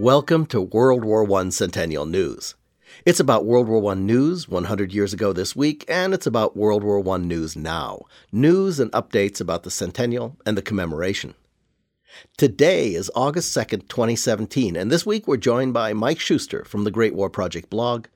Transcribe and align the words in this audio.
Welcome 0.00 0.46
to 0.46 0.62
World 0.62 1.04
War 1.04 1.30
I 1.30 1.50
Centennial 1.50 2.06
News. 2.06 2.54
It's 3.04 3.20
about 3.20 3.44
World 3.44 3.68
War 3.68 3.92
I 3.92 3.94
news 3.96 4.48
100 4.48 4.94
years 4.94 5.12
ago 5.12 5.34
this 5.34 5.54
week, 5.54 5.84
and 5.88 6.14
it's 6.14 6.26
about 6.26 6.56
World 6.56 6.82
War 6.82 7.06
I 7.06 7.18
news 7.18 7.54
now. 7.54 8.04
News 8.32 8.80
and 8.80 8.90
updates 8.92 9.42
about 9.42 9.62
the 9.62 9.70
centennial 9.70 10.38
and 10.46 10.56
the 10.56 10.62
commemoration. 10.62 11.34
Today 12.38 12.94
is 12.94 13.10
August 13.14 13.54
2nd, 13.54 13.88
2017, 13.88 14.74
and 14.74 14.90
this 14.90 15.04
week 15.04 15.28
we're 15.28 15.36
joined 15.36 15.74
by 15.74 15.92
Mike 15.92 16.18
Shuster 16.18 16.64
from 16.64 16.84
the 16.84 16.90
Great 16.90 17.14
War 17.14 17.28
Project 17.28 17.68
blog, 17.68 18.06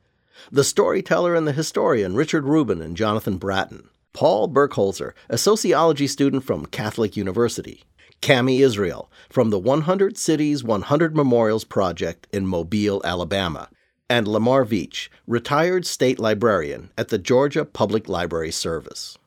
the 0.50 0.64
storyteller 0.64 1.34
and 1.34 1.46
the 1.46 1.52
historian 1.52 2.14
Richard 2.14 2.44
Rubin 2.44 2.80
and 2.80 2.96
Jonathan 2.96 3.36
Bratten, 3.36 3.90
Paul 4.14 4.48
Burkholzer, 4.48 5.12
a 5.28 5.36
sociology 5.36 6.06
student 6.06 6.44
from 6.44 6.64
Catholic 6.64 7.14
University, 7.14 7.84
Cami 8.24 8.60
Israel 8.60 9.12
from 9.28 9.50
the 9.50 9.58
100 9.58 10.16
Cities 10.16 10.64
100 10.64 11.14
Memorials 11.14 11.64
Project 11.64 12.26
in 12.32 12.46
Mobile, 12.46 13.02
Alabama, 13.04 13.68
and 14.08 14.26
Lamar 14.26 14.64
Veatch, 14.64 15.10
retired 15.26 15.84
state 15.84 16.18
librarian 16.18 16.90
at 16.96 17.08
the 17.08 17.18
Georgia 17.18 17.66
Public 17.66 18.08
Library 18.08 18.50
Service. 18.50 19.18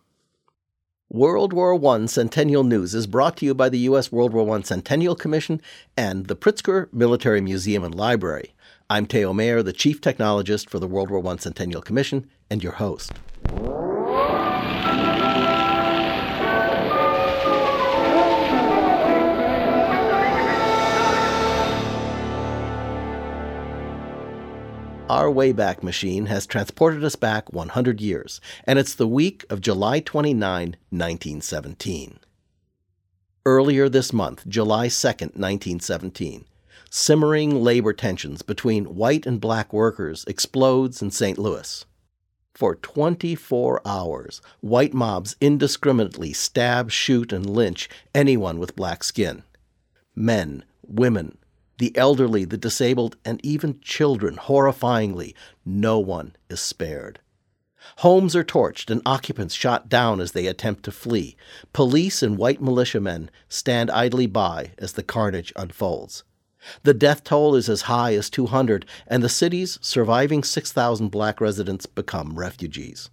World 1.12 1.54
War 1.54 1.76
I 1.76 2.08
Centennial 2.08 2.64
News 2.64 2.96
is 2.96 3.06
brought 3.06 3.38
to 3.38 3.46
you 3.46 3.54
by 3.54 3.70
the 3.70 3.86
U.S. 3.90 4.12
World 4.12 4.34
War 4.34 4.58
I 4.58 4.62
Centennial 4.64 5.16
Commission 5.16 5.62
and 5.96 6.26
the 6.26 6.36
Pritzker 6.36 6.92
Military 6.92 7.40
Museum 7.40 7.84
and 7.84 7.94
Library. 7.94 8.56
I'm 8.90 9.06
Theo 9.06 9.32
Mayer, 9.32 9.62
the 9.62 9.74
Chief 9.74 10.02
Technologist 10.02 10.72
for 10.72 10.80
the 10.80 10.88
World 10.88 11.12
War 11.12 11.24
I 11.32 11.36
Centennial 11.36 11.84
Commission, 11.84 12.28
and 12.50 12.64
your 12.64 12.74
host. 12.74 13.12
Our 25.10 25.32
Wayback 25.32 25.84
Machine 25.84 26.26
has 26.26 26.46
transported 26.46 27.02
us 27.02 27.16
back 27.16 27.54
100 27.54 28.02
years, 28.02 28.42
and 28.66 28.78
it's 28.78 28.94
the 28.94 29.08
week 29.08 29.46
of 29.50 29.62
July 29.62 30.02
29, 30.02 30.76
1917. 30.90 32.20
Earlier 33.46 33.88
this 33.88 34.12
month, 34.12 34.46
July 34.50 34.90
2, 34.90 35.08
1917, 35.08 36.44
simmering 36.90 37.64
labor 37.64 37.94
tensions 37.94 38.42
between 38.42 38.96
white 38.98 39.26
and 39.26 39.40
black 39.40 39.72
workers 39.72 40.26
explodes 40.28 41.02
in 41.02 41.12
St. 41.12 41.38
Louis. 41.38 41.86
For 42.54 42.76
24 42.76 43.82
hours, 43.86 44.42
white 44.60 44.94
mobs 44.94 45.38
indiscriminately 45.40 46.34
stab, 46.34 46.92
shoot, 46.92 47.32
and 47.32 47.50
lynch 47.50 47.88
anyone 48.14 48.60
with 48.60 48.76
black 48.76 49.06
skin. 49.06 49.44
Men, 50.14 50.66
women, 50.86 51.38
the 51.78 51.96
elderly, 51.98 52.46
the 52.46 52.58
disabled, 52.58 53.18
and 53.24 53.40
even 53.44 53.80
children, 53.82 54.36
horrifyingly, 54.36 55.34
no 55.66 56.00
one 56.00 56.36
is 56.50 56.60
spared. 56.60 57.20
Homes 57.98 58.36
are 58.36 58.44
torched 58.44 58.90
and 58.90 59.02
occupants 59.06 59.54
shot 59.56 59.88
down 59.88 60.20
as 60.20 60.34
they 60.34 60.48
attempt 60.48 60.84
to 60.84 60.92
flee. 60.92 61.38
Police 61.74 62.22
and 62.22 62.38
white 62.38 62.62
militiamen 62.62 63.30
stand 63.48 63.90
idly 63.92 64.28
by 64.28 64.72
as 64.78 64.94
the 64.94 65.04
carnage 65.04 65.54
unfolds. 65.56 66.24
The 66.84 66.94
death 66.94 67.24
toll 67.24 67.56
is 67.56 67.70
as 67.70 67.84
high 67.84 68.14
as 68.16 68.30
200, 68.30 68.86
and 69.08 69.24
the 69.24 69.30
city's 69.30 69.80
surviving 69.82 70.44
6,000 70.44 71.10
black 71.10 71.40
residents 71.40 71.86
become 71.86 72.38
refugees. 72.38 73.10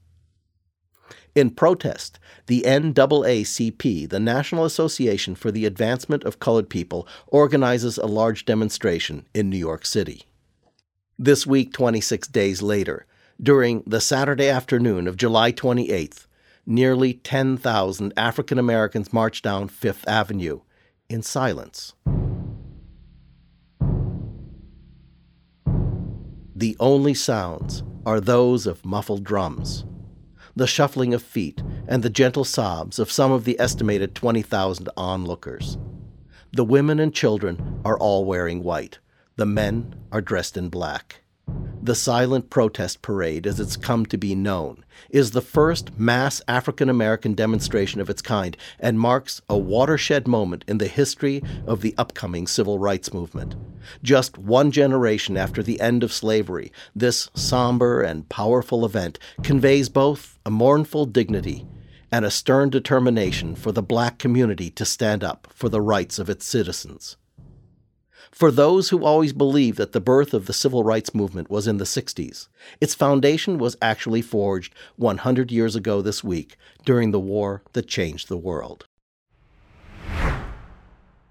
In 1.34 1.50
protest, 1.50 2.20
the 2.46 2.62
NAACP, 2.62 4.08
the 4.08 4.20
National 4.20 4.64
Association 4.64 5.34
for 5.34 5.50
the 5.50 5.66
Advancement 5.66 6.22
of 6.22 6.38
Colored 6.38 6.70
People, 6.70 7.08
organizes 7.26 7.98
a 7.98 8.06
large 8.06 8.44
demonstration 8.44 9.26
in 9.34 9.50
New 9.50 9.56
York 9.56 9.84
City. 9.84 10.26
This 11.18 11.44
week, 11.44 11.72
26 11.72 12.28
days 12.28 12.62
later, 12.62 13.06
during 13.42 13.82
the 13.84 14.00
Saturday 14.00 14.48
afternoon 14.48 15.08
of 15.08 15.16
July 15.16 15.50
28th, 15.50 16.26
nearly 16.66 17.14
10,000 17.14 18.12
African 18.16 18.58
Americans 18.60 19.12
marched 19.12 19.42
down 19.42 19.66
Fifth 19.66 20.06
Avenue 20.06 20.60
in 21.08 21.22
silence. 21.22 21.94
The 26.54 26.76
only 26.78 27.14
sounds 27.14 27.82
are 28.06 28.20
those 28.20 28.68
of 28.68 28.84
muffled 28.84 29.24
drums 29.24 29.84
the 30.54 30.66
shuffling 30.66 31.12
of 31.12 31.22
feet, 31.22 31.62
and 31.88 32.02
the 32.02 32.10
gentle 32.10 32.44
sobs 32.44 32.98
of 32.98 33.10
some 33.10 33.32
of 33.32 33.44
the 33.44 33.58
estimated 33.58 34.14
20,000 34.14 34.88
onlookers. 34.96 35.78
The 36.52 36.64
women 36.64 37.00
and 37.00 37.12
children 37.12 37.80
are 37.84 37.98
all 37.98 38.24
wearing 38.24 38.62
white. 38.62 39.00
The 39.36 39.46
men 39.46 39.96
are 40.12 40.20
dressed 40.20 40.56
in 40.56 40.68
black. 40.68 41.23
The 41.84 41.94
silent 41.94 42.48
protest 42.48 43.02
parade, 43.02 43.46
as 43.46 43.60
it's 43.60 43.76
come 43.76 44.06
to 44.06 44.16
be 44.16 44.34
known, 44.34 44.86
is 45.10 45.32
the 45.32 45.42
first 45.42 45.98
mass 45.98 46.40
African 46.48 46.88
American 46.88 47.34
demonstration 47.34 48.00
of 48.00 48.08
its 48.08 48.22
kind 48.22 48.56
and 48.80 48.98
marks 48.98 49.42
a 49.50 49.58
watershed 49.58 50.26
moment 50.26 50.64
in 50.66 50.78
the 50.78 50.86
history 50.86 51.42
of 51.66 51.82
the 51.82 51.94
upcoming 51.98 52.46
civil 52.46 52.78
rights 52.78 53.12
movement. 53.12 53.54
Just 54.02 54.38
one 54.38 54.70
generation 54.70 55.36
after 55.36 55.62
the 55.62 55.78
end 55.78 56.02
of 56.02 56.10
slavery, 56.10 56.72
this 56.96 57.28
somber 57.34 58.00
and 58.00 58.30
powerful 58.30 58.86
event 58.86 59.18
conveys 59.42 59.90
both 59.90 60.38
a 60.46 60.50
mournful 60.50 61.04
dignity 61.04 61.66
and 62.10 62.24
a 62.24 62.30
stern 62.30 62.70
determination 62.70 63.54
for 63.54 63.72
the 63.72 63.82
black 63.82 64.18
community 64.18 64.70
to 64.70 64.86
stand 64.86 65.22
up 65.22 65.48
for 65.52 65.68
the 65.68 65.82
rights 65.82 66.18
of 66.18 66.30
its 66.30 66.46
citizens. 66.46 67.18
For 68.34 68.50
those 68.50 68.88
who 68.88 69.04
always 69.04 69.32
believed 69.32 69.78
that 69.78 69.92
the 69.92 70.00
birth 70.00 70.34
of 70.34 70.46
the 70.46 70.52
civil 70.52 70.82
rights 70.82 71.14
movement 71.14 71.48
was 71.48 71.68
in 71.68 71.76
the 71.76 71.84
60s, 71.84 72.48
its 72.80 72.92
foundation 72.92 73.58
was 73.58 73.76
actually 73.80 74.22
forged 74.22 74.74
100 74.96 75.52
years 75.52 75.76
ago 75.76 76.02
this 76.02 76.24
week 76.24 76.56
during 76.84 77.12
the 77.12 77.20
war 77.20 77.62
that 77.74 77.86
changed 77.86 78.28
the 78.28 78.36
world. 78.36 78.86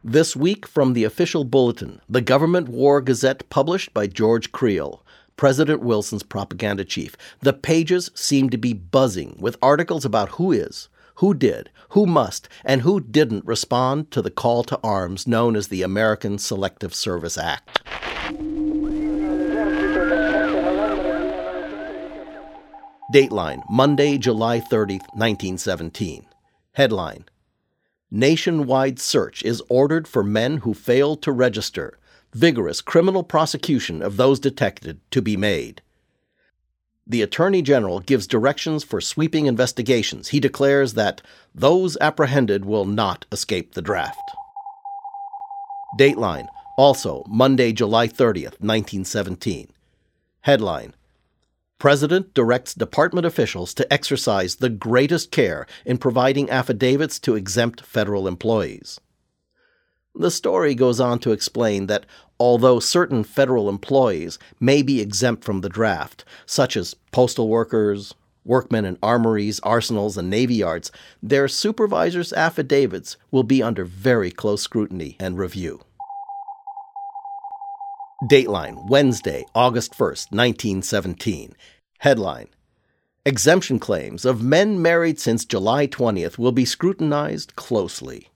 This 0.01 0.33
week, 0.33 0.65
from 0.65 0.93
the 0.93 1.03
official 1.03 1.43
bulletin, 1.43 1.99
the 2.07 2.21
Government 2.21 2.69
War 2.69 3.01
Gazette 3.01 3.49
published 3.49 3.93
by 3.93 4.07
George 4.07 4.53
Creel, 4.53 5.05
President 5.35 5.81
Wilson's 5.81 6.23
propaganda 6.23 6.85
chief, 6.85 7.17
the 7.41 7.51
pages 7.51 8.11
seem 8.13 8.49
to 8.49 8.57
be 8.57 8.71
buzzing 8.71 9.35
with 9.41 9.57
articles 9.61 10.05
about 10.05 10.29
who 10.29 10.53
is, 10.53 10.87
who 11.15 11.33
did, 11.33 11.69
who 11.89 12.05
must, 12.05 12.49
and 12.63 12.81
who 12.81 12.99
didn't 12.99 13.45
respond 13.45 14.11
to 14.11 14.21
the 14.21 14.31
call 14.31 14.63
to 14.63 14.79
arms 14.83 15.27
known 15.27 15.55
as 15.55 15.67
the 15.67 15.81
American 15.81 16.37
Selective 16.37 16.93
Service 16.93 17.37
Act. 17.37 17.81
Dateline, 23.13 23.61
Monday, 23.69 24.17
July 24.17 24.59
30, 24.59 24.95
1917. 25.13 26.25
Headline 26.71 27.25
Nationwide 28.09 28.99
search 28.99 29.43
is 29.43 29.61
ordered 29.69 30.07
for 30.07 30.23
men 30.23 30.57
who 30.57 30.73
failed 30.73 31.21
to 31.21 31.31
register. 31.31 31.99
Vigorous 32.33 32.81
criminal 32.81 33.23
prosecution 33.23 34.01
of 34.01 34.17
those 34.17 34.39
detected 34.39 34.99
to 35.11 35.21
be 35.21 35.37
made. 35.37 35.81
The 37.05 37.21
Attorney 37.21 37.61
General 37.61 37.99
gives 37.99 38.27
directions 38.27 38.83
for 38.83 39.01
sweeping 39.01 39.45
investigations. 39.45 40.29
He 40.29 40.39
declares 40.39 40.93
that 40.93 41.21
those 41.53 41.97
apprehended 41.99 42.63
will 42.63 42.85
not 42.85 43.25
escape 43.31 43.73
the 43.73 43.81
draft. 43.81 44.17
Dateline, 45.99 46.47
also 46.77 47.23
Monday, 47.27 47.73
July 47.73 48.07
30th, 48.07 48.59
1917. 48.61 49.69
Headline 50.41 50.95
President 51.77 52.33
directs 52.33 52.73
department 52.73 53.25
officials 53.25 53.73
to 53.73 53.91
exercise 53.91 54.55
the 54.55 54.69
greatest 54.69 55.31
care 55.31 55.67
in 55.85 55.97
providing 55.97 56.49
affidavits 56.49 57.19
to 57.19 57.35
exempt 57.35 57.81
federal 57.81 58.27
employees. 58.29 59.01
The 60.15 60.31
story 60.31 60.75
goes 60.75 61.01
on 61.01 61.19
to 61.19 61.31
explain 61.31 61.87
that 61.87 62.05
although 62.43 62.77
certain 62.77 63.23
federal 63.23 63.69
employees 63.69 64.37
may 64.59 64.81
be 64.81 64.99
exempt 64.99 65.45
from 65.45 65.61
the 65.61 65.69
draft, 65.69 66.25
such 66.45 66.75
as 66.75 66.93
postal 67.13 67.47
workers, 67.47 68.13
workmen 68.43 68.83
in 68.83 68.97
armories, 69.01 69.61
arsenals, 69.61 70.17
and 70.17 70.29
navy 70.29 70.55
yards, 70.55 70.91
their 71.21 71.47
supervisors' 71.47 72.33
affidavits 72.33 73.15
will 73.31 73.43
be 73.43 73.63
under 73.63 73.85
very 73.85 74.29
close 74.29 74.61
scrutiny 74.61 75.15
and 75.21 75.37
review. 75.37 75.79
Dateline, 78.29 78.89
Wednesday, 78.89 79.45
August 79.55 79.93
1st, 79.93 80.33
1917. 80.33 81.53
Headline 81.99 82.49
Exemption 83.25 83.79
claims 83.79 84.25
of 84.25 84.43
men 84.43 84.81
married 84.81 85.17
since 85.17 85.45
July 85.45 85.87
20th 85.87 86.37
will 86.37 86.51
be 86.51 86.65
scrutinized 86.65 87.55
closely. 87.55 88.32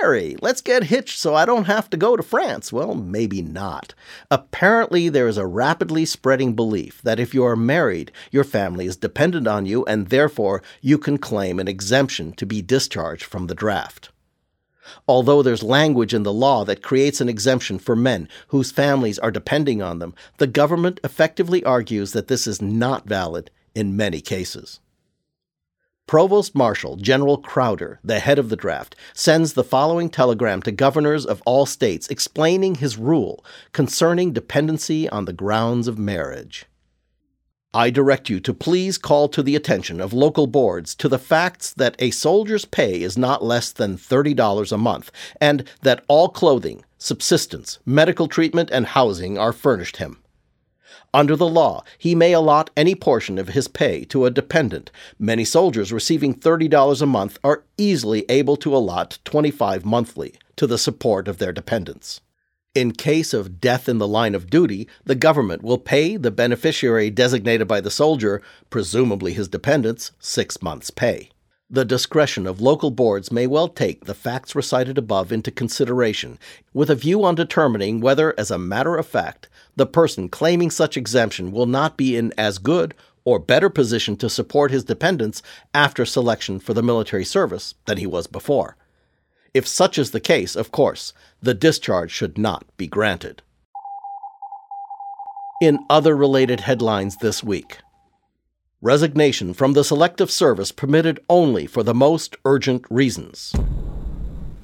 Mary, 0.00 0.36
let's 0.40 0.60
get 0.60 0.84
hitched 0.84 1.18
so 1.18 1.34
I 1.34 1.44
don't 1.44 1.64
have 1.64 1.90
to 1.90 1.96
go 1.96 2.16
to 2.16 2.22
France. 2.22 2.72
Well, 2.72 2.94
maybe 2.94 3.42
not. 3.42 3.94
Apparently, 4.30 5.08
there 5.08 5.28
is 5.28 5.36
a 5.36 5.46
rapidly 5.46 6.04
spreading 6.04 6.54
belief 6.54 7.02
that 7.02 7.18
if 7.18 7.34
you 7.34 7.44
are 7.44 7.56
married, 7.56 8.12
your 8.30 8.44
family 8.44 8.86
is 8.86 8.96
dependent 8.96 9.46
on 9.46 9.66
you, 9.66 9.84
and 9.86 10.08
therefore 10.08 10.62
you 10.80 10.98
can 10.98 11.18
claim 11.18 11.58
an 11.58 11.68
exemption 11.68 12.32
to 12.32 12.46
be 12.46 12.62
discharged 12.62 13.24
from 13.24 13.46
the 13.46 13.54
draft. 13.54 14.10
Although 15.06 15.42
there's 15.42 15.62
language 15.62 16.14
in 16.14 16.22
the 16.22 16.32
law 16.32 16.64
that 16.64 16.82
creates 16.82 17.20
an 17.20 17.28
exemption 17.28 17.78
for 17.78 17.96
men 17.96 18.28
whose 18.48 18.70
families 18.70 19.18
are 19.18 19.30
depending 19.30 19.82
on 19.82 19.98
them, 19.98 20.14
the 20.38 20.46
government 20.46 21.00
effectively 21.04 21.62
argues 21.64 22.12
that 22.12 22.28
this 22.28 22.46
is 22.46 22.62
not 22.62 23.06
valid 23.06 23.50
in 23.74 23.96
many 23.96 24.20
cases. 24.20 24.80
Provost 26.08 26.54
Marshal 26.54 26.96
General 26.96 27.36
Crowder, 27.36 28.00
the 28.02 28.18
head 28.18 28.38
of 28.38 28.48
the 28.48 28.56
draft, 28.56 28.96
sends 29.12 29.52
the 29.52 29.62
following 29.62 30.08
telegram 30.08 30.62
to 30.62 30.72
governors 30.72 31.26
of 31.26 31.42
all 31.44 31.66
states 31.66 32.08
explaining 32.08 32.76
his 32.76 32.96
rule 32.96 33.44
concerning 33.72 34.32
dependency 34.32 35.06
on 35.10 35.26
the 35.26 35.34
grounds 35.34 35.86
of 35.86 35.98
marriage. 35.98 36.64
I 37.74 37.90
direct 37.90 38.30
you 38.30 38.40
to 38.40 38.54
please 38.54 38.96
call 38.96 39.28
to 39.28 39.42
the 39.42 39.54
attention 39.54 40.00
of 40.00 40.14
local 40.14 40.46
boards 40.46 40.94
to 40.94 41.10
the 41.10 41.18
facts 41.18 41.74
that 41.74 41.94
a 41.98 42.10
soldier's 42.10 42.64
pay 42.64 43.02
is 43.02 43.18
not 43.18 43.44
less 43.44 43.70
than 43.70 43.98
$30 43.98 44.72
a 44.72 44.78
month, 44.78 45.12
and 45.42 45.68
that 45.82 46.06
all 46.08 46.30
clothing, 46.30 46.86
subsistence, 46.96 47.80
medical 47.84 48.28
treatment, 48.28 48.70
and 48.72 48.86
housing 48.86 49.36
are 49.36 49.52
furnished 49.52 49.98
him. 49.98 50.22
Under 51.14 51.36
the 51.36 51.48
law, 51.48 51.84
he 51.96 52.14
may 52.14 52.32
allot 52.32 52.70
any 52.76 52.94
portion 52.94 53.38
of 53.38 53.48
his 53.48 53.66
pay 53.66 54.04
to 54.04 54.26
a 54.26 54.30
dependent. 54.30 54.90
Many 55.18 55.44
soldiers 55.44 55.92
receiving 55.92 56.34
$30 56.34 57.00
a 57.00 57.06
month 57.06 57.38
are 57.42 57.64
easily 57.78 58.26
able 58.28 58.56
to 58.58 58.76
allot 58.76 59.18
25 59.24 59.84
monthly 59.84 60.34
to 60.56 60.66
the 60.66 60.78
support 60.78 61.26
of 61.26 61.38
their 61.38 61.52
dependents. 61.52 62.20
In 62.74 62.92
case 62.92 63.32
of 63.32 63.60
death 63.60 63.88
in 63.88 63.98
the 63.98 64.06
line 64.06 64.34
of 64.34 64.50
duty, 64.50 64.86
the 65.04 65.14
government 65.14 65.62
will 65.62 65.78
pay 65.78 66.16
the 66.16 66.30
beneficiary 66.30 67.10
designated 67.10 67.66
by 67.66 67.80
the 67.80 67.90
soldier, 67.90 68.42
presumably 68.68 69.32
his 69.32 69.48
dependents, 69.48 70.12
six 70.20 70.62
months' 70.62 70.90
pay. 70.90 71.30
The 71.70 71.84
discretion 71.84 72.46
of 72.46 72.62
local 72.62 72.90
boards 72.90 73.30
may 73.30 73.46
well 73.46 73.68
take 73.68 74.06
the 74.06 74.14
facts 74.14 74.54
recited 74.54 74.96
above 74.96 75.30
into 75.30 75.50
consideration, 75.50 76.38
with 76.72 76.88
a 76.88 76.94
view 76.94 77.22
on 77.24 77.34
determining 77.34 78.00
whether, 78.00 78.34
as 78.38 78.50
a 78.50 78.56
matter 78.56 78.96
of 78.96 79.06
fact, 79.06 79.50
the 79.76 79.84
person 79.84 80.30
claiming 80.30 80.70
such 80.70 80.96
exemption 80.96 81.52
will 81.52 81.66
not 81.66 81.98
be 81.98 82.16
in 82.16 82.32
as 82.38 82.56
good 82.56 82.94
or 83.26 83.38
better 83.38 83.68
position 83.68 84.16
to 84.16 84.30
support 84.30 84.70
his 84.70 84.84
dependents 84.84 85.42
after 85.74 86.06
selection 86.06 86.58
for 86.58 86.72
the 86.72 86.82
military 86.82 87.24
service 87.24 87.74
than 87.84 87.98
he 87.98 88.06
was 88.06 88.26
before. 88.26 88.78
If 89.52 89.66
such 89.66 89.98
is 89.98 90.12
the 90.12 90.20
case, 90.20 90.56
of 90.56 90.72
course, 90.72 91.12
the 91.42 91.52
discharge 91.52 92.10
should 92.10 92.38
not 92.38 92.64
be 92.78 92.86
granted. 92.86 93.42
In 95.60 95.80
other 95.90 96.16
related 96.16 96.60
headlines 96.60 97.16
this 97.16 97.44
week, 97.44 97.80
Resignation 98.80 99.54
from 99.54 99.72
the 99.72 99.82
Selective 99.82 100.30
Service 100.30 100.70
permitted 100.70 101.18
only 101.28 101.66
for 101.66 101.82
the 101.82 101.92
most 101.92 102.36
urgent 102.44 102.84
reasons. 102.88 103.52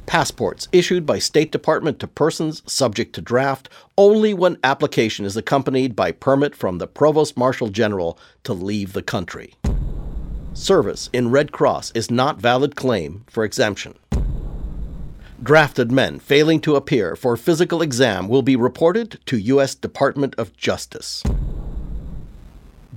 Passports 0.06 0.68
issued 0.70 1.04
by 1.04 1.18
State 1.18 1.50
Department 1.50 1.98
to 1.98 2.06
persons 2.06 2.62
subject 2.64 3.12
to 3.16 3.20
draft 3.20 3.68
only 3.98 4.32
when 4.32 4.56
application 4.62 5.24
is 5.24 5.36
accompanied 5.36 5.96
by 5.96 6.12
permit 6.12 6.54
from 6.54 6.78
the 6.78 6.86
Provost 6.86 7.36
Marshal 7.36 7.70
General 7.70 8.16
to 8.44 8.52
leave 8.52 8.92
the 8.92 9.02
country. 9.02 9.54
Service 10.52 11.10
in 11.12 11.32
Red 11.32 11.50
Cross 11.50 11.90
is 11.96 12.08
not 12.08 12.40
valid 12.40 12.76
claim 12.76 13.24
for 13.26 13.42
exemption. 13.42 13.98
Drafted 15.42 15.90
men 15.90 16.20
failing 16.20 16.60
to 16.60 16.76
appear 16.76 17.16
for 17.16 17.36
physical 17.36 17.82
exam 17.82 18.28
will 18.28 18.42
be 18.42 18.54
reported 18.54 19.18
to 19.26 19.36
U.S. 19.38 19.74
Department 19.74 20.36
of 20.38 20.56
Justice 20.56 21.24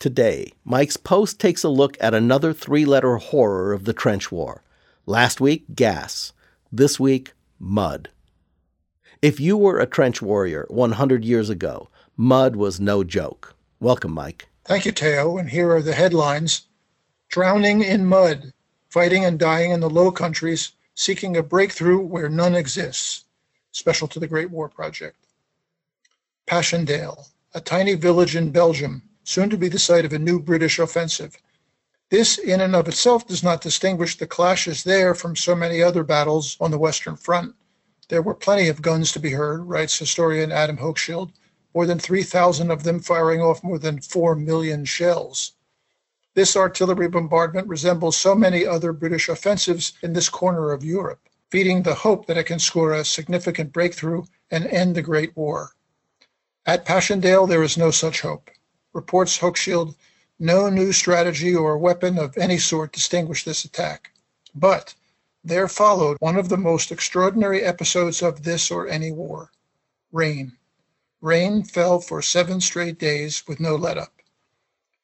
Today, 0.00 0.54
Mike's 0.64 0.96
post 0.96 1.38
takes 1.38 1.62
a 1.62 1.68
look 1.68 1.96
at 2.00 2.14
another 2.14 2.52
three 2.52 2.84
letter 2.84 3.16
horror 3.18 3.72
of 3.72 3.84
the 3.84 3.92
trench 3.92 4.32
war. 4.32 4.64
Last 5.06 5.40
week, 5.40 5.66
gas. 5.72 6.32
This 6.72 6.98
week, 6.98 7.32
mud. 7.60 8.08
If 9.22 9.38
you 9.38 9.56
were 9.56 9.78
a 9.78 9.86
trench 9.86 10.20
warrior 10.20 10.66
100 10.68 11.24
years 11.24 11.48
ago, 11.48 11.90
mud 12.16 12.56
was 12.56 12.80
no 12.80 13.04
joke. 13.04 13.54
Welcome, 13.78 14.10
Mike. 14.10 14.48
Thank 14.64 14.84
you, 14.84 14.90
Theo. 14.90 15.38
And 15.38 15.50
here 15.50 15.70
are 15.70 15.82
the 15.82 15.94
headlines 15.94 16.66
Drowning 17.28 17.82
in 17.82 18.06
mud, 18.06 18.52
fighting 18.88 19.24
and 19.24 19.38
dying 19.38 19.70
in 19.70 19.78
the 19.78 19.88
Low 19.88 20.10
Countries 20.10 20.72
seeking 21.00 21.34
a 21.34 21.42
breakthrough 21.42 21.98
where 21.98 22.28
none 22.28 22.54
exists, 22.54 23.24
special 23.72 24.06
to 24.06 24.20
the 24.20 24.26
Great 24.26 24.50
War 24.50 24.68
Project. 24.68 25.16
Passchendaele, 26.46 27.26
a 27.54 27.60
tiny 27.62 27.94
village 27.94 28.36
in 28.36 28.50
Belgium, 28.50 29.00
soon 29.24 29.48
to 29.48 29.56
be 29.56 29.70
the 29.70 29.78
site 29.78 30.04
of 30.04 30.12
a 30.12 30.18
new 30.18 30.38
British 30.38 30.78
offensive. 30.78 31.38
This, 32.10 32.36
in 32.36 32.60
and 32.60 32.76
of 32.76 32.86
itself, 32.86 33.26
does 33.26 33.42
not 33.42 33.62
distinguish 33.62 34.18
the 34.18 34.26
clashes 34.26 34.84
there 34.84 35.14
from 35.14 35.36
so 35.36 35.54
many 35.54 35.82
other 35.82 36.04
battles 36.04 36.58
on 36.60 36.70
the 36.70 36.78
Western 36.78 37.16
Front. 37.16 37.54
There 38.08 38.20
were 38.20 38.34
plenty 38.34 38.68
of 38.68 38.82
guns 38.82 39.10
to 39.12 39.20
be 39.20 39.30
heard, 39.30 39.62
writes 39.62 39.98
historian 39.98 40.52
Adam 40.52 40.76
Hochschild, 40.76 41.32
more 41.74 41.86
than 41.86 41.98
3,000 41.98 42.70
of 42.70 42.82
them 42.82 43.00
firing 43.00 43.40
off 43.40 43.64
more 43.64 43.78
than 43.78 44.02
4 44.02 44.34
million 44.34 44.84
shells. 44.84 45.52
This 46.34 46.56
artillery 46.56 47.08
bombardment 47.08 47.66
resembles 47.66 48.16
so 48.16 48.34
many 48.34 48.64
other 48.64 48.92
British 48.92 49.28
offensives 49.28 49.92
in 50.02 50.12
this 50.12 50.28
corner 50.28 50.70
of 50.70 50.84
Europe, 50.84 51.20
feeding 51.50 51.82
the 51.82 51.94
hope 51.94 52.26
that 52.26 52.38
it 52.38 52.44
can 52.44 52.58
score 52.58 52.92
a 52.92 53.04
significant 53.04 53.72
breakthrough 53.72 54.24
and 54.50 54.66
end 54.66 54.94
the 54.94 55.02
Great 55.02 55.36
War. 55.36 55.74
At 56.66 56.84
Passchendaele, 56.84 57.46
there 57.46 57.62
is 57.62 57.76
no 57.76 57.90
such 57.90 58.20
hope. 58.20 58.50
Reports 58.92 59.38
Hochschild, 59.38 59.96
no 60.38 60.68
new 60.68 60.92
strategy 60.92 61.54
or 61.54 61.76
weapon 61.76 62.18
of 62.18 62.38
any 62.38 62.58
sort 62.58 62.92
distinguished 62.92 63.44
this 63.44 63.64
attack. 63.64 64.10
But 64.54 64.94
There 65.42 65.68
followed 65.68 66.18
one 66.20 66.36
of 66.36 66.50
the 66.50 66.58
most 66.58 66.92
extraordinary 66.92 67.62
episodes 67.62 68.22
of 68.22 68.42
this 68.42 68.70
or 68.70 68.86
any 68.86 69.10
war 69.10 69.50
rain. 70.12 70.56
Rain 71.20 71.62
fell 71.62 72.00
for 72.00 72.20
seven 72.20 72.60
straight 72.60 72.98
days 72.98 73.42
with 73.46 73.58
no 73.58 73.74
let 73.74 73.96
up. 73.96 74.19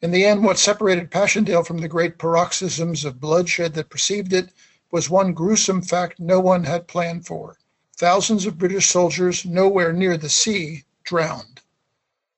In 0.02 0.10
the 0.10 0.26
end, 0.26 0.44
what 0.44 0.58
separated 0.58 1.10
Passchendaele 1.10 1.64
from 1.64 1.78
the 1.78 1.88
great 1.88 2.18
paroxysms 2.18 3.06
of 3.06 3.18
bloodshed 3.18 3.72
that 3.74 3.88
preceded 3.88 4.32
it 4.32 4.50
was 4.90 5.08
one 5.08 5.32
gruesome 5.32 5.80
fact 5.80 6.20
no 6.20 6.38
one 6.38 6.64
had 6.64 6.86
planned 6.86 7.26
for. 7.26 7.56
Thousands 7.96 8.44
of 8.44 8.58
British 8.58 8.88
soldiers, 8.88 9.46
nowhere 9.46 9.94
near 9.94 10.18
the 10.18 10.28
sea, 10.28 10.84
drowned. 11.02 11.62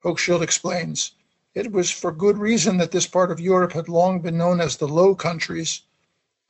Hochschild 0.04 0.40
explains 0.40 1.12
it 1.52 1.72
was 1.72 1.90
for 1.90 2.12
good 2.12 2.38
reason 2.38 2.76
that 2.76 2.92
this 2.92 3.08
part 3.08 3.32
of 3.32 3.40
Europe 3.40 3.72
had 3.72 3.88
long 3.88 4.20
been 4.20 4.38
known 4.38 4.60
as 4.60 4.76
the 4.76 4.86
Low 4.86 5.16
Countries. 5.16 5.82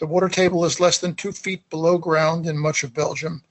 The 0.00 0.06
water 0.06 0.28
table 0.28 0.62
is 0.66 0.78
less 0.78 0.98
than 0.98 1.14
two 1.14 1.32
feet 1.32 1.70
below 1.70 1.96
ground 1.96 2.46
in 2.46 2.58
much 2.58 2.84
of 2.84 2.92
Belgium. 2.92 3.42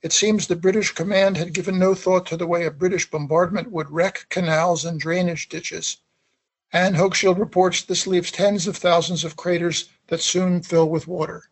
It 0.00 0.14
seems 0.14 0.46
the 0.46 0.56
British 0.56 0.92
command 0.92 1.36
had 1.36 1.52
given 1.52 1.78
no 1.78 1.94
thought 1.94 2.24
to 2.26 2.36
the 2.38 2.46
way 2.46 2.64
a 2.64 2.70
British 2.70 3.10
bombardment 3.10 3.70
would 3.70 3.90
wreck 3.90 4.26
canals 4.30 4.86
and 4.86 4.98
drainage 4.98 5.50
ditches. 5.50 5.98
And 6.74 6.96
Hochschild 6.96 7.38
reports 7.38 7.82
this 7.82 8.04
leaves 8.04 8.32
tens 8.32 8.66
of 8.66 8.76
thousands 8.76 9.22
of 9.22 9.36
craters 9.36 9.88
that 10.08 10.20
soon 10.20 10.60
fill 10.60 10.88
with 10.88 11.06
water. 11.06 11.44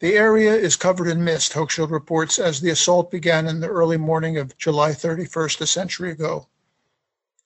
The 0.00 0.14
area 0.14 0.52
is 0.52 0.74
covered 0.74 1.06
in 1.06 1.22
mist, 1.22 1.52
Hochschild 1.52 1.92
reports, 1.92 2.36
as 2.40 2.60
the 2.60 2.70
assault 2.70 3.12
began 3.12 3.46
in 3.46 3.60
the 3.60 3.68
early 3.68 3.96
morning 3.96 4.38
of 4.38 4.58
July 4.58 4.90
31st, 4.90 5.60
a 5.60 5.66
century 5.68 6.10
ago. 6.10 6.48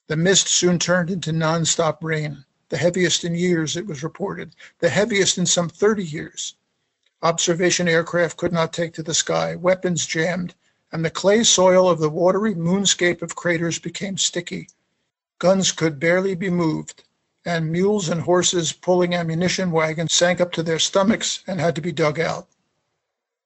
The 0.07 0.17
mist 0.17 0.47
soon 0.47 0.79
turned 0.79 1.11
into 1.11 1.31
non-stop 1.31 2.03
rain, 2.03 2.43
the 2.69 2.77
heaviest 2.77 3.23
in 3.23 3.35
years, 3.35 3.77
it 3.77 3.85
was 3.85 4.01
reported, 4.01 4.55
the 4.79 4.89
heaviest 4.89 5.37
in 5.37 5.45
some 5.45 5.69
30 5.69 6.03
years. 6.03 6.55
Observation 7.21 7.87
aircraft 7.87 8.35
could 8.35 8.51
not 8.51 8.73
take 8.73 8.95
to 8.95 9.03
the 9.03 9.13
sky, 9.13 9.55
weapons 9.55 10.07
jammed, 10.07 10.55
and 10.91 11.05
the 11.05 11.11
clay 11.11 11.43
soil 11.43 11.87
of 11.87 11.99
the 11.99 12.09
watery 12.09 12.55
moonscape 12.55 13.21
of 13.21 13.35
craters 13.35 13.77
became 13.77 14.17
sticky. 14.17 14.69
Guns 15.39 15.71
could 15.71 15.99
barely 15.99 16.35
be 16.35 16.49
moved 16.49 17.03
and 17.45 17.71
mules 17.71 18.09
and 18.09 18.21
horses 18.21 18.73
pulling 18.73 19.13
ammunition 19.13 19.69
wagons 19.69 20.13
sank 20.13 20.41
up 20.41 20.51
to 20.53 20.63
their 20.63 20.79
stomachs 20.79 21.43
and 21.45 21.59
had 21.59 21.75
to 21.75 21.81
be 21.81 21.91
dug 21.91 22.19
out. 22.19 22.47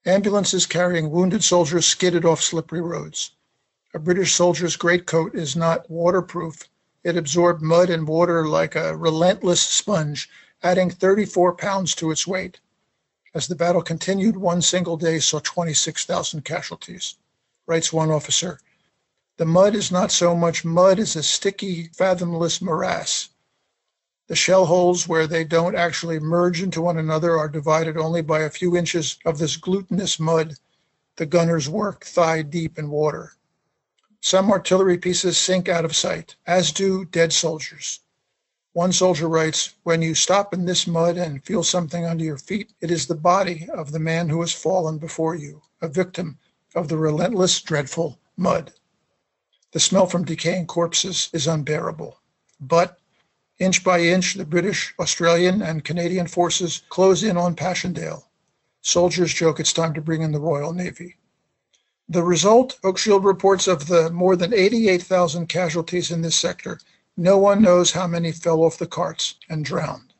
Ambulances 0.05 0.65
carrying 0.65 1.11
wounded 1.11 1.43
soldiers 1.43 1.85
skidded 1.85 2.23
off 2.23 2.41
slippery 2.41 2.79
roads. 2.79 3.31
A 3.93 3.99
British 3.99 4.33
soldier's 4.33 4.77
greatcoat 4.77 5.35
is 5.35 5.55
not 5.55 5.89
waterproof. 5.89 6.69
It 7.03 7.17
absorbed 7.17 7.61
mud 7.61 7.89
and 7.89 8.07
water 8.07 8.47
like 8.47 8.75
a 8.75 8.95
relentless 8.95 9.61
sponge, 9.61 10.29
adding 10.63 10.89
34 10.89 11.55
pounds 11.55 11.93
to 11.95 12.11
its 12.11 12.25
weight. 12.25 12.59
As 13.33 13.47
the 13.47 13.55
battle 13.55 13.81
continued, 13.81 14.37
one 14.37 14.61
single 14.61 14.95
day 14.95 15.19
saw 15.19 15.39
26,000 15.39 16.45
casualties. 16.45 17.15
Writes 17.67 17.91
one 17.91 18.11
officer, 18.11 18.59
the 19.39 19.45
mud 19.45 19.73
is 19.73 19.89
not 19.89 20.11
so 20.11 20.35
much 20.35 20.65
mud 20.65 20.99
as 20.99 21.15
a 21.15 21.23
sticky, 21.23 21.89
fathomless 21.93 22.61
morass. 22.61 23.29
The 24.27 24.35
shell 24.35 24.65
holes 24.65 25.07
where 25.07 25.27
they 25.27 25.45
don't 25.45 25.77
actually 25.77 26.19
merge 26.19 26.61
into 26.61 26.81
one 26.81 26.97
another 26.97 27.37
are 27.39 27.47
divided 27.47 27.95
only 27.95 28.21
by 28.21 28.41
a 28.41 28.49
few 28.49 28.75
inches 28.75 29.17
of 29.23 29.37
this 29.37 29.55
glutinous 29.55 30.19
mud. 30.19 30.55
The 31.15 31.25
gunners 31.25 31.69
work 31.69 32.03
thigh 32.03 32.41
deep 32.41 32.77
in 32.77 32.89
water. 32.89 33.31
Some 34.19 34.51
artillery 34.51 34.97
pieces 34.97 35.37
sink 35.37 35.69
out 35.69 35.85
of 35.85 35.95
sight, 35.95 36.35
as 36.45 36.73
do 36.73 37.05
dead 37.05 37.31
soldiers. 37.31 38.01
One 38.73 38.91
soldier 38.91 39.29
writes, 39.29 39.73
When 39.83 40.01
you 40.01 40.15
stop 40.15 40.53
in 40.53 40.65
this 40.65 40.85
mud 40.85 41.15
and 41.15 41.45
feel 41.45 41.63
something 41.63 42.05
under 42.05 42.25
your 42.25 42.37
feet, 42.37 42.73
it 42.81 42.91
is 42.91 43.07
the 43.07 43.15
body 43.15 43.69
of 43.73 43.93
the 43.93 43.99
man 43.99 44.27
who 44.27 44.41
has 44.41 44.51
fallen 44.51 44.97
before 44.97 45.35
you, 45.35 45.61
a 45.81 45.87
victim 45.87 46.37
of 46.75 46.89
the 46.89 46.97
relentless, 46.97 47.61
dreadful 47.61 48.19
mud. 48.35 48.73
The 49.71 49.79
smell 49.79 50.07
from 50.07 50.25
decaying 50.25 50.67
corpses 50.67 51.29
is 51.33 51.47
unbearable. 51.47 52.19
But 52.59 52.99
Inch 53.59 53.83
by 53.83 53.99
inch, 53.99 54.35
the 54.35 54.45
British, 54.45 54.93
Australian, 54.99 55.61
and 55.61 55.83
Canadian 55.83 56.27
forces 56.27 56.81
close 56.87 57.23
in 57.23 57.35
on 57.35 57.55
Passchendaele. 57.55 58.25
Soldiers 58.81 59.33
joke 59.33 59.59
it's 59.59 59.73
time 59.73 59.93
to 59.95 60.01
bring 60.01 60.21
in 60.21 60.31
the 60.31 60.39
Royal 60.39 60.71
Navy. 60.71 61.17
The 62.07 62.23
result, 62.23 62.79
Hochschild 62.81 63.25
reports 63.25 63.67
of 63.67 63.87
the 63.87 64.09
more 64.11 64.37
than 64.37 64.53
88,000 64.53 65.47
casualties 65.47 66.09
in 66.09 66.21
this 66.21 66.37
sector, 66.37 66.79
no 67.17 67.37
one 67.37 67.61
knows 67.61 67.91
how 67.91 68.07
many 68.07 68.31
fell 68.31 68.61
off 68.61 68.77
the 68.77 68.87
carts 68.87 69.35
and 69.49 69.65
drowned. 69.65 70.13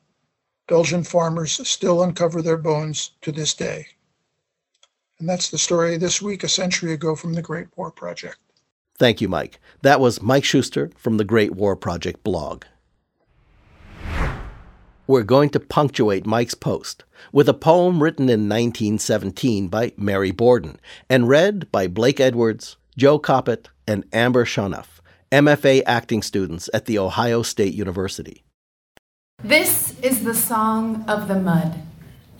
Belgian 0.67 1.05
farmers 1.05 1.65
still 1.65 2.03
uncover 2.03 2.41
their 2.41 2.57
bones 2.57 3.11
to 3.21 3.31
this 3.31 3.53
day. 3.53 3.87
And 5.17 5.29
that's 5.29 5.49
the 5.49 5.57
story 5.57 5.95
this 5.95 6.21
week, 6.21 6.43
a 6.43 6.49
century 6.49 6.91
ago, 6.91 7.15
from 7.15 7.33
the 7.33 7.41
Great 7.41 7.69
War 7.77 7.89
Project. 7.89 8.39
Thank 8.99 9.21
you, 9.21 9.27
Mike. 9.27 9.59
That 9.81 9.99
was 9.99 10.21
Mike 10.21 10.43
Shuster 10.43 10.91
from 10.95 11.17
the 11.17 11.25
Great 11.25 11.55
War 11.55 11.75
Project 11.75 12.23
blog 12.23 12.65
we're 15.09 15.23
going 15.23 15.49
to 15.49 15.59
punctuate 15.59 16.27
Mike's 16.27 16.53
post 16.53 17.03
with 17.31 17.49
a 17.49 17.53
poem 17.55 18.03
written 18.03 18.25
in 18.25 18.41
1917 18.47 19.67
by 19.67 19.91
Mary 19.97 20.29
Borden 20.29 20.79
and 21.09 21.27
read 21.27 21.69
by 21.71 21.87
Blake 21.87 22.19
Edwards, 22.19 22.77
Joe 22.95 23.17
Coppett, 23.17 23.69
and 23.87 24.05
Amber 24.13 24.45
Shonuff, 24.45 24.99
MFA 25.31 25.81
acting 25.87 26.21
students 26.21 26.69
at 26.75 26.85
The 26.85 26.99
Ohio 26.99 27.41
State 27.41 27.73
University. 27.73 28.43
This 29.43 29.99
is 30.01 30.23
the 30.23 30.35
song 30.35 31.03
of 31.07 31.27
the 31.27 31.39
mud. 31.39 31.81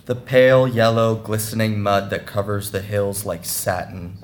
The 0.06 0.13
pale 0.13 0.68
yellow 0.68 1.16
glistening 1.16 1.82
mud 1.82 2.12
that 2.12 2.28
covers 2.28 2.70
the 2.70 2.84
hills 2.84 3.25
like 3.25 3.46
satin. 3.46 4.20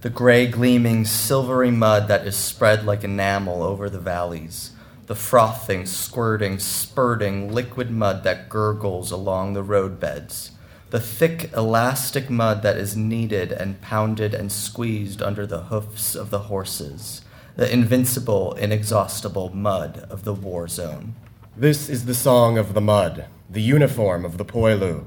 The 0.00 0.10
gray 0.10 0.46
gleaming 0.46 1.06
silvery 1.06 1.72
mud 1.72 2.06
that 2.06 2.24
is 2.24 2.36
spread 2.36 2.84
like 2.84 3.02
enamel 3.02 3.64
over 3.64 3.90
the 3.90 3.98
valleys 3.98 4.70
the 5.08 5.14
frothing, 5.14 5.86
squirting, 5.86 6.58
spurting 6.58 7.50
liquid 7.50 7.90
mud 7.90 8.22
that 8.24 8.50
gurgles 8.50 9.10
along 9.10 9.54
the 9.54 9.62
roadbeds, 9.62 10.50
the 10.90 11.00
thick, 11.00 11.50
elastic 11.54 12.28
mud 12.28 12.62
that 12.62 12.76
is 12.76 12.94
kneaded 12.94 13.50
and 13.50 13.80
pounded 13.80 14.34
and 14.34 14.52
squeezed 14.52 15.22
under 15.22 15.46
the 15.46 15.62
hoofs 15.62 16.14
of 16.14 16.28
the 16.28 16.40
horses, 16.40 17.22
the 17.56 17.72
invincible, 17.72 18.52
inexhaustible 18.52 19.48
mud 19.54 20.06
of 20.10 20.24
the 20.24 20.34
war 20.34 20.68
zone. 20.68 21.14
This 21.56 21.88
is 21.88 22.04
the 22.04 22.14
song 22.14 22.58
of 22.58 22.74
the 22.74 22.82
mud, 22.82 23.24
the 23.48 23.62
uniform 23.62 24.26
of 24.26 24.36
the 24.36 24.44
poilu. 24.44 25.06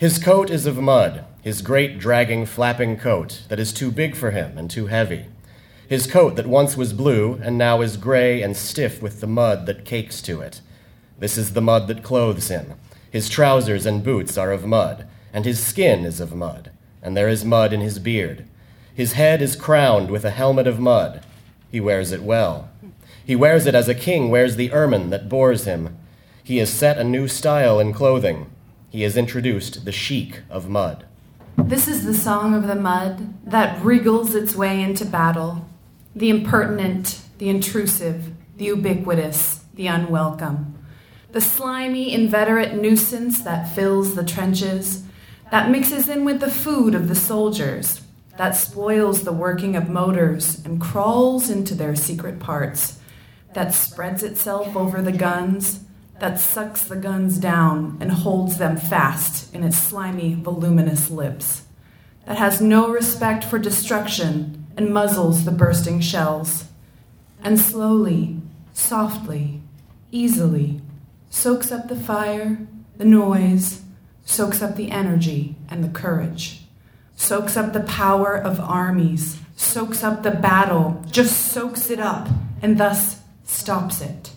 His 0.00 0.18
coat 0.18 0.50
is 0.50 0.66
of 0.66 0.78
mud, 0.78 1.24
his 1.42 1.62
great 1.62 2.00
dragging, 2.00 2.44
flapping 2.44 2.96
coat 2.96 3.42
that 3.48 3.60
is 3.60 3.72
too 3.72 3.92
big 3.92 4.16
for 4.16 4.32
him 4.32 4.58
and 4.58 4.68
too 4.68 4.88
heavy 4.88 5.26
his 5.90 6.06
coat 6.06 6.36
that 6.36 6.46
once 6.46 6.76
was 6.76 6.92
blue 6.92 7.40
and 7.42 7.58
now 7.58 7.80
is 7.80 7.96
gray 7.96 8.42
and 8.42 8.56
stiff 8.56 9.02
with 9.02 9.20
the 9.20 9.26
mud 9.26 9.66
that 9.66 9.84
cakes 9.84 10.22
to 10.22 10.40
it. 10.40 10.60
This 11.18 11.36
is 11.36 11.52
the 11.52 11.60
mud 11.60 11.88
that 11.88 12.04
clothes 12.04 12.46
him. 12.46 12.74
His 13.10 13.28
trousers 13.28 13.86
and 13.86 14.04
boots 14.04 14.38
are 14.38 14.52
of 14.52 14.64
mud, 14.64 15.08
and 15.32 15.44
his 15.44 15.58
skin 15.58 16.04
is 16.04 16.20
of 16.20 16.32
mud, 16.32 16.70
and 17.02 17.16
there 17.16 17.28
is 17.28 17.44
mud 17.44 17.72
in 17.72 17.80
his 17.80 17.98
beard. 17.98 18.46
His 18.94 19.14
head 19.14 19.42
is 19.42 19.56
crowned 19.56 20.12
with 20.12 20.24
a 20.24 20.30
helmet 20.30 20.68
of 20.68 20.78
mud. 20.78 21.24
He 21.72 21.80
wears 21.80 22.12
it 22.12 22.22
well. 22.22 22.70
He 23.24 23.34
wears 23.34 23.66
it 23.66 23.74
as 23.74 23.88
a 23.88 23.92
king 23.92 24.30
wears 24.30 24.54
the 24.54 24.72
ermine 24.72 25.10
that 25.10 25.28
bores 25.28 25.64
him. 25.64 25.98
He 26.44 26.58
has 26.58 26.70
set 26.70 26.98
a 26.98 27.04
new 27.04 27.26
style 27.26 27.80
in 27.80 27.92
clothing. 27.92 28.48
He 28.90 29.02
has 29.02 29.16
introduced 29.16 29.84
the 29.84 29.92
chic 29.92 30.42
of 30.50 30.68
mud. 30.68 31.06
This 31.56 31.86
is 31.86 32.04
the 32.04 32.14
song 32.14 32.54
of 32.54 32.66
the 32.66 32.74
mud 32.74 33.34
that 33.48 33.80
wriggles 33.84 34.34
its 34.34 34.56
way 34.56 34.82
into 34.82 35.04
battle, 35.04 35.68
the 36.16 36.28
impertinent, 36.28 37.20
the 37.38 37.48
intrusive, 37.48 38.32
the 38.56 38.64
ubiquitous, 38.64 39.60
the 39.74 39.86
unwelcome, 39.86 40.76
the 41.30 41.40
slimy, 41.40 42.12
inveterate 42.12 42.74
nuisance 42.74 43.42
that 43.42 43.72
fills 43.72 44.16
the 44.16 44.24
trenches, 44.24 45.04
that 45.52 45.70
mixes 45.70 46.08
in 46.08 46.24
with 46.24 46.40
the 46.40 46.50
food 46.50 46.92
of 46.92 47.06
the 47.06 47.14
soldiers, 47.14 48.00
that 48.38 48.56
spoils 48.56 49.22
the 49.22 49.32
working 49.32 49.76
of 49.76 49.88
motors 49.88 50.64
and 50.64 50.80
crawls 50.80 51.48
into 51.48 51.76
their 51.76 51.94
secret 51.94 52.40
parts, 52.40 52.98
that 53.54 53.72
spreads 53.72 54.24
itself 54.24 54.74
over 54.74 55.00
the 55.00 55.12
guns, 55.12 55.84
that 56.20 56.38
sucks 56.38 56.84
the 56.84 56.96
guns 56.96 57.38
down 57.38 57.96
and 58.00 58.12
holds 58.12 58.58
them 58.58 58.76
fast 58.76 59.52
in 59.54 59.64
its 59.64 59.78
slimy, 59.78 60.34
voluminous 60.34 61.10
lips, 61.10 61.62
that 62.26 62.38
has 62.38 62.60
no 62.60 62.90
respect 62.90 63.42
for 63.42 63.58
destruction 63.58 64.66
and 64.76 64.92
muzzles 64.92 65.44
the 65.44 65.50
bursting 65.50 66.00
shells, 66.00 66.64
and 67.42 67.58
slowly, 67.58 68.36
softly, 68.72 69.60
easily 70.10 70.80
soaks 71.30 71.70
up 71.70 71.88
the 71.88 71.96
fire, 71.96 72.58
the 72.96 73.04
noise, 73.04 73.82
soaks 74.24 74.60
up 74.60 74.76
the 74.76 74.90
energy 74.90 75.54
and 75.68 75.82
the 75.82 75.88
courage, 75.88 76.64
soaks 77.16 77.56
up 77.56 77.72
the 77.72 77.80
power 77.80 78.36
of 78.36 78.60
armies, 78.60 79.40
soaks 79.56 80.02
up 80.02 80.22
the 80.22 80.30
battle, 80.30 81.02
just 81.10 81.52
soaks 81.52 81.88
it 81.88 82.00
up, 82.00 82.28
and 82.60 82.78
thus 82.78 83.20
stops 83.44 84.00
it. 84.00 84.29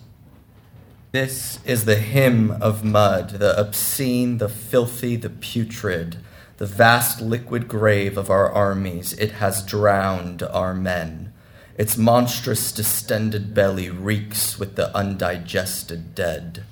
This 1.13 1.60
is 1.63 1.86
the 1.86 1.98
hymn 1.98 2.50
of 2.50 2.84
mud, 2.84 3.38
the 3.38 3.55
obscene, 3.55 4.39
the 4.39 4.50
filthy, 4.50 5.15
the 5.15 5.29
putrid, 5.29 6.17
The 6.58 6.65
vast 6.65 7.22
liquid 7.22 7.67
grave 7.67 8.17
of 8.17 8.32
our 8.32 8.51
armies, 8.51 9.13
it 9.13 9.34
has 9.34 9.63
drowned 9.63 10.41
our 10.41 10.74
men. 10.74 11.32
Its 11.77 12.00
monstrous 12.00 12.72
distended 12.72 13.53
belly 13.53 13.91
reeks 13.91 14.58
with 14.58 14.75
the 14.75 14.89
undigested 14.98 16.15
dead. 16.15 16.63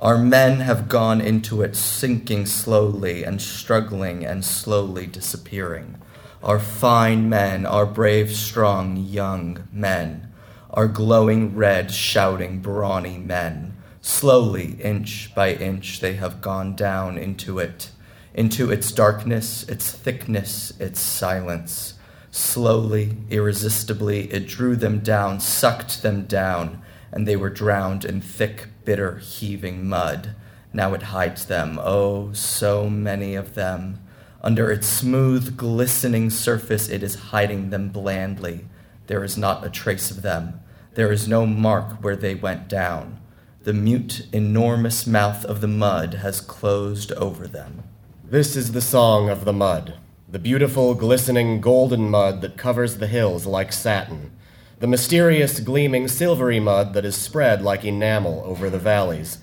Our 0.00 0.16
men 0.16 0.60
have 0.60 0.88
gone 0.88 1.20
into 1.20 1.62
it, 1.62 1.74
sinking 1.74 2.46
slowly 2.46 3.24
and 3.24 3.42
struggling 3.42 4.24
and 4.24 4.44
slowly 4.44 5.08
disappearing. 5.08 5.96
Our 6.40 6.60
fine 6.60 7.28
men, 7.28 7.66
our 7.66 7.84
brave, 7.84 8.30
strong, 8.30 8.96
young 8.96 9.66
men, 9.72 10.32
our 10.70 10.86
glowing 10.86 11.56
red, 11.56 11.90
shouting, 11.90 12.60
brawny 12.60 13.18
men. 13.18 13.67
Slowly, 14.00 14.76
inch 14.80 15.34
by 15.34 15.54
inch, 15.54 16.00
they 16.00 16.14
have 16.14 16.40
gone 16.40 16.76
down 16.76 17.18
into 17.18 17.58
it, 17.58 17.90
into 18.32 18.70
its 18.70 18.92
darkness, 18.92 19.68
its 19.68 19.90
thickness, 19.90 20.72
its 20.78 21.00
silence. 21.00 21.94
Slowly, 22.30 23.16
irresistibly, 23.30 24.32
it 24.32 24.46
drew 24.46 24.76
them 24.76 25.00
down, 25.00 25.40
sucked 25.40 26.02
them 26.02 26.26
down, 26.26 26.80
and 27.10 27.26
they 27.26 27.36
were 27.36 27.50
drowned 27.50 28.04
in 28.04 28.20
thick, 28.20 28.68
bitter, 28.84 29.18
heaving 29.18 29.88
mud. 29.88 30.34
Now 30.72 30.94
it 30.94 31.02
hides 31.04 31.46
them, 31.46 31.80
oh, 31.82 32.32
so 32.32 32.88
many 32.88 33.34
of 33.34 33.54
them. 33.54 34.00
Under 34.42 34.70
its 34.70 34.86
smooth, 34.86 35.56
glistening 35.56 36.30
surface, 36.30 36.88
it 36.88 37.02
is 37.02 37.16
hiding 37.16 37.70
them 37.70 37.88
blandly. 37.88 38.66
There 39.08 39.24
is 39.24 39.36
not 39.36 39.66
a 39.66 39.70
trace 39.70 40.10
of 40.10 40.22
them. 40.22 40.60
There 40.94 41.10
is 41.10 41.26
no 41.26 41.46
mark 41.46 42.04
where 42.04 42.16
they 42.16 42.34
went 42.34 42.68
down. 42.68 43.17
The 43.64 43.72
mute, 43.72 44.26
enormous 44.32 45.06
mouth 45.06 45.44
of 45.44 45.60
the 45.60 45.68
mud 45.68 46.14
has 46.14 46.40
closed 46.40 47.10
over 47.12 47.48
them. 47.48 47.82
This 48.24 48.54
is 48.54 48.70
the 48.70 48.80
song 48.80 49.28
of 49.28 49.44
the 49.44 49.52
mud, 49.52 49.94
the 50.28 50.38
beautiful, 50.38 50.94
glistening, 50.94 51.60
golden 51.60 52.08
mud 52.08 52.40
that 52.42 52.56
covers 52.56 52.98
the 52.98 53.08
hills 53.08 53.46
like 53.46 53.72
satin, 53.72 54.30
the 54.78 54.86
mysterious, 54.86 55.58
gleaming, 55.58 56.06
silvery 56.06 56.60
mud 56.60 56.94
that 56.94 57.04
is 57.04 57.16
spread 57.16 57.60
like 57.60 57.84
enamel 57.84 58.42
over 58.46 58.70
the 58.70 58.78
valleys. 58.78 59.38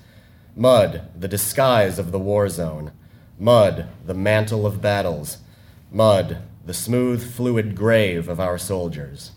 Mud, 0.56 1.10
the 1.14 1.28
disguise 1.28 2.00
of 2.00 2.14
the 2.14 2.20
war 2.20 2.48
zone. 2.48 2.94
Mud, 3.38 3.90
the 4.06 4.14
mantle 4.14 4.66
of 4.66 4.82
battles. 4.82 5.40
Mud, 5.92 6.38
the 6.66 6.74
smooth, 6.74 7.22
fluid 7.36 7.76
grave 7.76 8.30
of 8.30 8.40
our 8.40 8.58
soldiers. 8.58 9.32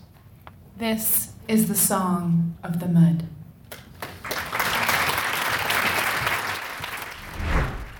This 0.77 1.33
is 1.49 1.67
the 1.67 1.75
song 1.75 2.57
of 2.63 2.79
the 2.79 2.87
mud. 2.87 3.27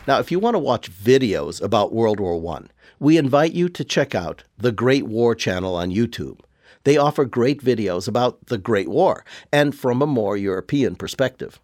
Now, 0.10 0.18
if 0.18 0.32
you 0.32 0.39
want 0.39 0.56
to 0.56 0.60
watch 0.60 0.92
videos 0.92 1.62
about 1.62 1.94
World 1.94 2.20
War 2.20 2.56
I, 2.56 2.63
we 2.98 3.16
invite 3.16 3.54
you 3.54 3.70
to 3.70 3.84
check 3.84 4.16
out 4.16 4.44
the 4.58 4.72
Great 4.72 5.06
War 5.06 5.36
channel 5.36 5.75
on 5.75 5.92
YouTube. 5.92 6.39
They 6.84 6.98
offer 6.98 7.25
great 7.25 7.63
videos 7.63 8.08
about 8.08 8.48
the 8.48 8.58
Great 8.58 8.88
War 8.88 9.24
and 9.51 9.75
from 9.75 10.01
a 10.01 10.08
more 10.08 10.36
European 10.36 10.96
perspective. 10.96 11.60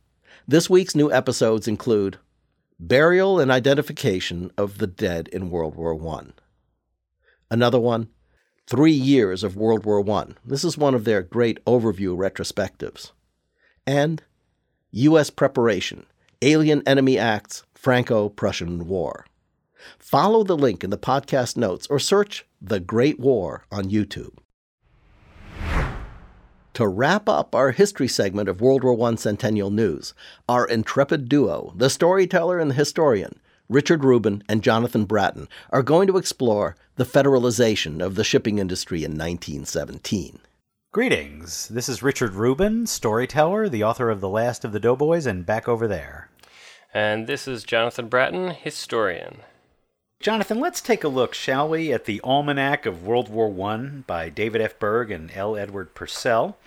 This 0.48 0.70
week's 0.70 0.94
new 0.94 1.12
episodes 1.12 1.68
include 1.68 2.20
Burial 2.80 3.40
and 3.40 3.50
Identification 3.50 4.52
of 4.60 4.78
the 4.78 4.86
Dead 4.86 5.28
in 5.30 5.50
World 5.50 5.74
War 5.74 6.00
I. 6.08 6.26
Another 7.50 7.80
one, 7.80 8.10
Three 8.68 8.92
Years 8.92 9.44
of 9.44 9.58
World 9.58 9.86
War 9.88 10.08
I. 10.08 10.36
This 10.46 10.64
is 10.64 10.78
one 10.78 10.94
of 10.94 11.04
their 11.04 11.24
great 11.24 11.66
overview 11.66 12.16
retrospectives. 12.16 13.12
And 13.88 14.22
U.S. 14.92 15.32
Preparation 15.32 16.06
Alien 16.44 16.84
Enemy 16.86 17.18
Acts, 17.18 17.64
Franco 17.86 18.30
Prussian 18.30 18.88
War. 18.88 19.28
Follow 20.00 20.44
the 20.44 20.58
link 20.58 20.84
in 20.84 20.90
the 20.90 20.98
podcast 20.98 21.56
notes 21.56 21.86
or 21.86 22.00
search 22.00 22.44
The 22.60 22.80
Great 22.80 23.20
War 23.20 23.66
on 23.72 23.92
YouTube. 23.92 24.40
To 26.74 26.88
wrap 26.88 27.30
up 27.30 27.54
our 27.54 27.70
history 27.70 28.08
segment 28.08 28.50
of 28.50 28.60
World 28.60 28.84
War 28.84 29.08
I 29.08 29.14
Centennial 29.14 29.70
News, 29.70 30.16
our 30.50 30.66
intrepid 30.66 31.30
duo, 31.30 31.74
the 31.76 31.92
storyteller 31.92 32.58
and 32.58 32.72
the 32.72 32.76
historian, 32.76 33.40
Richard 33.70 34.04
Rubin 34.04 34.42
and 34.50 34.64
Jonathan 34.64 35.06
Bratten, 35.06 35.48
are 35.70 35.84
going 35.84 36.08
to 36.08 36.18
explore 36.18 36.76
the 36.96 37.06
federalization 37.06 38.04
of 38.04 38.16
the 38.16 38.24
shipping 38.24 38.58
industry 38.58 39.04
in 39.04 39.12
1917. 39.12 40.40
Greetings. 40.92 41.68
This 41.68 41.88
is 41.88 42.02
Richard 42.02 42.34
Rubin, 42.34 42.88
storyteller, 42.88 43.70
the 43.70 43.84
author 43.84 44.10
of 44.10 44.22
The 44.22 44.30
Last 44.30 44.66
of 44.66 44.72
the 44.72 44.80
Doughboys 44.80 45.28
and 45.28 45.46
Back 45.46 45.68
Over 45.68 45.88
There. 45.88 46.32
And 46.96 47.28
this 47.28 47.46
is 47.46 47.66
Jonathan 47.66 48.08
Bratten, 48.08 48.52
historian. 48.52 49.40
Jonathan, 50.22 50.62
let's 50.62 50.80
take 50.80 51.04
a 51.04 51.10
look, 51.10 51.34
shall 51.34 51.68
we, 51.68 51.92
at 51.92 52.06
the 52.06 52.22
Almanac 52.24 52.86
of 52.86 53.06
World 53.06 53.28
War 53.28 53.54
I 53.70 53.78
by 54.08 54.30
David 54.30 54.62
F. 54.62 54.80
Burg 54.80 55.12
and 55.12 55.30
L. 55.36 55.58
Edward 55.58 55.94
Purcell. 55.94 56.58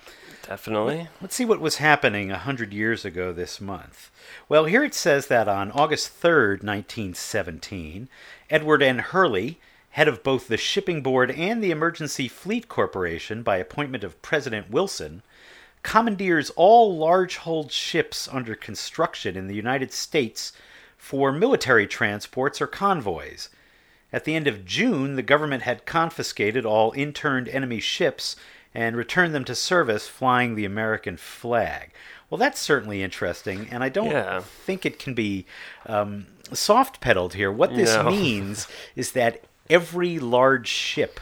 Definitely. 0.43 1.07
Let's 1.19 1.33
see 1.33 1.45
what 1.45 1.59
was 1.59 1.77
happening 1.77 2.29
a 2.29 2.37
hundred 2.37 2.73
years 2.73 3.05
ago 3.05 3.33
this 3.33 3.59
month. 3.59 4.11
Well, 4.47 4.65
here 4.65 4.83
it 4.83 4.93
says 4.93 5.25
that 5.27 5.47
on 5.47 5.71
August 5.71 6.21
3rd, 6.21 6.61
1917, 6.63 8.07
Edward 8.51 8.83
N. 8.83 8.99
Hurley, 8.99 9.57
head 9.89 10.07
of 10.07 10.21
both 10.21 10.47
the 10.47 10.57
Shipping 10.57 11.01
Board 11.01 11.31
and 11.31 11.63
the 11.63 11.71
Emergency 11.71 12.27
Fleet 12.27 12.69
Corporation 12.69 13.41
by 13.41 13.57
appointment 13.57 14.03
of 14.03 14.21
President 14.21 14.69
Wilson, 14.69 15.23
commandeers 15.83 16.49
all 16.51 16.95
large 16.97 17.37
hulled 17.37 17.71
ships 17.71 18.27
under 18.31 18.55
construction 18.55 19.35
in 19.37 19.47
the 19.47 19.55
United 19.55 19.91
States 19.91 20.51
for 20.97 21.31
military 21.31 21.87
transports 21.87 22.61
or 22.61 22.67
convoys. 22.67 23.49
At 24.11 24.25
the 24.25 24.35
end 24.35 24.47
of 24.47 24.65
June, 24.65 25.15
the 25.15 25.21
government 25.21 25.63
had 25.63 25.85
confiscated 25.85 26.65
all 26.65 26.91
interned 26.95 27.47
enemy 27.47 27.79
ships 27.79 28.35
and 28.73 28.95
returned 28.97 29.33
them 29.33 29.45
to 29.45 29.55
service 29.55 30.07
flying 30.07 30.55
the 30.55 30.65
American 30.65 31.15
flag. 31.17 31.91
Well, 32.29 32.37
that's 32.37 32.59
certainly 32.59 33.01
interesting, 33.01 33.67
and 33.71 33.83
I 33.83 33.89
don't 33.89 34.11
Yeah. 34.11 34.41
think 34.41 34.85
it 34.85 34.99
can 34.99 35.13
be 35.13 35.45
um, 35.85 36.27
soft 36.53 37.01
pedaled 37.01 37.33
here. 37.33 37.51
What 37.51 37.75
this 37.75 37.95
No. 37.95 38.03
means 38.11 38.67
is 38.95 39.13
that 39.13 39.43
every 39.69 40.19
large 40.19 40.67
ship 40.67 41.19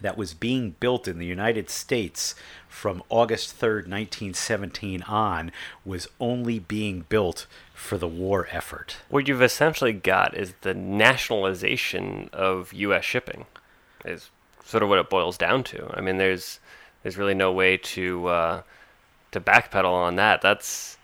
that 0.00 0.16
was 0.16 0.34
being 0.34 0.72
built 0.80 1.06
in 1.08 1.18
the 1.18 1.26
United 1.26 1.70
States 1.70 2.34
from 2.76 3.02
August 3.08 3.58
3rd, 3.58 3.88
1917 3.88 5.00
on 5.04 5.50
was 5.82 6.06
only 6.20 6.58
being 6.58 7.06
built 7.08 7.46
for 7.72 7.96
the 7.96 8.06
war 8.06 8.46
effort. 8.50 8.98
What 9.08 9.26
you've 9.26 9.40
essentially 9.40 9.94
got 9.94 10.36
is 10.36 10.52
the 10.60 10.74
nationalization 10.74 12.28
of 12.34 12.74
U.S. 12.74 13.02
shipping, 13.02 13.46
is 14.04 14.28
sort 14.62 14.82
of 14.82 14.90
what 14.90 14.98
it 14.98 15.08
boils 15.08 15.38
down 15.38 15.64
to. 15.64 15.90
I 15.96 16.02
mean, 16.02 16.18
there's 16.18 16.60
there's 17.02 17.16
really 17.16 17.32
no 17.32 17.50
way 17.50 17.78
to 17.78 18.26
uh, 18.26 18.62
to 19.32 19.40
backpedal 19.40 19.90
on 19.90 20.16
that. 20.16 20.42
That's 20.42 20.98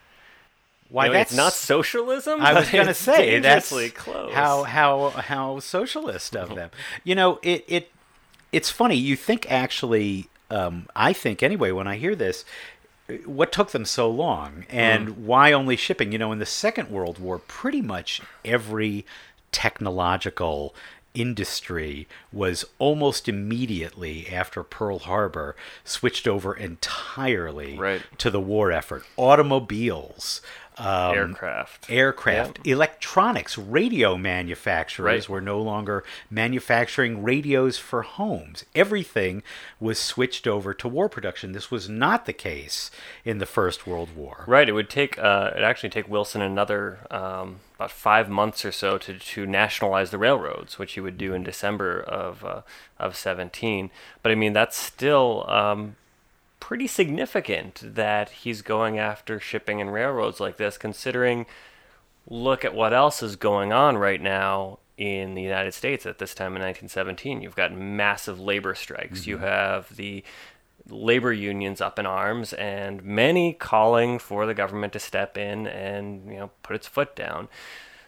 Why 0.91 1.09
mean, 1.09 1.17
it's 1.17 1.31
that's 1.31 1.37
not 1.39 1.53
socialism. 1.55 2.43
I 2.43 2.53
was 2.53 2.69
going 2.69 2.87
to 2.87 2.95
say 2.95 3.39
that's 3.39 3.73
close. 3.95 4.35
how 4.35 4.65
how 4.65 5.09
how 5.09 5.59
socialist 5.61 6.37
of 6.37 6.55
them. 6.55 6.69
You 7.03 7.15
know, 7.15 7.41
it 7.43 7.65
it 7.67 7.91
it's 8.53 8.71
funny. 8.71 8.97
You 8.97 9.17
think 9.17 9.51
actually, 9.51 10.29
um, 10.53 10.87
I 10.95 11.13
think 11.13 11.43
anyway. 11.43 11.71
When 11.73 11.87
I 11.87 11.97
hear 11.97 12.15
this, 12.15 12.45
what 13.25 13.53
took 13.53 13.71
them 13.73 13.85
so 13.85 14.09
long, 14.11 14.65
and 14.71 15.27
why 15.27 15.53
only 15.53 15.77
shipping? 15.77 16.13
You 16.13 16.19
know, 16.19 16.33
in 16.33 16.39
the 16.39 16.47
Second 16.47 16.91
World 16.91 17.19
War, 17.19 17.39
pretty 17.39 17.81
much 17.83 18.21
every 18.45 19.05
technological 19.51 20.75
industry 21.15 22.09
was 22.33 22.65
almost 22.79 23.29
immediately 23.29 24.27
after 24.33 24.63
Pearl 24.63 24.99
Harbor 25.01 25.55
switched 25.85 26.27
over 26.27 26.55
entirely 26.55 27.77
Right. 27.79 28.01
to 28.17 28.31
the 28.31 28.41
war 28.41 28.73
effort. 28.73 29.05
Automobiles, 29.19 30.41
um, 30.79 31.15
aircraft. 31.15 31.91
aircraft, 31.91 32.59
electronics, 32.67 33.57
radio 33.59 34.17
manufacturers 34.17 35.05
Right. 35.05 35.29
were 35.29 35.41
no 35.41 35.61
longer 35.61 36.05
manufacturing 36.31 37.23
radios 37.23 37.79
for 37.79 38.03
homes. 38.03 38.65
Everything 38.75 39.43
was 39.81 39.99
switched 39.99 40.47
over 40.47 40.75
to 40.75 40.89
war 40.89 41.09
production. 41.09 41.53
This 41.53 41.71
was 41.71 41.89
not 41.89 42.27
the 42.27 42.33
case 42.33 42.91
in 43.25 43.39
the 43.39 43.47
First 43.47 43.87
World 43.87 44.17
War. 44.17 44.45
Right. 44.47 44.69
It 44.69 44.73
would 44.73 44.91
take 44.91 45.19
uh, 45.19 45.51
it 45.57 45.63
actually 45.63 45.91
take 45.91 46.09
Wilson 46.09 46.43
another 46.43 46.99
um, 47.11 47.61
about 47.77 47.91
five 47.91 48.29
months 48.29 48.65
or 48.65 48.73
so 48.73 48.99
to, 48.99 49.19
to 49.19 49.47
nationalize 49.47 50.11
the 50.11 50.19
railroads, 50.19 50.79
which 50.79 50.93
he 50.95 51.01
would 51.01 51.19
do 51.19 51.35
in 51.35 51.43
December 51.43 52.01
of 52.01 52.45
uh, 52.45 52.63
of 52.99 53.17
seventeen. 53.17 53.91
But 54.23 54.33
I 54.33 54.35
mean 54.35 54.53
that's 54.53 54.77
still 54.77 55.45
um, 55.49 55.97
pretty 56.63 56.87
significant 56.87 57.83
that 57.83 58.31
he's 58.31 58.63
going 58.63 58.97
after 58.97 59.41
shipping 59.41 59.81
and 59.81 59.93
railroads 59.93 60.39
like 60.39 60.59
this, 60.59 60.79
considering 60.79 61.45
look 62.31 62.65
at 62.65 62.73
what 62.73 62.93
else 62.93 63.21
is 63.21 63.35
going 63.35 63.73
on 63.73 63.99
right 63.99 64.21
now 64.21 64.79
in 64.97 65.35
the 65.35 65.43
United 65.43 65.75
States 65.75 66.07
at 66.07 66.19
this 66.19 66.37
time 66.37 66.55
in 66.55 66.63
1917. 66.63 67.43
You've 67.43 67.57
got 67.57 67.75
massive 67.75 68.39
labor 68.39 68.77
strikes. 68.77 69.27
You 69.27 69.39
mm-hmm. 69.39 69.45
have 69.45 69.97
the 69.97 70.23
labor 70.89 71.33
unions 71.33 71.81
up 71.81 71.99
in 71.99 72.07
arms 72.07 72.53
and 72.53 73.03
many 73.03 73.55
calling 73.55 74.21
for 74.21 74.47
the 74.47 74.55
government 74.55 74.93
to 74.93 75.01
step 75.01 75.37
in 75.37 75.67
and 75.67 76.31
you 76.31 76.39
know 76.39 76.51
put 76.63 76.77
its 76.77 76.87
foot 76.87 77.17
down. 77.17 77.49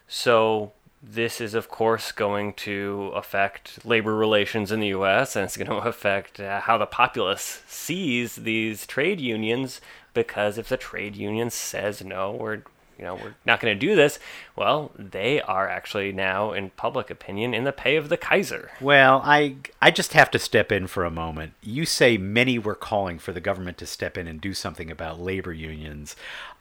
So 0.07 0.71
this 1.13 1.41
is, 1.41 1.55
of 1.55 1.69
course, 1.69 2.13
going 2.13 2.55
to 2.55 3.13
affect 3.15 3.85
labor 3.85 4.15
relations 4.15 4.73
in 4.73 4.81
the 4.81 4.89
U.S. 4.89 5.37
and 5.37 5.45
it's 5.45 5.57
going 5.57 5.71
to 5.83 5.89
affect 5.89 6.41
uh, 6.41 6.61
how 6.61 6.79
the 6.79 6.87
populace 6.87 7.63
sees 7.67 8.37
these 8.37 8.87
trade 8.87 9.21
unions. 9.21 9.81
Because 10.13 10.59
if 10.59 10.69
the 10.69 10.77
trade 10.77 11.17
union 11.17 11.51
says 11.51 12.05
no, 12.05 12.31
we're 12.33 12.63
you 12.97 13.05
know 13.05 13.17
we're 13.17 13.35
not 13.45 13.59
going 13.59 13.75
to 13.75 13.87
do 13.87 13.97
this, 13.97 14.21
well, 14.55 14.93
they 14.97 15.41
are 15.41 15.69
actually 15.69 16.13
now, 16.13 16.53
in 16.53 16.71
public 16.71 17.11
opinion, 17.11 17.53
in 17.53 17.65
the 17.65 17.73
pay 17.73 17.97
of 17.97 18.09
the 18.09 18.17
Kaiser. 18.17 18.71
Well, 18.81 19.21
I 19.25 19.57
I 19.83 19.91
just 19.91 20.13
have 20.13 20.31
to 20.31 20.39
step 20.39 20.71
in 20.71 20.87
for 20.87 21.05
a 21.05 21.11
moment. 21.11 21.55
You 21.63 21.85
say 21.85 22.17
many 22.17 22.59
were 22.59 22.77
calling 22.77 23.19
for 23.19 23.33
the 23.33 23.41
government 23.41 23.77
to 23.79 23.87
step 23.87 24.17
in 24.17 24.29
and 24.29 24.41
do 24.41 24.55
something 24.55 24.91
about 24.91 25.21
labor 25.21 25.53
unions. 25.53 26.15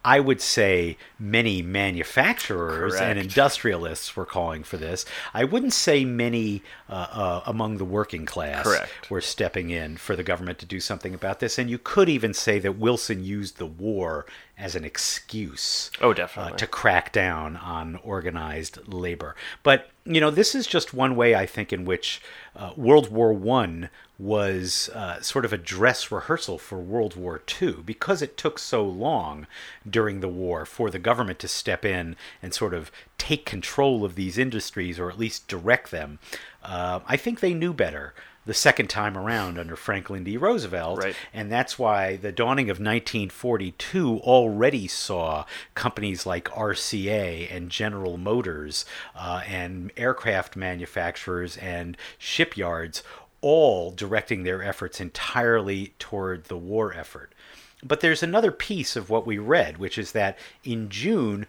I 0.06 0.20
would 0.20 0.42
say 0.42 0.98
many 1.18 1.62
manufacturers 1.62 2.94
Correct. 2.94 3.06
and 3.10 3.20
industrialists 3.20 4.16
were 4.16 4.26
calling 4.26 4.63
for 4.63 4.78
this. 4.78 5.06
I 5.34 5.44
wouldn't 5.46 5.74
say 5.74 6.04
many 6.04 6.62
uh, 6.89 7.08
uh, 7.12 7.42
among 7.46 7.78
the 7.78 7.86
working 7.86 8.26
class 8.26 8.63
Correct. 8.63 9.10
were 9.10 9.22
stepping 9.22 9.70
in 9.70 9.98
for 9.98 10.16
the 10.16 10.24
government 10.24 10.60
to 10.60 10.66
do 10.66 10.80
something 10.80 11.13
about 11.13 11.39
this. 11.39 11.58
And 11.58 11.70
you 11.70 11.78
could 11.78 12.10
even 12.10 12.34
say 12.34 12.60
that 12.60 12.78
Wilson 12.78 13.24
used 13.24 13.58
the 13.58 13.66
war 13.66 14.26
as 14.58 14.76
an 14.76 14.84
excuse 14.86 15.89
Oh, 16.02 16.12
uh, 16.12 16.13
definitely. 16.13 16.58
to 16.58 16.68
crack 16.68 17.12
down 17.12 17.56
on 17.58 17.96
organized 17.98 18.80
labor. 18.88 19.36
But 19.63 19.89
you 20.06 20.20
know, 20.20 20.30
this 20.32 20.54
is 20.54 20.68
just 20.68 20.94
one 20.94 21.16
way 21.16 21.34
I 21.34 21.46
think 21.46 21.72
in 21.72 21.86
which 21.86 22.22
uh, 22.56 22.72
World 22.76 23.10
War 23.10 23.32
One 23.32 23.89
was 24.19 24.89
uh, 24.93 25.19
sort 25.21 25.43
of 25.43 25.52
a 25.52 25.58
dress 25.58 26.12
rehearsal 26.12 26.58
for 26.58 26.78
World 26.78 27.15
War 27.15 27.41
II 27.62 27.78
because 27.86 28.21
it 28.21 28.38
took 28.38 28.60
so 28.60 28.86
long 28.86 29.47
during 29.89 30.19
the 30.19 30.30
war 30.30 30.65
for 30.65 30.89
the 30.89 30.99
government 30.99 31.39
to 31.39 31.47
step 31.47 31.84
in 31.84 32.15
and 32.41 32.54
sort 32.54 32.73
of 32.73 32.91
take 33.17 33.45
control 33.45 34.06
of 34.06 34.15
these 34.15 34.38
industries 34.38 34.99
or 34.99 35.10
at 35.10 35.17
least 35.17 35.47
direct 35.47 35.89
them. 35.91 36.19
Uh, 36.63 36.99
I 37.08 37.17
think 37.17 37.39
they 37.39 37.54
knew 37.54 37.73
better 37.73 38.13
the 38.45 38.54
second 38.54 38.89
time 38.89 39.17
around 39.17 39.58
under 39.58 39.76
Franklin 39.76 40.23
D. 40.23 40.38
Roosevelt. 40.38 40.99
Right. 40.99 41.15
And 41.34 41.52
that's 41.52 41.80
why 41.80 42.17
the 42.17 42.32
dawning 42.32 42.69
of 42.69 42.78
1942 42.78 44.19
already 44.19 44.88
saw 44.88 45.45
companies 45.76 46.26
like 46.26 46.49
RCA 46.49 47.54
and 47.54 47.69
General 47.69 48.17
Motors 48.17 48.86
uh, 49.15 49.41
and 49.47 49.91
aircraft 49.95 50.56
manufacturers 50.56 51.58
and 51.58 51.97
shipyards 52.17 53.04
all 53.43 53.91
directing 53.91 54.43
their 54.43 54.63
efforts 54.63 54.99
entirely 55.01 55.93
toward 55.99 56.45
the 56.45 56.58
war 56.58 56.93
effort. 56.93 57.34
But 57.84 57.99
there's 57.99 58.23
another 58.23 58.51
piece 58.51 58.95
of 58.95 59.10
what 59.10 59.27
we 59.27 59.38
read, 59.38 59.77
which 59.77 59.97
is 59.97 60.13
that 60.13 60.39
in 60.63 60.89
June, 60.89 61.45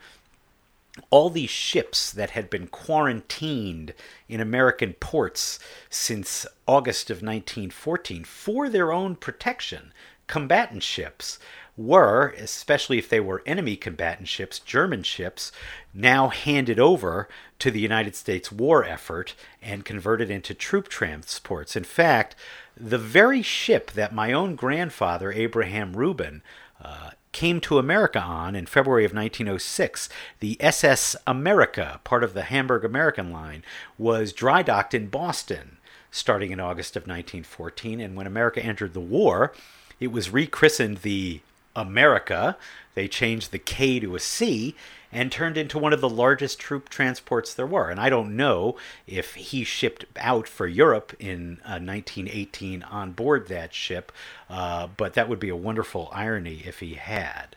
all 1.11 1.31
these 1.31 1.51
ships 1.51 2.11
that 2.11 2.31
had 2.31 2.51
been 2.51 2.67
quarantined 2.67 3.95
in 4.29 4.41
American 4.41 4.95
ports 4.95 5.61
since 5.89 6.47
August 6.67 7.11
of 7.11 7.17
1914 7.17 8.25
for 8.25 8.69
their 8.69 8.93
own 8.93 9.15
protection, 9.15 9.93
combatant 10.27 10.83
ships, 10.83 11.39
were, 11.77 12.35
especially 12.39 12.99
if 12.99 13.09
they 13.09 13.21
were 13.21 13.43
enemy 13.47 13.77
combatant 13.77 14.29
ships, 14.29 14.59
German 14.59 15.03
ships, 15.03 15.51
now 15.93 16.29
handed 16.29 16.79
over 16.79 17.29
to 17.59 17.71
the 17.71 17.81
United 17.81 18.15
States 18.15 18.53
war 18.53 18.85
effort 18.85 19.35
and 19.61 19.85
converted 19.85 20.31
into 20.31 20.55
troop 20.55 20.89
transports. 20.89 21.77
In 21.77 21.85
fact, 21.85 22.37
the 22.77 22.99
very 22.99 23.43
ship 23.43 23.93
that 23.93 24.15
my 24.15 24.33
own 24.33 24.55
grandfather, 24.55 25.33
Abraham 25.33 25.97
Rubin, 25.97 26.43
uh, 26.83 27.11
came 27.33 27.61
to 27.61 27.79
America 27.79 28.21
on 28.21 28.55
in 28.55 28.67
February 28.67 29.05
of 29.05 29.13
1906. 29.13 30.09
The 30.41 30.57
SS 30.61 31.17
Amerika, 31.27 32.03
part 32.05 32.23
of 32.23 32.35
the 32.35 32.43
Hamburg 32.43 32.85
American 32.85 33.33
line, 33.33 33.65
was 33.99 34.33
dry 34.33 34.63
docked 34.63 34.95
in 34.95 35.09
Boston 35.09 35.79
starting 36.15 36.53
in 36.53 36.61
August 36.61 36.95
of 36.95 37.03
1914. 37.03 38.01
And 38.01 38.15
when 38.15 38.29
America 38.29 38.65
entered 38.65 38.95
the 38.95 39.01
war, 39.01 39.53
it 39.99 40.13
was 40.13 40.31
rechristened 40.31 40.99
the 40.99 41.41
America. 41.77 42.57
They 42.95 43.09
changed 43.09 43.51
the 43.51 43.59
K 43.59 44.01
to 44.01 44.15
a 44.15 44.21
C 44.21 44.75
and 45.15 45.31
turned 45.31 45.57
into 45.57 45.79
one 45.79 45.93
of 45.93 46.01
the 46.01 46.09
largest 46.09 46.59
troop 46.59 46.89
transports 46.89 47.55
there 47.55 47.67
were. 47.67 47.89
And 47.89 48.01
I 48.01 48.11
don't 48.11 48.37
know 48.37 48.77
if 49.07 49.35
he 49.35 49.63
shipped 49.63 50.05
out 50.17 50.49
for 50.49 50.67
Europe 50.67 51.15
in 51.21 51.59
uh, 51.65 51.79
1918 51.79 52.83
on 52.83 53.13
board 53.13 53.47
that 53.47 53.73
ship, 53.73 54.11
uh, 54.51 54.89
but 54.97 55.15
that 55.15 55.29
would 55.29 55.39
be 55.39 55.49
a 55.49 55.57
wonderful 55.57 56.11
irony 56.13 56.63
if 56.67 56.81
he 56.81 56.95
had. 56.95 57.55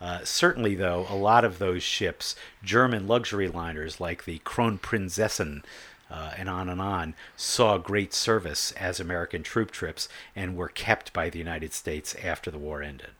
Uh, 0.00 0.20
certainly, 0.24 0.74
though, 0.76 1.04
a 1.10 1.16
lot 1.16 1.44
of 1.44 1.58
those 1.58 1.82
ships, 1.82 2.36
German 2.62 3.06
luxury 3.06 3.48
liners 3.48 4.00
like 4.00 4.24
the 4.24 4.38
Kronprinzessin, 4.38 5.62
uh, 6.10 6.32
and 6.38 6.48
on 6.48 6.68
and 6.68 6.80
on, 6.80 7.14
saw 7.36 7.76
great 7.76 8.14
service 8.14 8.72
as 8.72 8.98
American 8.98 9.42
troop 9.42 9.70
trips 9.70 10.08
and 10.34 10.56
were 10.56 10.68
kept 10.68 11.12
by 11.12 11.28
the 11.28 11.38
United 11.38 11.72
States 11.72 12.16
after 12.22 12.50
the 12.50 12.58
war 12.58 12.82
ended. 12.82 13.10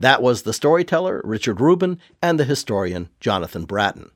That 0.00 0.22
was 0.22 0.42
the 0.42 0.54
storyteller, 0.54 1.20
Richard 1.24 1.60
Rubin, 1.60 1.98
and 2.22 2.40
the 2.40 2.44
historian, 2.44 3.10
Jonathan 3.20 3.66
Bratten. 3.66 4.10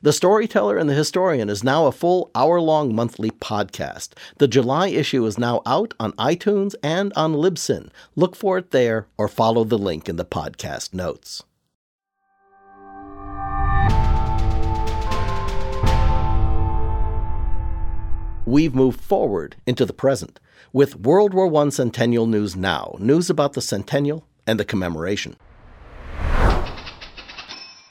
The 0.00 0.14
Storyteller 0.14 0.78
and 0.78 0.88
the 0.88 0.94
Historian 0.94 1.50
is 1.50 1.62
now 1.62 1.84
a 1.84 1.92
full 1.92 2.30
hour 2.34 2.58
long 2.62 2.94
monthly 2.94 3.30
podcast. 3.30 4.12
The 4.38 4.48
July 4.48 4.88
issue 4.88 5.26
is 5.26 5.36
now 5.36 5.60
out 5.66 5.92
on 6.00 6.12
iTunes 6.12 6.74
and 6.82 7.12
on 7.12 7.34
Libsyn. 7.34 7.90
Look 8.16 8.36
for 8.36 8.56
it 8.56 8.70
there 8.70 9.06
or 9.18 9.28
follow 9.28 9.64
the 9.64 9.76
link 9.76 10.08
in 10.08 10.16
the 10.16 10.24
podcast 10.24 10.94
notes. 10.94 11.42
We've 18.46 18.74
moved 18.74 19.00
forward 19.00 19.56
into 19.66 19.84
the 19.84 19.92
present 19.92 20.40
with 20.72 20.96
World 20.96 21.34
War 21.34 21.54
I 21.54 21.68
Centennial 21.68 22.26
News 22.26 22.56
Now, 22.56 22.96
news 22.98 23.28
about 23.28 23.52
the 23.52 23.60
centennial 23.60 24.24
and 24.48 24.58
the 24.58 24.64
commemoration. 24.64 25.36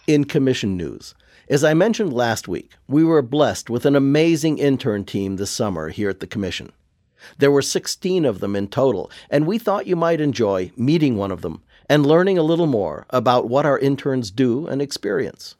In 0.08 0.26
commission 0.26 0.76
news, 0.76 1.14
as 1.50 1.64
I 1.64 1.74
mentioned 1.74 2.12
last 2.12 2.48
week, 2.48 2.72
we 2.90 3.06
were 3.06 3.22
blessed 3.22 3.70
with 3.70 3.86
an 3.86 3.96
amazing 3.96 4.58
intern 4.58 5.06
team 5.06 5.38
this 5.38 5.52
summer 5.52 5.90
here 5.90 6.10
at 6.10 6.20
the 6.20 6.28
Commission. 6.28 6.74
There 7.38 7.52
were 7.52 7.62
16 7.62 8.26
of 8.26 8.40
them 8.40 8.56
in 8.56 8.68
total, 8.68 9.12
and 9.30 9.46
we 9.46 9.58
thought 9.58 9.88
you 9.88 9.96
might 9.96 10.20
enjoy 10.20 10.72
meeting 10.76 11.16
one 11.16 11.32
of 11.32 11.42
them 11.42 11.62
and 11.90 12.06
learning 12.06 12.38
a 12.38 12.44
little 12.44 12.68
more 12.68 13.06
about 13.12 13.48
what 13.48 13.66
our 13.66 13.80
interns 13.80 14.32
do 14.32 14.68
and 14.68 14.82
experience. 14.82 15.56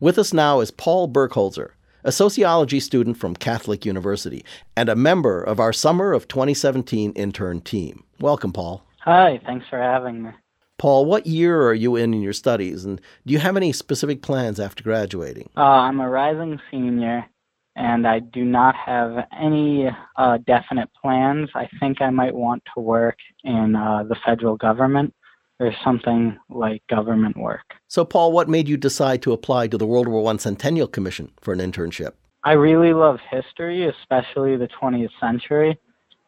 With 0.00 0.18
us 0.18 0.32
now 0.32 0.60
is 0.60 0.70
Paul 0.70 1.08
Burkholzer, 1.08 1.70
a 2.04 2.12
sociology 2.12 2.80
student 2.80 3.16
from 3.16 3.34
Catholic 3.34 3.84
University 3.84 4.44
and 4.76 4.88
a 4.88 4.96
member 4.96 5.42
of 5.42 5.58
our 5.58 5.72
Summer 5.72 6.12
of 6.12 6.28
2017 6.28 7.12
intern 7.12 7.60
team. 7.60 8.04
Welcome, 8.20 8.52
Paul. 8.52 8.87
Hi, 9.00 9.40
thanks 9.46 9.66
for 9.68 9.78
having 9.78 10.22
me. 10.22 10.30
Paul, 10.78 11.06
what 11.06 11.26
year 11.26 11.62
are 11.62 11.74
you 11.74 11.96
in 11.96 12.14
in 12.14 12.22
your 12.22 12.32
studies, 12.32 12.84
and 12.84 13.00
do 13.26 13.32
you 13.32 13.40
have 13.40 13.56
any 13.56 13.72
specific 13.72 14.22
plans 14.22 14.60
after 14.60 14.84
graduating? 14.84 15.50
Uh, 15.56 15.62
I'm 15.62 15.98
a 15.98 16.08
rising 16.08 16.60
senior, 16.70 17.26
and 17.74 18.06
I 18.06 18.20
do 18.20 18.44
not 18.44 18.76
have 18.76 19.26
any 19.36 19.88
uh, 20.16 20.38
definite 20.46 20.88
plans. 21.00 21.50
I 21.54 21.68
think 21.80 22.00
I 22.00 22.10
might 22.10 22.34
want 22.34 22.62
to 22.74 22.80
work 22.80 23.16
in 23.42 23.74
uh, 23.74 24.04
the 24.04 24.16
federal 24.24 24.56
government 24.56 25.14
or 25.60 25.72
something 25.84 26.38
like 26.48 26.82
government 26.88 27.36
work. 27.36 27.74
So, 27.88 28.04
Paul, 28.04 28.30
what 28.32 28.48
made 28.48 28.68
you 28.68 28.76
decide 28.76 29.22
to 29.22 29.32
apply 29.32 29.68
to 29.68 29.78
the 29.78 29.86
World 29.86 30.06
War 30.06 30.32
I 30.32 30.36
Centennial 30.36 30.86
Commission 30.86 31.32
for 31.40 31.52
an 31.52 31.58
internship? 31.58 32.12
I 32.44 32.52
really 32.52 32.92
love 32.94 33.18
history, 33.28 33.88
especially 33.88 34.56
the 34.56 34.68
20th 34.80 35.10
century, 35.20 35.76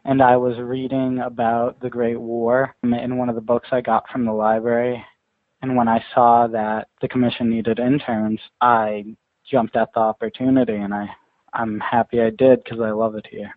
and 0.05 0.23
I 0.23 0.37
was 0.37 0.59
reading 0.59 1.21
about 1.21 1.81
the 1.81 1.91
Great 1.91 2.21
War 2.21 2.75
in 2.83 3.17
one 3.17 3.29
of 3.29 3.35
the 3.35 3.41
books 3.41 3.69
I 3.73 3.81
got 3.81 4.09
from 4.11 4.25
the 4.25 4.33
library. 4.33 5.05
And 5.63 5.77
when 5.77 5.89
I 5.89 6.03
saw 6.15 6.47
that 6.49 6.89
the 7.01 7.09
commission 7.09 7.51
needed 7.51 7.79
interns, 7.79 8.41
I 8.61 9.05
jumped 9.51 9.77
at 9.77 9.93
the 9.93 10.01
opportunity, 10.01 10.75
and 10.75 10.95
I, 10.95 11.07
I'm 11.53 11.81
happy 11.81 12.21
I 12.21 12.31
did 12.31 12.65
because 12.65 12.81
I 12.81 12.91
love 12.91 13.15
it 13.15 13.27
here. 13.31 13.55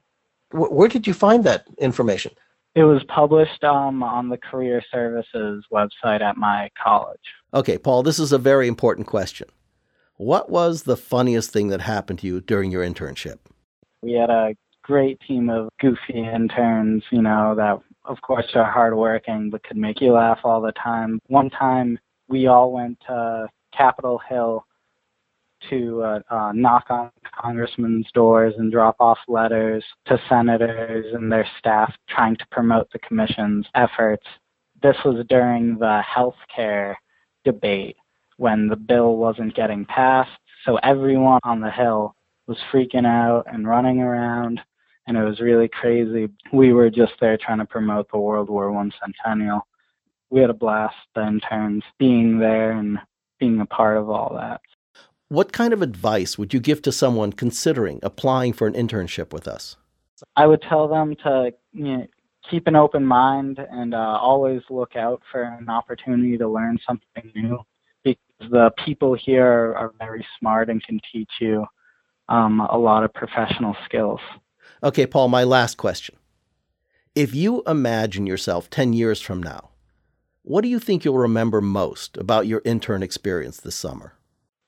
Where 0.51 0.89
did 0.89 1.07
you 1.07 1.13
find 1.13 1.43
that 1.45 1.65
information? 1.77 2.33
It 2.75 2.83
was 2.83 3.03
published 3.07 3.63
um, 3.63 4.03
on 4.03 4.29
the 4.29 4.37
Career 4.37 4.83
Services 4.91 5.63
website 5.71 6.21
at 6.21 6.37
my 6.37 6.69
college. 6.83 7.19
Okay, 7.53 7.77
Paul, 7.77 8.03
this 8.03 8.19
is 8.19 8.31
a 8.31 8.37
very 8.37 8.67
important 8.67 9.07
question. 9.07 9.47
What 10.17 10.49
was 10.49 10.83
the 10.83 10.97
funniest 10.97 11.51
thing 11.51 11.69
that 11.69 11.81
happened 11.81 12.19
to 12.19 12.27
you 12.27 12.41
during 12.41 12.71
your 12.71 12.83
internship? 12.83 13.39
We 14.01 14.13
had 14.13 14.29
a 14.29 14.55
great 14.83 15.19
team 15.27 15.49
of 15.49 15.69
goofy 15.79 16.19
interns, 16.19 17.03
you 17.11 17.21
know, 17.21 17.55
that 17.55 17.79
of 18.05 18.21
course 18.21 18.45
are 18.55 18.69
hardworking 18.69 19.49
but 19.49 19.63
could 19.63 19.77
make 19.77 20.01
you 20.01 20.13
laugh 20.13 20.39
all 20.43 20.61
the 20.61 20.73
time. 20.73 21.19
One 21.27 21.49
time 21.49 21.97
we 22.27 22.47
all 22.47 22.71
went 22.71 22.99
to 23.07 23.47
Capitol 23.75 24.21
Hill 24.29 24.65
to 25.69 26.03
uh, 26.03 26.19
uh, 26.29 26.51
knock 26.53 26.85
on 26.89 27.09
congressmen's 27.41 28.07
doors 28.13 28.53
and 28.57 28.71
drop 28.71 28.97
off 28.99 29.17
letters 29.27 29.83
to 30.05 30.19
senators 30.27 31.05
and 31.13 31.31
their 31.31 31.47
staff 31.57 31.93
trying 32.09 32.35
to 32.35 32.45
promote 32.51 32.91
the 32.91 32.99
commission's 32.99 33.65
efforts. 33.75 34.25
This 34.81 34.97
was 35.05 35.25
during 35.29 35.77
the 35.77 36.01
health 36.01 36.35
care 36.53 36.99
debate 37.45 37.95
when 38.37 38.67
the 38.67 38.75
bill 38.75 39.15
wasn't 39.15 39.55
getting 39.55 39.85
passed. 39.85 40.31
So 40.65 40.77
everyone 40.83 41.39
on 41.43 41.61
the 41.61 41.71
hill 41.71 42.15
was 42.47 42.57
freaking 42.71 43.05
out 43.05 43.43
and 43.47 43.67
running 43.67 43.99
around, 44.01 44.59
and 45.07 45.17
it 45.17 45.23
was 45.23 45.39
really 45.39 45.67
crazy. 45.67 46.29
We 46.51 46.73
were 46.73 46.89
just 46.89 47.13
there 47.19 47.37
trying 47.37 47.59
to 47.59 47.65
promote 47.65 48.09
the 48.11 48.19
World 48.19 48.49
War 48.49 48.71
One 48.71 48.91
centennial. 49.01 49.67
We 50.29 50.41
had 50.41 50.49
a 50.49 50.53
blast, 50.53 50.95
the 51.15 51.27
interns, 51.27 51.83
being 51.99 52.39
there 52.39 52.71
and 52.71 52.97
being 53.39 53.59
a 53.59 53.65
part 53.65 53.97
of 53.97 54.09
all 54.09 54.33
that. 54.35 54.61
What 55.29 55.51
kind 55.51 55.73
of 55.73 55.81
advice 55.81 56.37
would 56.37 56.53
you 56.53 56.59
give 56.59 56.81
to 56.83 56.91
someone 56.91 57.33
considering 57.33 57.99
applying 58.03 58.53
for 58.53 58.67
an 58.67 58.73
internship 58.73 59.33
with 59.33 59.47
us? 59.47 59.77
I 60.35 60.47
would 60.47 60.61
tell 60.61 60.87
them 60.87 61.15
to 61.23 61.51
you 61.71 61.83
know, 61.83 62.07
keep 62.49 62.67
an 62.67 62.75
open 62.75 63.05
mind 63.05 63.59
and 63.59 63.93
uh, 63.93 63.97
always 64.21 64.61
look 64.69 64.95
out 64.95 65.21
for 65.31 65.43
an 65.43 65.69
opportunity 65.69 66.37
to 66.37 66.47
learn 66.47 66.77
something 66.85 67.31
new 67.35 67.59
because 68.03 68.21
the 68.51 68.71
people 68.85 69.15
here 69.15 69.45
are, 69.45 69.77
are 69.77 69.93
very 69.97 70.25
smart 70.39 70.69
and 70.69 70.83
can 70.83 70.99
teach 71.11 71.31
you 71.39 71.65
um, 72.29 72.59
a 72.59 72.77
lot 72.77 73.03
of 73.03 73.13
professional 73.13 73.75
skills. 73.85 74.19
Okay, 74.83 75.07
Paul, 75.07 75.29
my 75.29 75.45
last 75.45 75.77
question. 75.77 76.17
If 77.15 77.33
you 77.33 77.63
imagine 77.65 78.27
yourself 78.27 78.69
10 78.69 78.91
years 78.91 79.21
from 79.21 79.41
now, 79.41 79.69
what 80.41 80.61
do 80.61 80.67
you 80.67 80.77
think 80.77 81.05
you'll 81.05 81.17
remember 81.17 81.61
most 81.61 82.17
about 82.17 82.47
your 82.47 82.61
intern 82.65 83.01
experience 83.01 83.61
this 83.61 83.75
summer? 83.75 84.15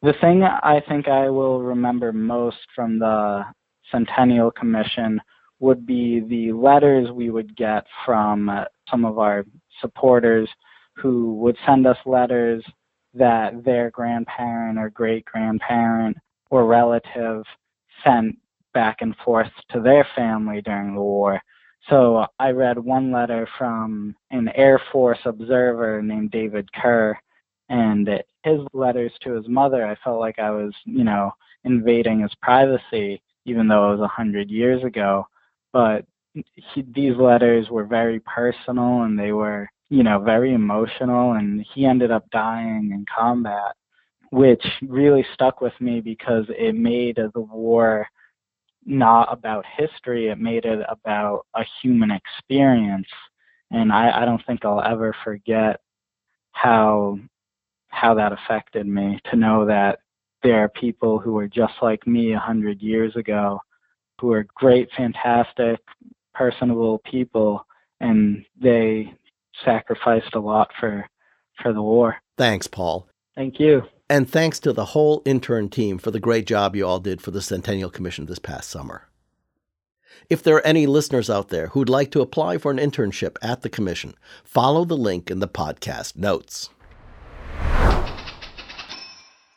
The 0.01 0.13
thing 0.21 0.43
I 0.43 0.81
think 0.87 1.09
I 1.09 1.29
will 1.29 1.61
remember 1.61 2.13
most 2.13 2.59
from 2.73 2.99
the 2.99 3.43
Centennial 3.91 4.51
Commission 4.51 5.19
would 5.59 5.85
be 5.85 6.21
the 6.21 6.53
letters 6.53 7.11
we 7.11 7.29
would 7.29 7.57
get 7.57 7.85
from 8.05 8.49
some 8.89 9.03
of 9.03 9.19
our 9.19 9.43
supporters 9.81 10.47
who 10.95 11.33
would 11.35 11.57
send 11.65 11.85
us 11.85 11.97
letters 12.05 12.63
that 13.13 13.65
their 13.65 13.89
grandparent 13.91 14.79
or 14.79 14.89
great 14.89 15.25
grandparent 15.25 16.15
or 16.51 16.65
relative 16.65 17.43
sent 18.01 18.37
back 18.75 18.97
and 19.01 19.15
forth 19.25 19.49
to 19.71 19.81
their 19.81 20.07
family 20.15 20.61
during 20.61 20.93
the 20.93 21.01
war. 21.01 21.41
So 21.89 22.27
I 22.39 22.51
read 22.51 22.77
one 22.77 23.11
letter 23.11 23.47
from 23.57 24.15
an 24.29 24.49
Air 24.55 24.79
Force 24.91 25.19
observer 25.25 26.03
named 26.03 26.29
David 26.29 26.71
Kerr, 26.73 27.17
and 27.69 28.07
his 28.43 28.59
letters 28.73 29.11
to 29.21 29.33
his 29.33 29.47
mother, 29.47 29.87
I 29.87 29.95
felt 30.03 30.19
like 30.19 30.37
I 30.37 30.51
was, 30.51 30.73
you 30.85 31.03
know, 31.03 31.31
invading 31.63 32.21
his 32.21 32.35
privacy, 32.43 33.19
even 33.45 33.67
though 33.67 33.89
it 33.89 33.97
was 33.97 34.05
a 34.05 34.07
hundred 34.07 34.51
years 34.51 34.83
ago 34.83 35.25
but 35.75 36.05
he, 36.33 36.85
these 36.95 37.17
letters 37.17 37.69
were 37.69 37.83
very 37.83 38.21
personal 38.21 39.01
and 39.01 39.19
they 39.19 39.33
were, 39.33 39.69
you 39.89 40.03
know, 40.03 40.19
very 40.19 40.53
emotional. 40.53 41.33
And 41.33 41.65
he 41.73 41.85
ended 41.85 42.11
up 42.11 42.23
dying 42.31 42.91
in 42.93 43.05
combat, 43.13 43.75
which 44.31 44.65
really 44.87 45.25
stuck 45.33 45.59
with 45.59 45.73
me 45.81 45.99
because 45.99 46.45
it 46.47 46.75
made 46.75 47.17
the 47.17 47.41
war 47.41 48.07
not 48.85 49.31
about 49.31 49.65
history, 49.65 50.27
it 50.27 50.39
made 50.39 50.65
it 50.65 50.79
about 50.87 51.45
a 51.55 51.63
human 51.81 52.11
experience. 52.11 53.07
And 53.71 53.91
I, 53.91 54.21
I 54.21 54.25
don't 54.25 54.45
think 54.45 54.63
I'll 54.63 54.81
ever 54.81 55.15
forget 55.23 55.79
how 56.51 57.19
how 57.89 58.13
that 58.13 58.33
affected 58.33 58.85
me 58.85 59.19
to 59.31 59.37
know 59.37 59.65
that 59.65 59.99
there 60.43 60.59
are 60.59 60.69
people 60.69 61.17
who 61.17 61.33
were 61.33 61.47
just 61.47 61.73
like 61.81 62.05
me 62.05 62.33
a 62.33 62.39
hundred 62.39 62.81
years 62.81 63.15
ago 63.15 63.59
who 64.19 64.31
are 64.31 64.45
great, 64.55 64.89
fantastic, 64.95 65.79
personable 66.33 66.99
people, 66.99 67.65
and 68.01 68.45
they 68.61 69.13
sacrificed 69.63 70.35
a 70.35 70.39
lot 70.39 70.69
for 70.79 71.07
for 71.61 71.73
the 71.73 71.81
war. 71.81 72.17
Thanks, 72.37 72.67
Paul. 72.67 73.07
Thank 73.35 73.59
you. 73.59 73.83
And 74.07 74.29
thanks 74.29 74.59
to 74.59 74.71
the 74.71 74.85
whole 74.85 75.23
intern 75.25 75.67
team 75.69 75.97
for 75.97 76.11
the 76.11 76.19
great 76.19 76.45
job 76.45 76.75
you 76.75 76.85
all 76.85 76.99
did 76.99 77.21
for 77.21 77.31
the 77.31 77.41
Centennial 77.41 77.89
Commission 77.89 78.27
this 78.27 78.37
past 78.37 78.69
summer. 78.69 79.07
If 80.29 80.43
there 80.43 80.55
are 80.55 80.65
any 80.65 80.85
listeners 80.85 81.27
out 81.29 81.49
there 81.49 81.69
who'd 81.69 81.89
like 81.89 82.11
to 82.11 82.21
apply 82.21 82.59
for 82.59 82.69
an 82.69 82.77
internship 82.77 83.37
at 83.41 83.63
the 83.63 83.69
Commission, 83.69 84.13
follow 84.43 84.85
the 84.85 84.95
link 84.95 85.31
in 85.31 85.39
the 85.39 85.47
podcast 85.47 86.15
notes. 86.15 86.69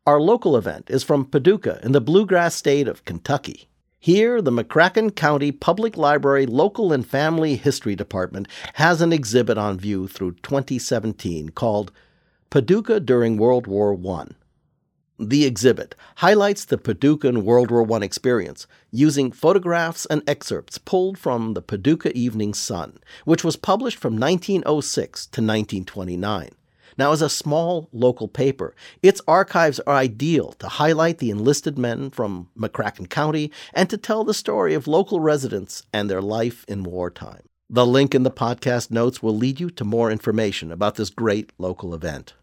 Our 0.05 0.19
local 0.19 0.57
event 0.57 0.89
is 0.89 1.03
from 1.03 1.25
Paducah 1.25 1.79
in 1.83 1.91
the 1.91 2.01
bluegrass 2.01 2.55
state 2.55 2.87
of 2.87 3.05
Kentucky. 3.05 3.67
Here, 3.99 4.41
the 4.41 4.49
McCracken 4.49 5.15
County 5.15 5.51
Public 5.51 5.95
Library 5.95 6.47
Local 6.47 6.91
and 6.91 7.05
Family 7.05 7.55
History 7.55 7.95
Department 7.95 8.47
has 8.73 8.99
an 8.99 9.13
exhibit 9.13 9.59
on 9.59 9.77
view 9.77 10.07
through 10.07 10.31
2017 10.41 11.49
called 11.49 11.91
Paducah 12.49 12.99
During 12.99 13.37
World 13.37 13.67
War 13.67 13.93
I. 13.93 14.25
The 15.23 15.45
exhibit 15.45 15.93
highlights 16.15 16.65
the 16.65 16.79
Paducah 16.79 17.31
World 17.39 17.69
War 17.69 17.87
I 17.93 18.03
experience 18.03 18.65
using 18.89 19.31
photographs 19.31 20.07
and 20.07 20.23
excerpts 20.27 20.79
pulled 20.79 21.19
from 21.19 21.53
the 21.53 21.61
Paducah 21.61 22.17
Evening 22.17 22.55
Sun, 22.55 22.97
which 23.23 23.43
was 23.43 23.55
published 23.55 23.99
from 23.99 24.17
1906 24.17 25.27
to 25.27 25.41
1929. 25.41 26.49
Now, 26.97 27.11
as 27.11 27.21
a 27.21 27.29
small 27.29 27.87
local 27.93 28.27
paper, 28.27 28.73
its 29.03 29.21
archives 29.27 29.79
are 29.81 29.93
ideal 29.93 30.53
to 30.53 30.67
highlight 30.67 31.19
the 31.19 31.29
enlisted 31.29 31.77
men 31.77 32.09
from 32.09 32.49
McCracken 32.57 33.07
County 33.07 33.51
and 33.75 33.91
to 33.91 33.97
tell 33.97 34.23
the 34.23 34.33
story 34.33 34.73
of 34.73 34.87
local 34.87 35.19
residents 35.19 35.83
and 35.93 36.09
their 36.09 36.23
life 36.23 36.65
in 36.67 36.81
wartime. 36.81 37.43
The 37.69 37.85
link 37.85 38.15
in 38.15 38.23
the 38.23 38.31
podcast 38.31 38.89
notes 38.89 39.21
will 39.21 39.37
lead 39.37 39.59
you 39.59 39.69
to 39.69 39.85
more 39.85 40.09
information 40.09 40.71
about 40.71 40.95
this 40.95 41.11
great 41.11 41.51
local 41.59 41.93
event. 41.93 42.33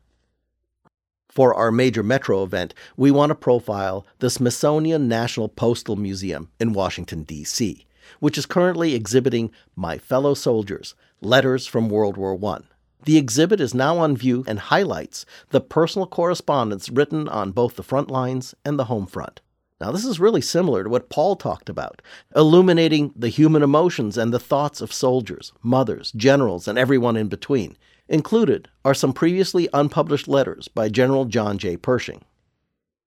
For 1.28 1.54
our 1.54 1.70
major 1.70 2.02
metro 2.02 2.42
event, 2.42 2.74
we 2.96 3.10
want 3.10 3.30
to 3.30 3.34
profile 3.34 4.06
the 4.18 4.30
Smithsonian 4.30 5.08
National 5.08 5.48
Postal 5.48 5.96
Museum 5.96 6.50
in 6.58 6.72
Washington, 6.72 7.22
D.C., 7.22 7.86
which 8.20 8.38
is 8.38 8.46
currently 8.46 8.94
exhibiting 8.94 9.50
My 9.76 9.98
Fellow 9.98 10.34
Soldiers 10.34 10.94
Letters 11.20 11.66
from 11.66 11.88
World 11.88 12.16
War 12.16 12.38
I 12.54 12.60
the 13.04 13.16
exhibit 13.16 13.60
is 13.60 13.74
now 13.74 13.98
on 13.98 14.16
view 14.16 14.44
and 14.46 14.58
highlights 14.58 15.24
the 15.50 15.60
personal 15.60 16.06
correspondence 16.06 16.90
written 16.90 17.28
on 17.28 17.52
both 17.52 17.76
the 17.76 17.82
front 17.82 18.10
lines 18.10 18.54
and 18.64 18.78
the 18.78 18.86
home 18.86 19.06
front. 19.06 19.40
Now, 19.80 19.92
this 19.92 20.04
is 20.04 20.18
really 20.18 20.40
similar 20.40 20.82
to 20.82 20.90
what 20.90 21.08
Paul 21.08 21.36
talked 21.36 21.68
about, 21.68 22.02
illuminating 22.34 23.12
the 23.14 23.28
human 23.28 23.62
emotions 23.62 24.18
and 24.18 24.34
the 24.34 24.40
thoughts 24.40 24.80
of 24.80 24.92
soldiers, 24.92 25.52
mothers, 25.62 26.10
generals, 26.12 26.66
and 26.66 26.76
everyone 26.76 27.16
in 27.16 27.28
between. 27.28 27.76
Included 28.08 28.68
are 28.84 28.94
some 28.94 29.12
previously 29.12 29.68
unpublished 29.72 30.28
letters 30.28 30.68
by 30.68 30.88
General 30.88 31.24
John 31.26 31.58
J. 31.58 31.76
Pershing. 31.76 32.24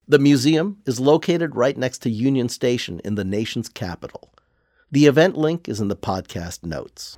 The 0.08 0.20
museum 0.20 0.78
is 0.86 1.00
located 1.00 1.56
right 1.56 1.78
next 1.78 2.00
to 2.00 2.10
Union 2.10 2.50
Station 2.50 3.02
in 3.04 3.16
the 3.16 3.24
nation's 3.24 3.70
capital. 3.70 4.34
The 4.92 5.06
event 5.06 5.38
link 5.38 5.68
is 5.70 5.80
in 5.80 5.88
the 5.88 5.96
podcast 5.96 6.64
notes 6.64 7.18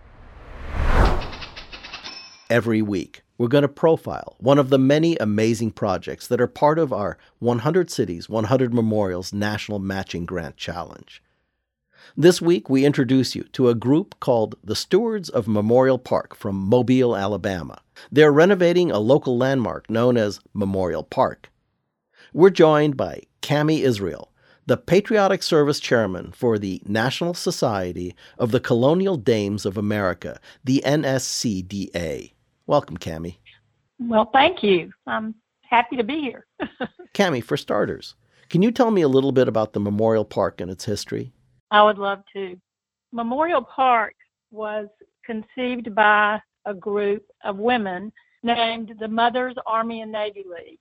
every 2.53 2.83
week, 2.83 3.23
we're 3.39 3.47
going 3.47 3.63
to 3.63 3.67
profile 3.67 4.35
one 4.37 4.59
of 4.59 4.69
the 4.69 4.77
many 4.77 5.17
amazing 5.17 5.71
projects 5.71 6.27
that 6.27 6.39
are 6.39 6.45
part 6.45 6.77
of 6.77 6.93
our 6.93 7.17
100 7.39 7.89
Cities, 7.89 8.29
100 8.29 8.71
Memorials 8.71 9.33
National 9.33 9.79
Matching 9.79 10.23
Grant 10.23 10.55
Challenge. 10.55 11.22
This 12.15 12.41
week, 12.41 12.69
we 12.69 12.85
introduce 12.85 13.35
you 13.35 13.43
to 13.53 13.69
a 13.69 13.75
group 13.75 14.19
called 14.19 14.55
the 14.63 14.75
Stewards 14.75 15.29
of 15.29 15.47
Memorial 15.47 15.97
Park 15.97 16.35
from 16.35 16.55
Mobile, 16.55 17.15
Alabama. 17.15 17.81
They're 18.11 18.31
renovating 18.31 18.91
a 18.91 18.99
local 18.99 19.37
landmark 19.37 19.89
known 19.89 20.17
as 20.17 20.39
Memorial 20.53 21.03
Park. 21.03 21.49
We're 22.33 22.49
joined 22.49 22.97
by 22.97 23.23
Cami 23.41 23.81
Israel, 23.81 24.31
the 24.65 24.77
Patriotic 24.77 25.43
Service 25.43 25.79
Chairman 25.79 26.31
for 26.31 26.59
the 26.59 26.81
National 26.85 27.33
Society 27.33 28.15
of 28.37 28.51
the 28.51 28.59
Colonial 28.59 29.17
Dames 29.17 29.65
of 29.65 29.77
America, 29.77 30.39
the 30.63 30.83
NSCDA. 30.85 32.31
Welcome, 32.67 32.97
Cami. 32.97 33.37
Well, 33.99 34.29
thank 34.31 34.63
you. 34.63 34.91
I'm 35.07 35.35
happy 35.61 35.97
to 35.97 36.03
be 36.03 36.21
here. 36.21 36.45
Cami, 37.13 37.43
for 37.43 37.57
starters, 37.57 38.15
can 38.49 38.61
you 38.61 38.71
tell 38.71 38.91
me 38.91 39.01
a 39.01 39.07
little 39.07 39.31
bit 39.31 39.47
about 39.47 39.73
the 39.73 39.79
Memorial 39.79 40.25
Park 40.25 40.61
and 40.61 40.69
its 40.69 40.85
history? 40.85 41.33
I 41.73 41.81
would 41.81 41.97
love 41.97 42.23
to. 42.33 42.55
Memorial 43.11 43.63
Park 43.63 44.13
was 44.51 44.87
conceived 45.25 45.93
by 45.95 46.39
a 46.65 46.73
group 46.73 47.25
of 47.43 47.57
women 47.57 48.13
named 48.43 48.93
the 48.99 49.07
Mothers 49.07 49.55
Army 49.65 50.01
and 50.01 50.11
Navy 50.11 50.45
League. 50.47 50.79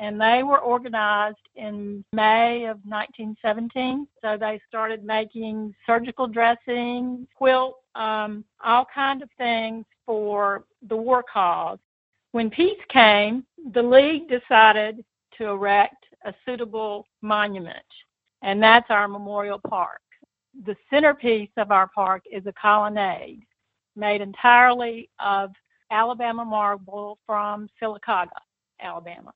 and 0.00 0.20
they 0.20 0.42
were 0.42 0.58
organized 0.58 1.48
in 1.54 2.04
May 2.12 2.64
of 2.64 2.78
1917. 2.84 4.08
So 4.20 4.36
they 4.36 4.60
started 4.68 5.04
making 5.04 5.72
surgical 5.86 6.26
dressings, 6.26 7.28
quilts, 7.36 7.78
um, 7.94 8.44
all 8.64 8.86
kinds 8.92 9.22
of 9.22 9.28
things 9.38 9.84
for 10.04 10.64
the 10.88 10.96
war 10.96 11.22
cause. 11.32 11.78
When 12.32 12.50
peace 12.50 12.80
came, 12.88 13.46
the 13.72 13.82
League 13.82 14.28
decided 14.28 15.04
to 15.38 15.44
erect 15.46 16.04
a 16.24 16.34
suitable 16.44 17.06
monument, 17.22 17.86
and 18.44 18.62
that's 18.62 18.90
our 18.90 19.08
Memorial 19.08 19.60
Park. 19.68 20.00
The 20.64 20.76
centerpiece 20.88 21.50
of 21.56 21.72
our 21.72 21.88
park 21.88 22.22
is 22.30 22.46
a 22.46 22.52
colonnade 22.52 23.42
made 23.96 24.20
entirely 24.20 25.10
of 25.18 25.50
Alabama 25.90 26.44
marble 26.44 27.18
from 27.26 27.68
Sylacauga, 27.80 28.28
Alabama 28.80 29.32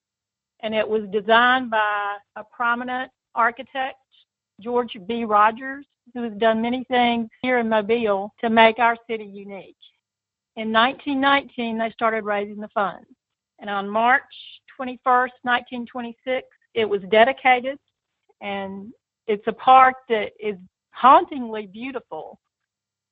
and 0.61 0.75
it 0.75 0.89
was 0.89 1.03
designed 1.13 1.71
by 1.71 2.17
a 2.37 2.45
prominent 2.45 3.11
architect, 3.35 3.97
George 4.61 4.97
B. 5.07 5.25
Rogers, 5.25 5.87
who 6.15 6.23
has 6.23 6.33
done 6.39 6.61
many 6.61 6.85
things 6.85 7.29
here 7.43 7.59
in 7.59 7.69
Mobile 7.69 8.33
to 8.41 8.51
make 8.51 8.79
our 8.79 8.97
city 9.09 9.25
unique. 9.25 9.77
In 10.57 10.73
1919, 10.73 11.79
they 11.79 11.91
started 11.91 12.25
raising 12.25 12.61
the 12.61 12.69
funds, 12.69 13.07
and 13.61 13.71
on 13.71 13.89
March 13.89 14.23
21st, 14.81 15.31
1926, 15.43 16.47
it 16.75 16.89
was 16.89 17.01
dedicated, 17.11 17.79
and 18.41 18.93
it's 19.29 19.47
a 19.47 19.53
park 19.53 19.95
that 20.09 20.31
is 20.41 20.57
hauntingly 20.91 21.67
beautiful, 21.67 22.41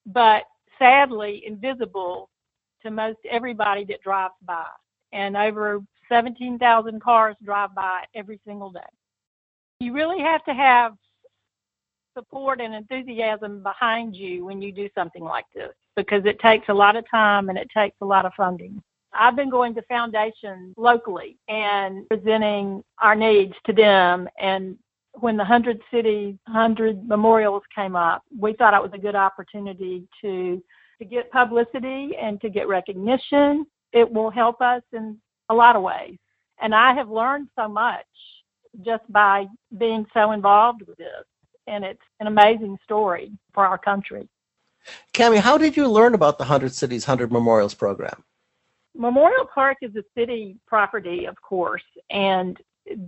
but 0.06 0.44
sadly 0.78 1.44
invisible 1.46 2.30
to 2.82 2.90
most 2.90 3.18
everybody 3.30 3.84
that 3.84 4.02
drives 4.02 4.34
by. 4.44 4.66
And 5.12 5.36
over 5.36 5.82
17,000 6.08 7.00
cars 7.00 7.36
drive 7.44 7.74
by 7.74 8.04
every 8.14 8.40
single 8.46 8.70
day. 8.70 8.80
You 9.78 9.92
really 9.92 10.20
have 10.20 10.44
to 10.46 10.54
have 10.54 10.94
support 12.16 12.60
and 12.60 12.74
enthusiasm 12.74 13.62
behind 13.62 14.16
you 14.16 14.44
when 14.44 14.62
you 14.62 14.72
do 14.72 14.88
something 14.94 15.22
like 15.22 15.44
this 15.54 15.72
because 15.96 16.24
it 16.24 16.38
takes 16.40 16.68
a 16.68 16.74
lot 16.74 16.96
of 16.96 17.04
time 17.10 17.50
and 17.50 17.58
it 17.58 17.68
takes 17.74 17.96
a 18.00 18.04
lot 18.04 18.24
of 18.24 18.32
funding. 18.36 18.82
I've 19.12 19.36
been 19.36 19.50
going 19.50 19.74
to 19.74 19.82
foundations 19.82 20.74
locally 20.76 21.36
and 21.48 22.06
presenting 22.08 22.82
our 23.00 23.14
needs 23.14 23.54
to 23.66 23.72
them. 23.72 24.28
And 24.38 24.76
when 25.20 25.36
the 25.36 25.42
100 25.42 25.80
cities, 25.90 26.36
100 26.46 27.06
memorials 27.06 27.62
came 27.74 27.96
up, 27.96 28.22
we 28.38 28.52
thought 28.52 28.74
it 28.74 28.82
was 28.82 28.92
a 28.94 28.98
good 28.98 29.14
opportunity 29.14 30.06
to, 30.20 30.62
to 30.98 31.04
get 31.04 31.30
publicity 31.30 32.12
and 32.20 32.40
to 32.40 32.50
get 32.50 32.68
recognition. 32.68 33.66
It 33.92 34.10
will 34.10 34.30
help 34.30 34.60
us 34.60 34.82
in 34.92 35.18
a 35.48 35.54
lot 35.54 35.76
of 35.76 35.82
ways. 35.82 36.18
And 36.60 36.74
I 36.74 36.94
have 36.94 37.08
learned 37.08 37.48
so 37.58 37.68
much 37.68 38.06
just 38.84 39.10
by 39.10 39.46
being 39.78 40.06
so 40.12 40.32
involved 40.32 40.82
with 40.86 40.98
this. 40.98 41.24
And 41.66 41.84
it's 41.84 42.00
an 42.20 42.26
amazing 42.26 42.78
story 42.84 43.32
for 43.52 43.66
our 43.66 43.78
country. 43.78 44.28
Cami, 45.14 45.38
how 45.38 45.58
did 45.58 45.76
you 45.76 45.88
learn 45.88 46.14
about 46.14 46.38
the 46.38 46.44
100 46.44 46.72
Cities, 46.72 47.06
100 47.08 47.32
Memorials 47.32 47.74
program? 47.74 48.22
Memorial 48.94 49.46
Park 49.52 49.78
is 49.82 49.94
a 49.96 50.04
city 50.16 50.56
property, 50.66 51.26
of 51.26 51.40
course, 51.42 51.82
and 52.10 52.56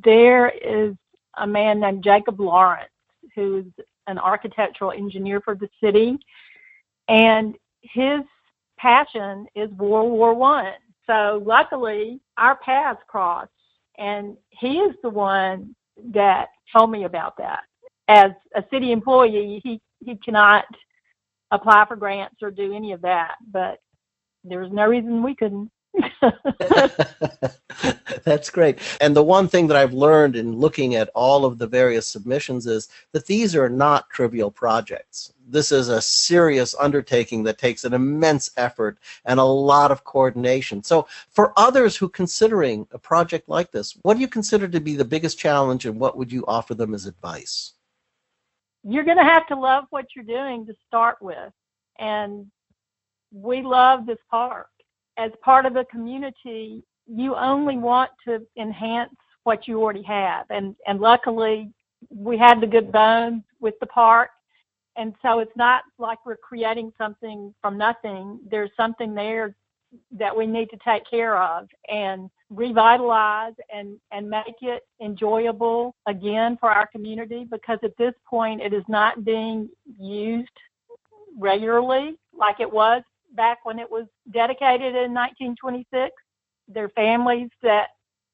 there 0.05 0.51
is 0.51 0.95
a 1.37 1.47
man 1.47 1.81
named 1.81 2.03
Jacob 2.03 2.41
Lawrence 2.41 2.91
who's 3.35 3.67
an 4.07 4.19
architectural 4.19 4.93
engineer 4.93 5.41
for 5.41 5.55
the 5.55 5.69
city, 5.83 6.19
and 7.09 7.57
his 7.83 8.21
passion 8.79 9.47
is 9.55 9.71
World 9.73 10.11
War 10.11 10.35
One. 10.35 10.73
So 11.07 11.43
luckily, 11.45 12.21
our 12.37 12.57
paths 12.57 13.01
crossed, 13.07 13.51
and 13.99 14.37
he 14.51 14.79
is 14.79 14.95
the 15.03 15.11
one 15.11 15.75
that 16.13 16.49
told 16.75 16.91
me 16.91 17.05
about 17.05 17.37
that. 17.39 17.65
As 18.09 18.33
a 18.55 18.65
city 18.71 18.93
employee, 18.93 19.61
he 19.63 19.81
he 20.01 20.17
cannot 20.17 20.65
apply 21.51 21.85
for 21.87 21.97
grants 21.97 22.37
or 22.43 22.51
do 22.51 22.75
any 22.75 22.93
of 22.93 23.01
that, 23.03 23.37
but 23.51 23.79
there's 24.45 24.73
no 24.73 24.87
reason 24.87 25.23
we 25.23 25.35
couldn't. 25.35 25.71
That's 28.25 28.51
great. 28.51 28.79
And 29.01 29.15
the 29.15 29.23
one 29.23 29.49
thing 29.49 29.67
that 29.69 29.77
I've 29.77 29.93
learned 29.93 30.37
in 30.37 30.57
looking 30.57 30.95
at 30.95 31.11
all 31.15 31.45
of 31.45 31.59
the 31.59 31.67
various 31.67 32.07
submissions 32.07 32.67
is 32.67 32.89
that 33.13 33.27
these 33.27 33.55
are 33.55 33.69
not 33.69 34.11
trivial 34.11 34.51
projects. 34.51 35.33
This 35.47 35.73
is 35.73 35.89
a 35.89 36.03
serious 36.03 36.75
undertaking 36.79 37.43
that 37.45 37.59
takes 37.59 37.85
an 37.85 37.95
immense 37.95 38.51
effort 38.57 38.99
and 39.25 39.41
a 39.41 39.45
lot 39.45 39.91
of 39.91 40.05
coordination. 40.05 40.83
So, 40.83 41.09
for 41.31 41.53
others 41.57 41.97
who 41.97 42.09
considering 42.09 42.87
a 42.93 42.99
project 42.99 43.49
like 43.49 43.71
this, 43.71 43.97
what 44.03 44.15
do 44.15 44.21
you 44.21 44.29
consider 44.29 44.69
to 44.69 44.81
be 44.81 44.95
the 44.95 45.05
biggest 45.05 45.39
challenge 45.39 45.87
and 45.87 45.99
what 45.99 46.19
would 46.19 46.31
you 46.31 46.45
offer 46.47 46.75
them 46.75 46.95
as 46.95 47.07
advice? 47.07 47.73
You're 48.85 49.05
going 49.05 49.17
to 49.17 49.25
have 49.25 49.47
to 49.49 49.59
love 49.59 49.85
what 49.91 50.07
you're 50.15 50.25
doing 50.25 50.67
to 50.67 50.75
start 50.87 51.17
with. 51.21 51.53
And 51.99 52.47
we 53.33 53.63
love 53.63 54.07
this 54.07 54.19
park 54.31 54.69
as 55.19 55.33
part 55.43 55.67
of 55.67 55.75
the 55.75 55.85
community, 55.91 56.83
you 57.07 57.35
only 57.35 57.77
want 57.77 58.11
to 58.27 58.47
enhance 58.57 59.15
what 59.43 59.67
you 59.67 59.83
already 59.83 60.03
have. 60.03 60.47
And, 60.51 60.77
and 60.87 61.01
luckily, 61.01 61.71
we 62.11 62.39
had 62.39 62.61
the 62.61 62.67
good 62.67 62.93
bones 62.93 63.43
with 63.61 63.75
the 63.81 63.87
park. 63.87 64.31
And 64.97 65.15
so 65.23 65.41
it's 65.41 65.57
not 65.57 65.83
like 65.99 66.19
we're 66.25 66.37
creating 66.37 66.93
something 66.99 67.55
from 67.61 67.77
nothing. 67.79 68.41
There's 68.51 68.71
something 68.77 69.15
there 69.15 69.55
that 70.13 70.37
we 70.37 70.47
need 70.47 70.69
to 70.71 70.79
take 70.85 71.09
care 71.09 71.41
of 71.41 71.67
and 71.89 72.31
revitalize 72.51 73.55
and, 73.73 73.99
and 74.13 74.29
make 74.29 74.57
it 74.61 74.83
enjoyable 75.03 75.95
again 76.07 76.57
for 76.61 76.71
our 76.71 76.87
community 76.89 77.47
because 77.51 77.79
at 77.83 77.97
this 77.97 78.13
point 78.29 78.61
it 78.61 78.73
is 78.73 78.85
not 78.89 79.25
being 79.25 79.69
used 79.99 80.49
regularly 81.39 82.19
like 82.39 82.61
it 82.61 82.71
was 82.71 83.03
back 83.39 83.65
when 83.65 83.79
it 83.79 83.91
was 83.91 84.05
dedicated 84.35 84.95
in 84.95 85.15
1926. 85.15 86.13
Their 86.67 86.91
families 86.91 87.49
that, 87.63 87.87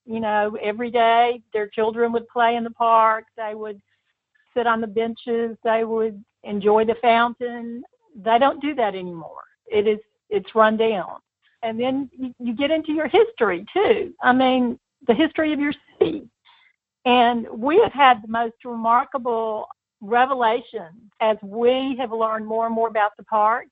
you 0.07 0.19
know, 0.19 0.57
every 0.61 0.91
day 0.91 1.43
their 1.53 1.69
children 1.69 2.11
would 2.13 2.27
play 2.29 2.57
in 2.57 2.65
the 2.65 2.71
park, 2.71 3.25
they 3.37 3.55
would 3.55 3.81
sit 4.57 4.67
on 4.67 4.81
the 4.81 4.89
benches, 4.89 5.57
they 5.63 5.85
would 5.85 6.25
enjoy 6.43 6.85
the 6.85 6.97
fountain. 7.03 7.85
They 8.17 8.39
don't 8.39 8.63
do 8.63 8.75
that 8.75 8.95
anymore. 8.95 9.43
It 9.67 9.87
is 9.87 10.01
it's 10.31 10.55
run 10.55 10.77
down. 10.77 11.19
And 11.63 11.79
then 11.79 12.11
you, 12.17 12.35
you 12.39 12.55
get 12.55 12.71
into 12.71 12.93
your 12.93 13.09
history 13.09 13.65
too. 13.73 14.15
I 14.23 14.33
mean, 14.33 14.79
the 15.07 15.15
history 15.15 15.53
of 15.53 15.61
your 15.61 15.75
city. 15.99 16.29
And 17.05 17.47
we 17.51 17.79
have 17.81 17.93
had 17.93 18.23
the 18.23 18.29
most 18.29 18.57
remarkable 18.65 19.69
revelations 20.01 21.11
as 21.21 21.37
we 21.43 21.97
have 21.99 22.13
learned 22.13 22.47
more 22.47 22.67
and 22.67 22.75
more 22.75 22.89
about 22.89 23.13
the 23.17 23.25
park 23.25 23.67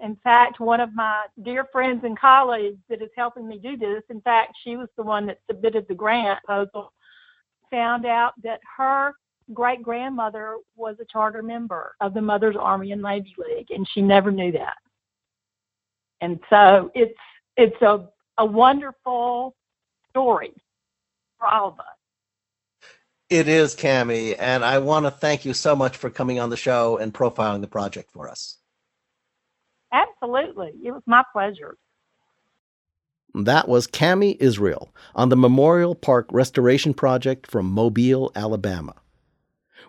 in 0.00 0.16
fact, 0.16 0.60
one 0.60 0.80
of 0.80 0.94
my 0.94 1.26
dear 1.42 1.66
friends 1.70 2.04
and 2.04 2.18
colleagues 2.18 2.78
that 2.88 3.02
is 3.02 3.10
helping 3.16 3.46
me 3.46 3.58
do 3.58 3.76
this, 3.76 4.02
in 4.08 4.20
fact, 4.22 4.56
she 4.64 4.76
was 4.76 4.88
the 4.96 5.02
one 5.02 5.26
that 5.26 5.40
submitted 5.46 5.86
the 5.88 5.94
grant 5.94 6.42
proposal, 6.44 6.92
found 7.70 8.06
out 8.06 8.32
that 8.42 8.60
her 8.76 9.12
great 9.52 9.82
grandmother 9.82 10.56
was 10.76 10.96
a 11.00 11.04
charter 11.12 11.42
member 11.42 11.94
of 12.00 12.14
the 12.14 12.22
Mothers 12.22 12.56
Army 12.58 12.92
and 12.92 13.02
Navy 13.02 13.34
League, 13.36 13.70
and 13.70 13.86
she 13.92 14.00
never 14.00 14.30
knew 14.30 14.52
that. 14.52 14.76
And 16.20 16.40
so 16.48 16.90
it's 16.94 17.18
it's 17.56 17.80
a 17.82 18.08
a 18.38 18.44
wonderful 18.44 19.54
story 20.08 20.52
for 21.38 21.46
all 21.46 21.68
of 21.68 21.80
us. 21.80 21.86
It 23.28 23.48
is, 23.48 23.76
Cami, 23.76 24.34
and 24.38 24.64
I 24.64 24.78
want 24.78 25.06
to 25.06 25.10
thank 25.10 25.44
you 25.44 25.54
so 25.54 25.76
much 25.76 25.96
for 25.96 26.10
coming 26.10 26.40
on 26.40 26.50
the 26.50 26.56
show 26.56 26.96
and 26.96 27.14
profiling 27.14 27.60
the 27.60 27.68
project 27.68 28.10
for 28.10 28.28
us. 28.28 28.59
Absolutely. 29.92 30.72
It 30.84 30.92
was 30.92 31.02
my 31.06 31.22
pleasure. 31.32 31.76
That 33.34 33.68
was 33.68 33.86
Cami 33.86 34.36
Israel 34.40 34.88
on 35.14 35.28
the 35.28 35.36
Memorial 35.36 35.94
Park 35.94 36.26
Restoration 36.32 36.94
Project 36.94 37.46
from 37.46 37.66
Mobile, 37.66 38.32
Alabama. 38.34 38.94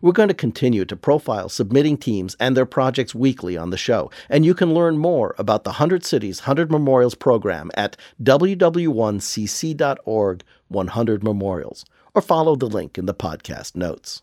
We're 0.02 0.12
going 0.12 0.28
to 0.30 0.36
continue 0.36 0.86
to 0.86 0.96
profile 0.96 1.50
submitting 1.50 1.98
teams 1.98 2.36
and 2.40 2.56
their 2.56 2.66
projects 2.66 3.14
weekly 3.14 3.58
on 3.58 3.72
the 3.72 3.78
show, 3.78 4.10
and 4.30 4.46
you 4.46 4.54
can 4.54 4.74
learn 4.74 4.98
more 4.98 5.36
about 5.38 5.64
the 5.64 5.72
100 5.72 6.06
Cities 6.06 6.42
100 6.42 6.72
Memorials 6.72 7.16
program 7.16 7.72
at 7.76 7.98
ww1cc.org 8.22 10.44
100 10.68 11.24
Memorials, 11.24 11.86
or 12.16 12.22
follow 12.22 12.56
the 12.56 12.68
link 12.68 12.98
in 12.98 13.06
the 13.06 13.14
podcast 13.14 13.76
notes. 13.76 14.22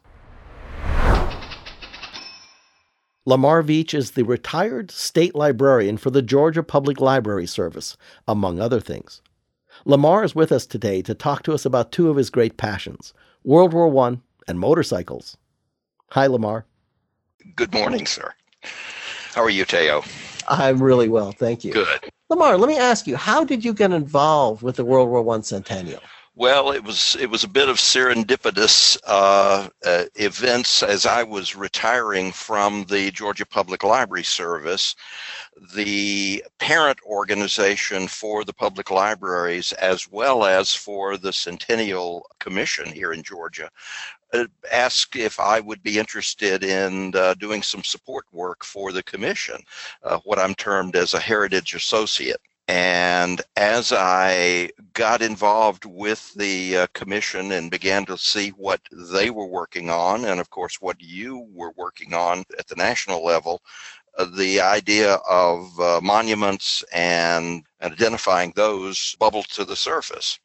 Lamar 3.28 3.62
Veatch 3.62 3.92
is 3.92 4.12
the 4.12 4.22
retired 4.22 4.90
state 4.90 5.34
librarian 5.34 5.98
for 5.98 6.08
the 6.08 6.22
Georgia 6.22 6.62
Public 6.62 6.98
Library 6.98 7.44
Service, 7.44 7.94
among 8.26 8.58
other 8.58 8.80
things. 8.80 9.20
Lamar 9.84 10.24
is 10.24 10.34
with 10.34 10.50
us 10.50 10.64
today 10.64 11.02
to 11.02 11.12
talk 11.12 11.42
to 11.42 11.52
us 11.52 11.66
about 11.66 11.92
two 11.92 12.08
of 12.08 12.16
his 12.16 12.30
great 12.30 12.56
passions 12.56 13.12
World 13.44 13.74
War 13.74 13.94
I 14.08 14.16
and 14.48 14.58
motorcycles. 14.58 15.36
Hi, 16.12 16.26
Lamar. 16.26 16.64
Good 17.54 17.74
morning, 17.74 18.06
sir. 18.06 18.32
How 19.34 19.42
are 19.42 19.50
you, 19.50 19.66
Theo? 19.66 20.04
I'm 20.48 20.82
really 20.82 21.10
well, 21.10 21.32
thank 21.32 21.64
you. 21.64 21.74
Good. 21.74 22.08
Lamar, 22.30 22.56
let 22.56 22.68
me 22.68 22.78
ask 22.78 23.06
you, 23.06 23.16
how 23.16 23.44
did 23.44 23.62
you 23.62 23.74
get 23.74 23.92
involved 23.92 24.62
with 24.62 24.76
the 24.76 24.86
World 24.86 25.10
War 25.10 25.36
I 25.36 25.42
centennial? 25.42 26.00
Well, 26.38 26.70
it 26.70 26.84
was 26.84 27.16
it 27.18 27.28
was 27.28 27.42
a 27.42 27.48
bit 27.48 27.68
of 27.68 27.78
serendipitous 27.78 28.96
uh, 29.04 29.68
uh, 29.84 30.04
events 30.14 30.84
as 30.84 31.04
I 31.04 31.24
was 31.24 31.56
retiring 31.56 32.30
from 32.30 32.84
the 32.84 33.10
Georgia 33.10 33.44
Public 33.44 33.82
Library 33.82 34.22
Service. 34.22 34.94
The 35.74 36.44
parent 36.60 37.00
organization 37.04 38.06
for 38.06 38.44
the 38.44 38.52
public 38.52 38.92
libraries, 38.92 39.72
as 39.72 40.08
well 40.08 40.44
as 40.44 40.72
for 40.72 41.16
the 41.16 41.32
Centennial 41.32 42.24
Commission 42.38 42.92
here 42.92 43.12
in 43.12 43.24
Georgia, 43.24 43.68
uh, 44.32 44.46
asked 44.70 45.16
if 45.16 45.40
I 45.40 45.58
would 45.58 45.82
be 45.82 45.98
interested 45.98 46.62
in 46.62 47.16
uh, 47.16 47.34
doing 47.34 47.64
some 47.64 47.82
support 47.82 48.26
work 48.30 48.64
for 48.64 48.92
the 48.92 49.02
commission, 49.02 49.56
uh, 50.04 50.18
what 50.22 50.38
I'm 50.38 50.54
termed 50.54 50.94
as 50.94 51.14
a 51.14 51.18
heritage 51.18 51.74
associate. 51.74 52.40
And 52.68 53.40
as 53.56 53.94
I 53.96 54.70
got 54.92 55.22
involved 55.22 55.86
with 55.86 56.34
the 56.34 56.76
uh, 56.76 56.86
commission 56.92 57.52
and 57.52 57.70
began 57.70 58.04
to 58.04 58.18
see 58.18 58.50
what 58.50 58.80
they 58.92 59.30
were 59.30 59.46
working 59.46 59.88
on, 59.88 60.26
and 60.26 60.38
of 60.38 60.50
course, 60.50 60.78
what 60.78 61.00
you 61.00 61.48
were 61.54 61.72
working 61.76 62.12
on 62.12 62.44
at 62.58 62.68
the 62.68 62.76
national 62.76 63.24
level, 63.24 63.62
uh, 64.18 64.26
the 64.36 64.60
idea 64.60 65.14
of 65.28 65.80
uh, 65.80 66.00
monuments 66.02 66.84
and, 66.92 67.64
and 67.80 67.94
identifying 67.94 68.52
those 68.54 69.16
bubbled 69.18 69.48
to 69.48 69.64
the 69.64 69.76
surface. 69.76 70.38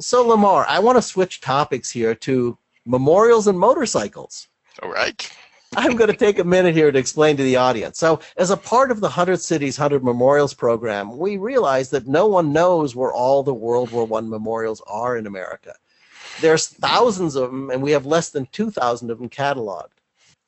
So, 0.00 0.26
Lamar, 0.26 0.66
I 0.68 0.80
want 0.80 0.98
to 0.98 1.02
switch 1.02 1.40
topics 1.40 1.90
here 1.90 2.14
to 2.16 2.58
memorials 2.86 3.46
and 3.46 3.58
motorcycles. 3.58 4.48
All 4.82 4.90
right. 4.90 5.30
I'm 5.74 5.96
going 5.96 6.10
to 6.10 6.16
take 6.16 6.38
a 6.38 6.44
minute 6.44 6.74
here 6.74 6.92
to 6.92 6.98
explain 6.98 7.38
to 7.38 7.42
the 7.42 7.56
audience. 7.56 7.98
So, 7.98 8.20
as 8.36 8.50
a 8.50 8.58
part 8.58 8.90
of 8.90 9.00
the 9.00 9.06
100 9.06 9.40
Cities, 9.40 9.78
100 9.78 10.04
Memorials 10.04 10.52
program, 10.52 11.16
we 11.16 11.38
realize 11.38 11.88
that 11.90 12.06
no 12.06 12.26
one 12.26 12.52
knows 12.52 12.94
where 12.94 13.12
all 13.12 13.42
the 13.42 13.54
World 13.54 13.90
War 13.90 14.06
I 14.18 14.20
memorials 14.20 14.82
are 14.86 15.16
in 15.16 15.26
America. 15.26 15.74
There's 16.42 16.66
thousands 16.66 17.36
of 17.36 17.50
them, 17.50 17.70
and 17.70 17.82
we 17.82 17.92
have 17.92 18.04
less 18.04 18.28
than 18.28 18.44
2,000 18.52 19.10
of 19.10 19.18
them 19.18 19.30
cataloged. 19.30 19.86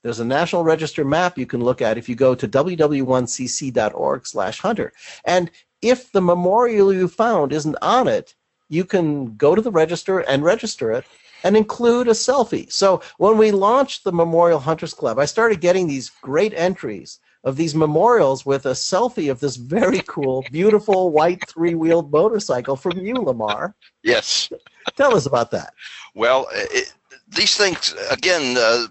There's 0.03 0.21
a 0.21 0.27
National 0.27 0.63
Register 0.63 1.07
map 1.07 1.39
you 1.39 1.47
can 1.47 1.65
look 1.65 1.81
at 1.81 1.97
if 1.97 2.07
you 2.09 2.15
go 2.15 2.35
to 2.35 2.47
ww1cc.org/hunter. 2.47 4.93
And 5.25 5.51
if 5.81 6.13
the 6.13 6.21
memorial 6.21 6.93
you 6.93 7.09
found 7.09 7.55
isn't 7.55 7.77
on 7.81 8.09
it, 8.09 8.35
you 8.69 8.85
can 8.85 9.37
go 9.37 9.55
to 9.55 9.63
the 9.63 9.71
register 9.71 10.19
and 10.19 10.45
register 10.45 10.93
it 10.93 11.07
and 11.45 11.57
include 11.57 12.09
a 12.09 12.13
selfie. 12.13 12.73
So 12.73 13.03
when 13.19 13.39
we 13.39 13.53
launched 13.53 14.03
the 14.03 14.13
Memorial 14.13 14.59
Hunters 14.59 14.95
Club, 14.95 15.19
I 15.19 15.27
started 15.27 15.61
getting 15.61 15.87
these 15.87 16.11
great 16.23 16.55
entries 16.55 17.21
of 17.45 17.57
these 17.57 17.75
memorials 17.75 18.47
with 18.47 18.65
a 18.65 18.71
selfie 18.71 19.31
of 19.31 19.39
this 19.39 19.57
very 19.57 20.01
cool, 20.07 20.43
beautiful 20.51 21.11
white 21.11 21.47
three 21.47 21.75
wheeled 21.75 22.11
motorcycle 22.11 22.75
from 22.75 22.99
you, 22.99 23.15
Lamar. 23.15 23.75
Yes. 24.03 24.51
Tell 24.97 25.15
us 25.15 25.27
about 25.27 25.51
that. 25.51 25.75
Well, 26.15 26.47
it, 26.53 26.93
these 27.29 27.57
things 27.57 27.95
again, 28.11 28.57
uh, 28.57 28.87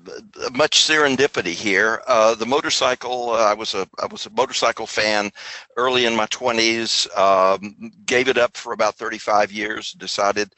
much 0.53 0.81
serendipity 0.81 1.53
here. 1.53 2.01
Uh, 2.07 2.35
the 2.35 2.45
motorcycle, 2.45 3.31
uh, 3.31 3.37
I 3.37 3.53
was 3.53 3.73
a 3.73 3.87
I 4.01 4.07
was 4.07 4.25
a 4.25 4.31
motorcycle 4.31 4.87
fan 4.87 5.31
early 5.77 6.05
in 6.05 6.15
my 6.15 6.25
twenties. 6.27 7.07
Um, 7.15 7.91
gave 8.05 8.27
it 8.27 8.37
up 8.37 8.57
for 8.57 8.73
about 8.73 8.95
thirty 8.95 9.19
five 9.19 9.51
years. 9.51 9.93
Decided 9.93 10.53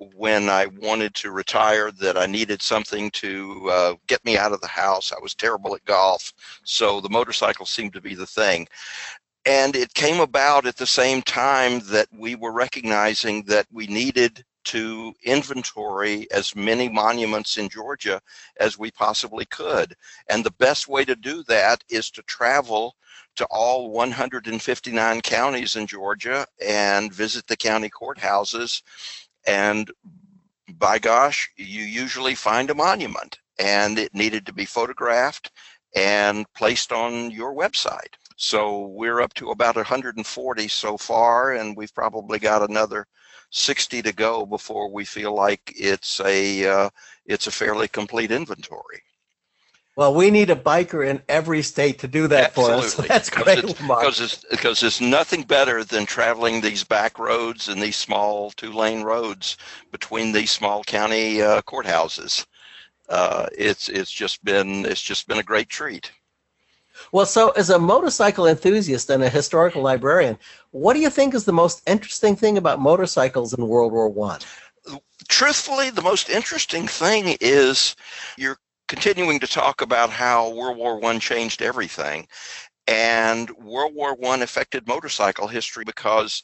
when 0.00 0.48
I 0.48 0.66
wanted 0.66 1.14
to 1.16 1.30
retire 1.30 1.90
that 1.92 2.16
I 2.16 2.26
needed 2.26 2.62
something 2.62 3.10
to 3.12 3.70
uh, 3.70 3.94
get 4.06 4.24
me 4.24 4.36
out 4.38 4.52
of 4.52 4.60
the 4.60 4.66
house. 4.66 5.12
I 5.12 5.20
was 5.20 5.34
terrible 5.34 5.74
at 5.74 5.84
golf, 5.84 6.32
so 6.64 7.00
the 7.00 7.10
motorcycle 7.10 7.66
seemed 7.66 7.92
to 7.92 8.00
be 8.00 8.14
the 8.14 8.26
thing. 8.26 8.66
And 9.46 9.74
it 9.76 9.94
came 9.94 10.20
about 10.20 10.66
at 10.66 10.76
the 10.76 10.86
same 10.86 11.22
time 11.22 11.80
that 11.86 12.08
we 12.12 12.34
were 12.34 12.52
recognizing 12.52 13.42
that 13.44 13.66
we 13.70 13.86
needed 13.86 14.44
to 14.64 15.14
inventory 15.24 16.30
as 16.30 16.54
many 16.54 16.88
monuments 16.88 17.56
in 17.56 17.68
Georgia 17.68 18.20
as 18.58 18.78
we 18.78 18.90
possibly 18.90 19.46
could. 19.46 19.94
And 20.28 20.44
the 20.44 20.52
best 20.52 20.88
way 20.88 21.04
to 21.06 21.16
do 21.16 21.42
that 21.44 21.82
is 21.88 22.10
to 22.12 22.22
travel 22.22 22.94
to 23.36 23.46
all 23.50 23.90
159 23.90 25.20
counties 25.22 25.76
in 25.76 25.86
Georgia 25.86 26.46
and 26.64 27.12
visit 27.12 27.46
the 27.46 27.56
county 27.56 27.88
courthouses. 27.88 28.82
And 29.46 29.90
by 30.68 30.98
gosh, 30.98 31.50
you 31.56 31.82
usually 31.82 32.34
find 32.34 32.70
a 32.70 32.74
monument 32.74 33.38
and 33.58 33.98
it 33.98 34.14
needed 34.14 34.46
to 34.46 34.52
be 34.52 34.64
photographed 34.64 35.50
and 35.94 36.46
placed 36.54 36.92
on 36.92 37.30
your 37.30 37.54
website. 37.54 38.14
So 38.36 38.86
we're 38.86 39.20
up 39.20 39.34
to 39.34 39.50
about 39.50 39.76
140 39.76 40.68
so 40.68 40.96
far, 40.96 41.52
and 41.52 41.76
we've 41.76 41.94
probably 41.94 42.38
got 42.38 42.68
another 42.68 43.06
60 43.50 44.00
to 44.02 44.12
go 44.12 44.46
before 44.46 44.90
we 44.90 45.04
feel 45.04 45.34
like 45.34 45.60
it's 45.76 46.20
a 46.20 46.66
uh, 46.66 46.90
it's 47.26 47.48
a 47.48 47.50
fairly 47.50 47.88
complete 47.88 48.30
inventory. 48.30 49.02
Well, 50.00 50.14
we 50.14 50.30
need 50.30 50.48
a 50.48 50.56
biker 50.56 51.06
in 51.06 51.20
every 51.28 51.60
state 51.60 51.98
to 51.98 52.08
do 52.08 52.26
that 52.28 52.56
Absolutely. 52.56 52.80
for 52.80 52.86
us. 52.86 52.94
So 52.94 53.02
that's 53.02 53.28
great, 53.28 53.60
because 53.60 54.18
it's, 54.18 54.42
because 54.50 54.82
it's 54.82 54.98
nothing 54.98 55.42
better 55.42 55.84
than 55.84 56.06
traveling 56.06 56.62
these 56.62 56.82
back 56.82 57.18
roads 57.18 57.68
and 57.68 57.82
these 57.82 57.96
small 57.96 58.50
two-lane 58.52 59.02
roads 59.02 59.58
between 59.92 60.32
these 60.32 60.50
small 60.50 60.82
county 60.84 61.42
uh, 61.42 61.60
courthouses. 61.60 62.46
Uh, 63.10 63.48
it's 63.52 63.90
it's 63.90 64.10
just 64.10 64.42
been 64.42 64.86
it's 64.86 65.02
just 65.02 65.28
been 65.28 65.36
a 65.36 65.42
great 65.42 65.68
treat. 65.68 66.10
Well, 67.12 67.26
so 67.26 67.50
as 67.50 67.68
a 67.68 67.78
motorcycle 67.78 68.46
enthusiast 68.46 69.10
and 69.10 69.22
a 69.22 69.28
historical 69.28 69.82
librarian, 69.82 70.38
what 70.70 70.94
do 70.94 71.00
you 71.00 71.10
think 71.10 71.34
is 71.34 71.44
the 71.44 71.52
most 71.52 71.82
interesting 71.86 72.36
thing 72.36 72.56
about 72.56 72.80
motorcycles 72.80 73.52
in 73.52 73.68
World 73.68 73.92
War 73.92 74.08
One? 74.08 74.40
Truthfully, 75.28 75.90
the 75.90 76.00
most 76.00 76.30
interesting 76.30 76.86
thing 76.88 77.36
is 77.42 77.96
you're 78.38 78.56
continuing 78.90 79.38
to 79.38 79.46
talk 79.46 79.82
about 79.82 80.10
how 80.10 80.50
World 80.50 80.76
War 80.76 80.98
One 80.98 81.20
changed 81.20 81.62
everything, 81.62 82.26
and 82.88 83.48
World 83.50 83.94
War 83.94 84.16
One 84.16 84.42
affected 84.42 84.88
motorcycle 84.88 85.46
history 85.46 85.84
because 85.84 86.42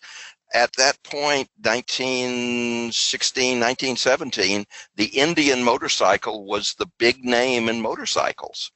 at 0.55 0.73
that 0.75 1.03
point 1.03 1.49
1916 1.63 3.59
1917 3.59 4.65
the 4.95 5.07
indian 5.07 5.61
motorcycle 5.65 6.45
was 6.47 6.75
the 6.75 6.87
big 6.99 7.25
name 7.25 7.69
in 7.69 7.83
motorcycles. 7.83 8.71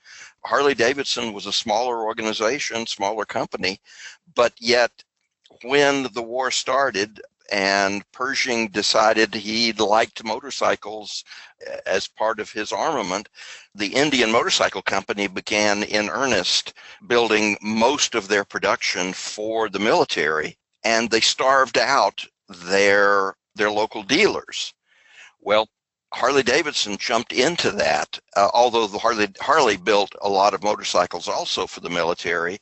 Harley 0.45 0.75
Davidson 0.75 1.33
was 1.33 1.47
a 1.47 1.53
smaller 1.53 2.03
organization, 2.03 2.89
smaller 2.89 3.25
company, 3.25 3.81
but 4.35 4.53
yet 4.59 4.91
when 5.63 6.09
the 6.13 6.23
war 6.23 6.51
started 6.51 7.21
and 7.51 8.05
Pershing 8.13 8.69
decided 8.69 9.35
he 9.35 9.73
liked 9.73 10.25
motorcycles 10.25 11.25
as 11.87 12.09
part 12.09 12.41
of 12.41 12.51
his 12.51 12.73
armament, 12.73 13.29
the 13.75 13.95
Indian 13.95 14.31
Motorcycle 14.31 14.83
Company 14.83 15.27
began 15.27 15.83
in 15.83 16.09
earnest 16.09 16.75
building 17.07 17.57
most 17.61 18.15
of 18.15 18.29
their 18.29 18.45
production 18.45 19.13
for 19.13 19.69
the 19.69 19.79
military, 19.79 20.57
and 20.85 21.11
they 21.11 21.21
starved 21.21 21.79
out 21.79 22.25
their 22.49 23.35
their 23.57 23.71
local 23.71 24.03
dealers. 24.03 24.73
Well, 25.41 25.69
Harley 26.13 26.43
Davidson 26.43 26.97
jumped 26.97 27.33
into 27.33 27.71
that. 27.71 28.19
Uh, 28.37 28.49
although 28.53 28.87
the 28.87 28.99
Harley 28.99 29.29
Harley 29.41 29.77
built 29.77 30.15
a 30.23 30.29
lot 30.29 30.55
of 30.55 30.63
motorcycles 30.63 31.29
also 31.29 31.67
for 31.67 31.81
the 31.81 31.91
military, 31.91 32.59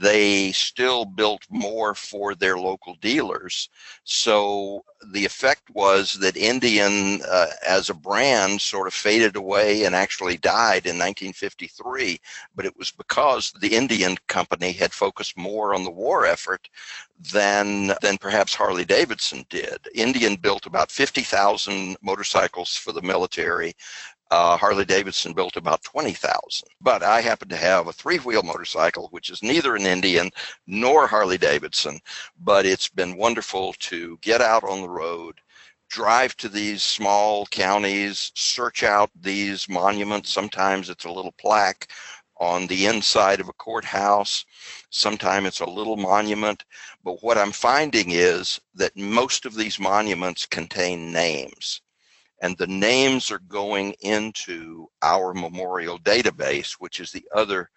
they 0.00 0.52
still 0.52 1.04
built 1.04 1.42
more 1.50 1.94
for 1.94 2.34
their 2.34 2.56
local 2.56 2.94
dealers. 3.00 3.68
So 4.04 4.84
the 5.12 5.24
effect 5.24 5.70
was 5.70 6.14
that 6.20 6.36
Indian, 6.36 7.20
uh, 7.28 7.48
as 7.66 7.90
a 7.90 7.94
brand, 7.94 8.60
sort 8.60 8.86
of 8.86 8.94
faded 8.94 9.36
away 9.36 9.84
and 9.84 9.94
actually 9.94 10.36
died 10.36 10.86
in 10.86 10.98
1953. 10.98 12.20
But 12.54 12.66
it 12.66 12.76
was 12.76 12.90
because 12.90 13.52
the 13.60 13.74
Indian 13.74 14.16
company 14.28 14.72
had 14.72 14.92
focused 14.92 15.36
more 15.36 15.74
on 15.74 15.84
the 15.84 15.90
war 15.90 16.26
effort 16.26 16.68
than 17.32 17.92
than 18.02 18.18
perhaps 18.18 18.54
Harley 18.54 18.84
Davidson 18.84 19.44
did. 19.50 19.78
Indian 19.94 20.36
built 20.36 20.66
about 20.66 20.90
50,000 20.90 21.96
motorcycles 22.02 22.76
for 22.76 22.92
the 22.92 23.02
military. 23.02 23.74
Uh, 24.30 24.56
Harley 24.56 24.84
Davidson 24.84 25.32
built 25.34 25.56
about 25.56 25.82
20,000. 25.84 26.68
But 26.80 27.02
I 27.02 27.20
happen 27.20 27.48
to 27.50 27.56
have 27.56 27.88
a 27.88 27.92
three 27.92 28.18
wheel 28.18 28.42
motorcycle, 28.42 29.08
which 29.12 29.30
is 29.30 29.42
neither 29.42 29.76
an 29.76 29.86
Indian 29.86 30.30
nor 30.66 31.06
Harley 31.06 31.38
Davidson, 31.38 32.00
but 32.40 32.66
it's 32.66 32.88
been 32.88 33.16
wonderful 33.16 33.74
to 33.80 34.18
get 34.22 34.40
out 34.42 34.64
on 34.64 34.82
the 34.82 34.90
road, 34.90 35.40
drive 35.90 36.36
to 36.38 36.48
these 36.48 36.82
small 36.82 37.46
counties, 37.46 38.32
search 38.34 38.82
out 38.82 39.10
these 39.20 39.68
monuments. 39.68 40.32
Sometimes 40.32 40.90
it's 40.90 41.04
a 41.06 41.12
little 41.12 41.34
plaque 41.38 41.88
on 42.40 42.66
the 42.66 42.86
inside 42.86 43.40
of 43.40 43.48
a 43.48 43.54
courthouse. 43.54 44.44
Sometimes 44.90 45.46
it's 45.48 45.60
a 45.60 45.66
little 45.70 45.96
monument. 45.96 46.64
But 47.04 47.22
what 47.22 47.38
I'm 47.38 47.52
finding 47.52 48.10
is 48.12 48.60
that 48.74 48.96
most 48.96 49.46
of 49.46 49.54
these 49.54 49.78
monuments 49.80 50.46
contain 50.46 51.12
names 51.12 51.80
and 52.42 52.56
the 52.58 52.66
names 52.66 53.30
are 53.30 53.40
going 53.48 53.94
into 54.00 54.86
our 55.02 55.32
memorial 55.34 55.98
database, 55.98 56.72
which 56.72 57.00
is 57.00 57.12
the 57.12 57.26
other 57.34 57.70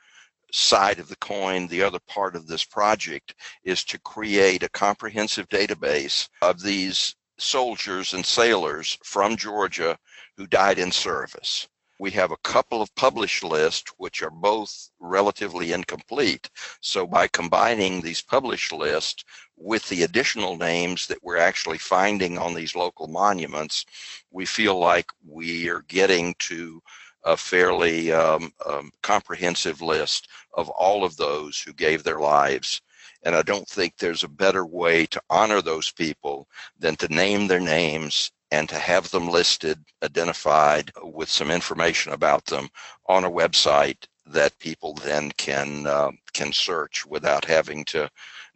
side 0.52 1.00
of 1.00 1.10
the 1.10 1.16
coin, 1.18 1.68
the 1.68 1.84
other 1.84 2.00
part 2.08 2.36
of 2.36 2.48
this 2.48 2.64
project 2.64 3.36
is 3.64 3.84
to 3.84 4.00
create 4.00 4.64
a 4.64 4.70
comprehensive 4.70 5.48
database 5.50 6.28
of 6.42 6.62
these 6.62 7.16
soldiers 7.38 8.14
and 8.14 8.26
sailors 8.26 8.98
from 9.04 9.36
Georgia 9.36 9.98
who 10.38 10.48
died 10.48 10.80
in 10.80 10.92
service. 10.92 11.68
We 12.00 12.12
have 12.12 12.32
a 12.32 12.38
couple 12.38 12.82
of 12.82 12.94
published 12.96 13.44
lists, 13.44 13.92
which 13.98 14.22
are 14.22 14.30
both 14.30 14.92
relatively 15.00 15.74
incomplete. 15.74 16.50
So 16.80 17.08
by 17.08 17.28
combining 17.28 18.02
these 18.02 18.22
published 18.22 18.72
lists 18.72 19.24
with 19.58 19.88
the 19.90 20.04
additional 20.04 20.56
names 20.56 21.08
that 21.08 21.22
we're 21.24 21.38
actually 21.38 21.80
finding 21.80 22.38
on 22.38 22.54
these 22.54 22.76
local 22.76 23.08
monuments, 23.08 23.86
we 24.32 24.46
feel 24.46 24.80
like 24.80 25.10
we 25.28 25.68
are 25.70 25.82
getting 25.88 26.36
to 26.40 26.82
a 27.24 27.36
fairly 27.36 28.12
um, 28.12 28.54
um, 28.66 28.92
comprehensive 29.02 29.82
list 29.82 30.30
of 30.54 30.70
all 30.70 31.04
of 31.04 31.18
those 31.18 31.60
who 31.60 31.74
gave 31.74 32.04
their 32.04 32.20
lives. 32.20 32.82
And 33.24 33.36
I 33.36 33.42
don't 33.42 33.68
think 33.68 33.98
there's 33.98 34.24
a 34.24 34.30
better 34.30 34.66
way 34.66 35.06
to 35.08 35.22
honor 35.30 35.62
those 35.62 35.92
people 35.92 36.48
than 36.80 36.96
to 36.98 37.14
name 37.14 37.48
their 37.48 37.60
names 37.60 38.32
and 38.52 38.70
to 38.70 38.78
have 38.78 39.10
them 39.12 39.28
listed, 39.28 39.84
identified 40.04 40.92
with 41.04 41.30
some 41.30 41.52
information 41.52 42.14
about 42.14 42.46
them 42.46 42.70
on 43.08 43.26
a 43.26 43.32
website 43.32 44.06
that 44.28 44.58
people 44.60 44.94
then 44.94 45.32
can 45.38 45.88
uh, 45.88 46.12
can 46.34 46.52
search 46.52 47.06
without 47.06 47.46
having 47.46 47.84
to 47.86 48.10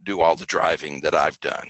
do 0.03 0.21
all 0.21 0.35
the 0.35 0.45
driving 0.45 1.01
that 1.01 1.15
I've 1.15 1.39
done. 1.39 1.69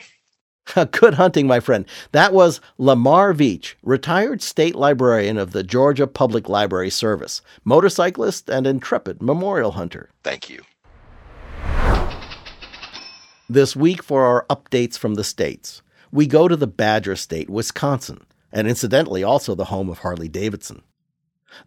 Good 0.92 1.16
hunting, 1.16 1.48
my 1.48 1.60
friend. 1.60 1.86
That 2.12 2.34
was 2.34 2.62
Lamar 2.78 3.34
Veatch, 3.34 3.76
retired 3.84 4.42
state 4.42 4.76
librarian 4.76 5.38
of 5.38 5.52
the 5.52 5.64
Georgia 5.64 6.08
Public 6.08 6.48
Library 6.48 6.90
Service, 6.90 7.42
motorcyclist 7.64 8.50
and 8.50 8.68
intrepid 8.68 9.22
memorial 9.22 9.72
hunter. 9.72 10.10
Thank 10.24 10.50
you. 10.50 10.62
This 13.50 13.76
week, 13.76 14.02
for 14.02 14.26
our 14.26 14.46
updates 14.50 14.98
from 14.98 15.16
the 15.16 15.26
states, 15.26 15.82
we 16.12 16.26
go 16.26 16.48
to 16.48 16.56
the 16.56 16.68
Badger 16.68 17.16
State, 17.16 17.50
Wisconsin, 17.50 18.22
and 18.52 18.68
incidentally 18.68 19.24
also 19.24 19.56
the 19.56 19.66
home 19.66 19.90
of 19.90 20.00
Harley 20.00 20.30
Davidson. 20.30 20.84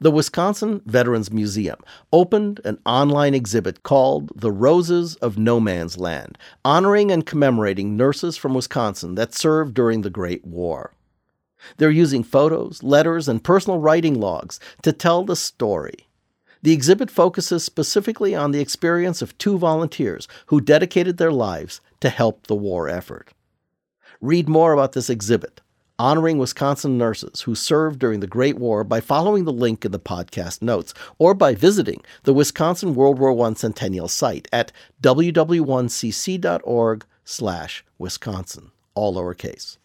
The 0.01 0.11
Wisconsin 0.11 0.81
Veterans 0.87 1.31
Museum 1.31 1.79
opened 2.13 2.61
an 2.65 2.79
online 2.87 3.35
exhibit 3.35 3.83
called 3.83 4.33
The 4.35 4.53
Roses 4.53 5.17
of 5.17 5.39
No 5.39 5.61
Man's 5.61 5.99
Land, 5.99 6.39
honoring 6.65 7.11
and 7.11 7.27
commemorating 7.27 7.97
nurses 7.97 8.37
from 8.37 8.55
Wisconsin 8.55 9.15
that 9.15 9.35
served 9.35 9.75
during 9.75 10.03
the 10.03 10.11
Great 10.11 10.45
War. 10.45 10.95
They're 11.77 11.91
using 11.91 12.23
photos, 12.23 12.83
letters, 12.83 13.29
and 13.29 13.43
personal 13.43 13.79
writing 13.79 14.21
logs 14.21 14.61
to 14.83 14.93
tell 14.93 15.25
the 15.25 15.37
story. 15.37 16.09
The 16.63 16.73
exhibit 16.73 17.11
focuses 17.11 17.65
specifically 17.65 18.35
on 18.35 18.51
the 18.51 18.61
experience 18.61 19.21
of 19.21 19.37
two 19.37 19.59
volunteers 19.59 20.29
who 20.47 20.61
dedicated 20.61 21.19
their 21.19 21.33
lives 21.33 21.81
to 22.01 22.09
help 22.09 22.47
the 22.47 22.55
war 22.55 22.89
effort. 22.89 23.33
Read 24.21 24.49
more 24.49 24.73
about 24.73 24.93
this 24.93 25.11
exhibit 25.11 25.61
honoring 25.99 26.39
Wisconsin 26.39 26.97
nurses 26.99 27.43
who 27.43 27.55
served 27.55 27.99
during 27.99 28.21
the 28.21 28.27
Great 28.27 28.59
War 28.59 28.85
by 28.85 29.01
following 29.01 29.45
the 29.45 29.53
link 29.53 29.85
in 29.85 29.93
the 29.93 29.99
podcast 29.99 30.63
notes 30.63 30.95
or 31.19 31.35
by 31.35 31.55
visiting 31.55 32.03
the 32.25 32.35
Wisconsin 32.35 32.95
World 32.95 33.19
War 33.19 33.47
I 33.47 33.53
Centennial 33.55 34.09
site 34.09 34.49
at 34.53 34.73
ww1cc.org 35.03 37.05
slash 37.25 37.85
Wisconsin, 37.99 38.71
all 38.95 39.15
lowercase. 39.15 39.79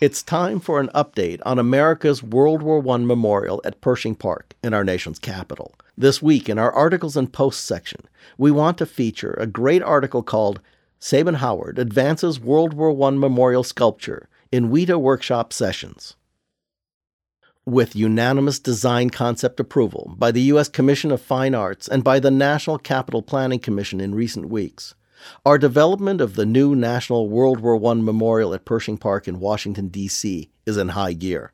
It's 0.00 0.22
time 0.22 0.58
for 0.58 0.80
an 0.80 0.88
update 0.88 1.40
on 1.46 1.60
America's 1.60 2.24
World 2.24 2.62
War 2.62 2.84
I 2.88 2.96
memorial 2.98 3.60
at 3.64 3.80
Pershing 3.80 4.16
Park 4.16 4.56
in 4.64 4.74
our 4.74 4.82
nation's 4.82 5.20
capital. 5.20 5.74
This 5.96 6.20
week, 6.20 6.48
in 6.48 6.58
our 6.58 6.72
articles 6.72 7.16
and 7.16 7.32
posts 7.32 7.62
section, 7.62 8.00
we 8.36 8.50
want 8.50 8.78
to 8.78 8.86
feature 8.86 9.34
a 9.34 9.46
great 9.46 9.82
article 9.82 10.24
called 10.24 10.60
Sabin 11.04 11.34
Howard 11.34 11.80
advances 11.80 12.38
World 12.38 12.74
War 12.74 13.08
I 13.08 13.10
memorial 13.10 13.64
sculpture 13.64 14.28
in 14.52 14.70
Weta 14.70 14.96
workshop 15.00 15.52
sessions. 15.52 16.14
With 17.66 17.96
unanimous 17.96 18.60
design 18.60 19.10
concept 19.10 19.58
approval 19.58 20.14
by 20.16 20.30
the 20.30 20.42
U.S. 20.42 20.68
Commission 20.68 21.10
of 21.10 21.20
Fine 21.20 21.56
Arts 21.56 21.88
and 21.88 22.04
by 22.04 22.20
the 22.20 22.30
National 22.30 22.78
Capital 22.78 23.20
Planning 23.20 23.58
Commission 23.58 24.00
in 24.00 24.14
recent 24.14 24.48
weeks, 24.48 24.94
our 25.44 25.58
development 25.58 26.20
of 26.20 26.36
the 26.36 26.46
new 26.46 26.76
National 26.76 27.28
World 27.28 27.58
War 27.58 27.84
I 27.84 27.94
Memorial 27.94 28.54
at 28.54 28.64
Pershing 28.64 28.96
Park 28.96 29.26
in 29.26 29.40
Washington, 29.40 29.88
D.C. 29.88 30.52
is 30.66 30.76
in 30.76 30.90
high 30.90 31.14
gear. 31.14 31.52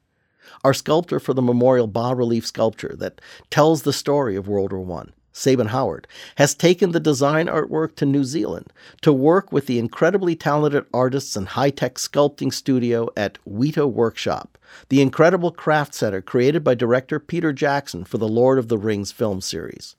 Our 0.63 0.75
sculptor 0.75 1.19
for 1.19 1.33
the 1.33 1.41
memorial 1.41 1.87
bas 1.87 2.15
relief 2.15 2.47
sculpture 2.47 2.95
that 2.99 3.19
tells 3.49 3.85
the 3.85 3.95
story 3.95 4.37
of 4.37 4.47
World 4.47 4.75
War 4.75 5.01
I 5.01 5.18
Sabin 5.39 5.69
Howard, 5.69 6.09
has 6.37 6.53
taken 6.53 6.91
the 6.91 6.99
design 6.99 7.47
artwork 7.47 7.95
to 7.95 8.05
New 8.05 8.25
Zealand 8.25 8.73
to 9.03 9.13
work 9.13 9.53
with 9.53 9.67
the 9.67 9.79
incredibly 9.79 10.35
talented 10.35 10.85
artists 10.93 11.37
and 11.37 11.49
high 11.49 11.71
tech 11.71 11.95
sculpting 11.95 12.53
studio 12.53 13.09
at 13.17 13.39
Weta 13.49 13.91
Workshop, 13.91 14.59
the 14.89 15.01
incredible 15.01 15.53
craft 15.53 15.95
center 15.95 16.21
created 16.21 16.65
by 16.65 16.75
director 16.75 17.21
Peter 17.21 17.53
Jackson 17.53 18.05
for 18.05 18.19
the 18.19 18.29
Lord 18.29 18.59
of 18.59 18.67
the 18.67 18.79
Rings 18.79 19.13
film 19.13 19.41
series. 19.41 19.95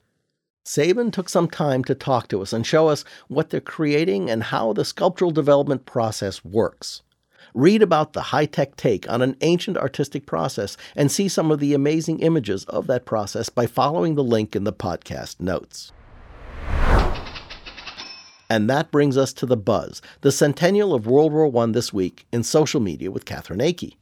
Sabin 0.66 1.10
took 1.10 1.30
some 1.30 1.48
time 1.48 1.86
to 1.86 1.96
talk 1.96 2.28
to 2.28 2.42
us 2.42 2.52
and 2.52 2.68
show 2.68 2.90
us 2.90 3.06
what 3.30 3.50
they're 3.50 3.62
creating 3.62 4.30
and 4.30 4.44
how 4.44 4.74
the 4.74 4.84
sculptural 4.84 5.32
development 5.32 5.86
process 5.86 6.44
works. 6.44 7.02
Read 7.54 7.82
about 7.82 8.14
the 8.14 8.22
high 8.22 8.46
tech 8.46 8.76
take 8.76 9.10
on 9.10 9.22
an 9.22 9.36
ancient 9.42 9.78
artistic 9.78 10.26
process 10.26 10.78
and 10.96 11.12
see 11.12 11.28
some 11.28 11.52
of 11.52 11.60
the 11.60 11.74
amazing 11.74 12.20
images 12.20 12.66
of 12.66 12.88
that 12.88 13.06
process 13.06 13.50
by 13.50 13.66
following 13.66 14.16
the 14.16 14.24
link 14.24 14.56
in 14.56 14.64
the 14.64 14.74
podcast 14.74 15.40
notes. 15.40 15.92
And 18.50 18.68
that 18.70 18.92
brings 18.92 19.16
us 19.16 19.32
to 19.34 19.46
the 19.46 19.58
buzz, 19.58 20.02
the 20.22 20.32
centennial 20.32 20.94
of 20.94 21.06
World 21.06 21.32
War 21.32 21.64
I 21.64 21.68
this 21.68 21.94
week 21.94 22.26
in 22.32 22.44
social 22.44 22.80
media 22.80 23.12
with 23.12 23.26
Catherine 23.26 23.60
Akey. 23.60 23.94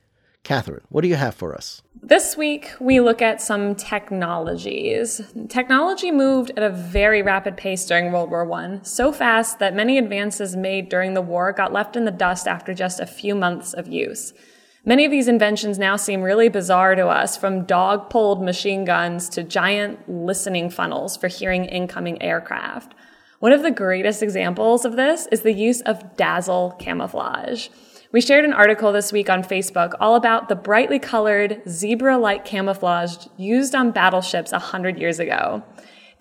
Catherine, 0.47 0.85
what 0.87 1.01
do 1.01 1.09
you 1.09 1.15
have 1.15 1.35
for 1.35 1.53
us? 1.53 1.81
This 2.01 2.37
week, 2.37 2.71
we 2.79 3.01
look 3.01 3.21
at 3.21 3.41
some 3.41 3.75
technologies. 3.75 5.19
Technology 5.49 6.09
moved 6.09 6.51
at 6.55 6.63
a 6.63 6.69
very 6.69 7.21
rapid 7.21 7.57
pace 7.57 7.85
during 7.85 8.13
World 8.13 8.29
War 8.29 8.49
I, 8.53 8.79
so 8.81 9.11
fast 9.11 9.59
that 9.59 9.75
many 9.75 9.97
advances 9.97 10.55
made 10.55 10.87
during 10.87 11.15
the 11.15 11.21
war 11.21 11.51
got 11.51 11.73
left 11.73 11.97
in 11.97 12.05
the 12.05 12.11
dust 12.11 12.47
after 12.47 12.73
just 12.73 13.01
a 13.01 13.05
few 13.05 13.35
months 13.35 13.73
of 13.73 13.89
use. 13.89 14.33
Many 14.85 15.03
of 15.03 15.11
these 15.11 15.27
inventions 15.27 15.77
now 15.77 15.97
seem 15.97 16.21
really 16.21 16.47
bizarre 16.47 16.95
to 16.95 17.07
us, 17.07 17.35
from 17.35 17.65
dog 17.65 18.09
pulled 18.09 18.41
machine 18.41 18.85
guns 18.85 19.27
to 19.31 19.43
giant 19.43 20.07
listening 20.07 20.69
funnels 20.69 21.17
for 21.17 21.27
hearing 21.27 21.65
incoming 21.65 22.21
aircraft. 22.21 22.95
One 23.39 23.51
of 23.51 23.63
the 23.63 23.69
greatest 23.69 24.23
examples 24.23 24.85
of 24.85 24.95
this 24.95 25.27
is 25.29 25.41
the 25.41 25.51
use 25.51 25.81
of 25.81 26.15
dazzle 26.15 26.77
camouflage. 26.79 27.67
We 28.14 28.22
shared 28.22 28.45
an 28.45 28.53
article 28.53 28.93
this 28.93 29.12
week 29.12 29.30
on 29.30 29.43
Facebook 29.43 29.93
all 29.99 30.16
about 30.16 30.47
the 30.47 30.55
brightly 30.55 30.97
colored, 30.97 31.62
zebra 31.68 32.18
like 32.18 32.45
camouflage 32.45 33.28
used 33.36 33.76
on 33.76 33.91
battleships 33.91 34.53
100 34.53 34.97
years 34.97 35.20
ago. 35.20 35.62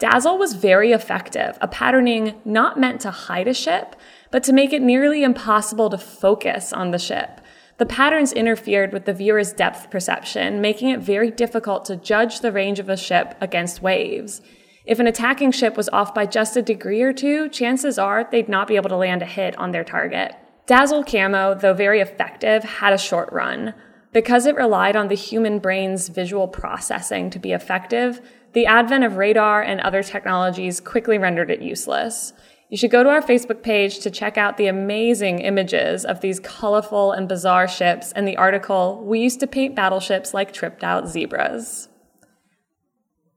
Dazzle 0.01 0.37
was 0.37 0.55
very 0.55 0.91
effective, 0.91 1.57
a 1.61 1.69
patterning 1.69 2.35
not 2.45 2.79
meant 2.79 3.01
to 3.03 3.13
hide 3.13 3.47
a 3.47 3.55
ship, 3.55 3.95
but 4.33 4.43
to 4.43 4.53
make 4.53 4.73
it 4.73 4.83
nearly 4.83 5.23
impossible 5.23 5.89
to 5.91 5.97
focus 5.97 6.73
on 6.73 6.91
the 6.91 6.99
ship. 6.99 7.41
The 7.79 7.87
patterns 7.87 8.33
interfered 8.33 8.93
with 8.93 9.05
the 9.05 9.15
viewer's 9.15 9.53
depth 9.53 9.89
perception, 9.89 10.61
making 10.61 10.89
it 10.89 11.01
very 11.01 11.31
difficult 11.31 11.85
to 11.85 11.97
judge 11.97 12.41
the 12.41 12.51
range 12.53 12.81
of 12.81 12.89
a 12.89 12.97
ship 12.97 13.37
against 13.41 13.81
waves. 13.81 14.41
If 14.85 14.99
an 14.99 15.07
attacking 15.07 15.53
ship 15.53 15.77
was 15.77 15.89
off 15.91 16.13
by 16.13 16.27
just 16.27 16.57
a 16.57 16.63
degree 16.63 17.03
or 17.03 17.13
two, 17.13 17.49
chances 17.49 17.97
are 17.97 18.29
they'd 18.29 18.49
not 18.49 18.67
be 18.67 18.77
able 18.77 18.89
to 18.89 18.97
land 18.97 19.23
a 19.23 19.27
hit 19.27 19.57
on 19.57 19.71
their 19.71 19.85
target. 19.85 20.35
Dazzle 20.67 21.05
Camo, 21.05 21.55
though 21.55 21.75
very 21.75 22.01
effective, 22.01 22.65
had 22.65 22.93
a 22.93 22.99
short 22.99 23.33
run. 23.33 23.73
Because 24.13 24.47
it 24.47 24.57
relied 24.57 24.97
on 24.97 25.09
the 25.09 25.15
human 25.15 25.59
brain's 25.59 26.09
visual 26.09 26.49
processing 26.49 27.31
to 27.31 27.39
be 27.39 27.53
effective, 27.53 28.21
the 28.53 28.67
advent 28.67 29.05
of 29.05 29.17
radar 29.17 29.63
and 29.63 29.81
other 29.81 30.03
technologies 30.03 30.81
quickly 30.81 31.19
rendered 31.19 31.51
it 31.51 31.61
useless. 31.63 32.33
You 32.69 32.77
should 32.77 32.91
go 32.91 33.05
to 33.05 33.11
our 33.11 33.23
Facebook 33.23 33.63
page 33.63 34.01
to 34.01 34.11
check 34.11 34.37
out 34.37 34.57
the 34.57 34.67
amazing 34.67 35.39
images 35.39 36.05
of 36.05 36.21
these 36.21 36.41
colorful 36.41 37.13
and 37.13 37.29
bizarre 37.29 37.69
ships 37.69 38.11
and 38.13 38.27
the 38.27 38.37
article, 38.37 39.05
We 39.05 39.21
Used 39.21 39.39
to 39.41 39.47
Paint 39.47 39.77
Battleships 39.77 40.35
Like 40.35 40.53
Tripped 40.53 40.83
Out 40.83 41.07
Zebras. 41.07 41.89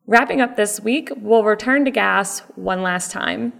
Wrapping 0.07 0.41
up 0.41 0.55
this 0.55 0.79
week, 0.79 1.11
we'll 1.17 1.43
return 1.43 1.85
to 1.85 1.91
gas 1.91 2.39
one 2.55 2.81
last 2.81 3.11
time. 3.11 3.53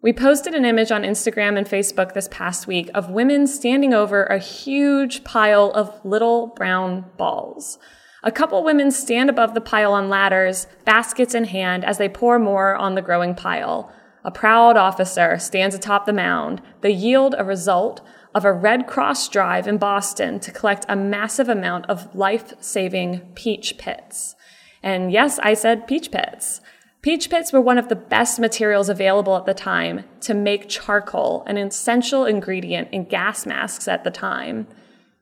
We 0.00 0.12
posted 0.12 0.54
an 0.54 0.64
image 0.64 0.92
on 0.92 1.02
Instagram 1.02 1.58
and 1.58 1.66
Facebook 1.66 2.14
this 2.14 2.28
past 2.30 2.68
week 2.68 2.88
of 2.94 3.10
women 3.10 3.48
standing 3.48 3.92
over 3.92 4.24
a 4.24 4.38
huge 4.38 5.24
pile 5.24 5.72
of 5.72 6.00
little 6.04 6.46
brown 6.48 7.06
balls. 7.16 7.80
A 8.22 8.30
couple 8.30 8.62
women 8.62 8.92
stand 8.92 9.28
above 9.28 9.54
the 9.54 9.60
pile 9.60 9.92
on 9.92 10.08
ladders, 10.08 10.68
baskets 10.84 11.34
in 11.34 11.44
hand, 11.44 11.84
as 11.84 11.98
they 11.98 12.08
pour 12.08 12.38
more 12.38 12.76
on 12.76 12.94
the 12.94 13.02
growing 13.02 13.34
pile. 13.34 13.92
A 14.22 14.30
proud 14.30 14.76
officer 14.76 15.36
stands 15.40 15.74
atop 15.74 16.06
the 16.06 16.12
mound, 16.12 16.62
the 16.80 16.92
yield 16.92 17.34
a 17.36 17.44
result 17.44 18.00
of 18.36 18.44
a 18.44 18.52
Red 18.52 18.86
Cross 18.86 19.28
drive 19.30 19.66
in 19.66 19.78
Boston 19.78 20.38
to 20.40 20.52
collect 20.52 20.86
a 20.88 20.94
massive 20.94 21.48
amount 21.48 21.86
of 21.86 22.14
life 22.14 22.54
saving 22.60 23.32
peach 23.34 23.76
pits. 23.78 24.36
And 24.80 25.10
yes, 25.10 25.40
I 25.40 25.54
said 25.54 25.88
peach 25.88 26.12
pits. 26.12 26.60
Peach 27.00 27.30
pits 27.30 27.52
were 27.52 27.60
one 27.60 27.78
of 27.78 27.88
the 27.88 27.94
best 27.96 28.40
materials 28.40 28.88
available 28.88 29.36
at 29.36 29.46
the 29.46 29.54
time 29.54 30.04
to 30.20 30.34
make 30.34 30.68
charcoal, 30.68 31.44
an 31.46 31.56
essential 31.56 32.24
ingredient 32.24 32.88
in 32.90 33.04
gas 33.04 33.46
masks 33.46 33.86
at 33.86 34.02
the 34.02 34.10
time. 34.10 34.66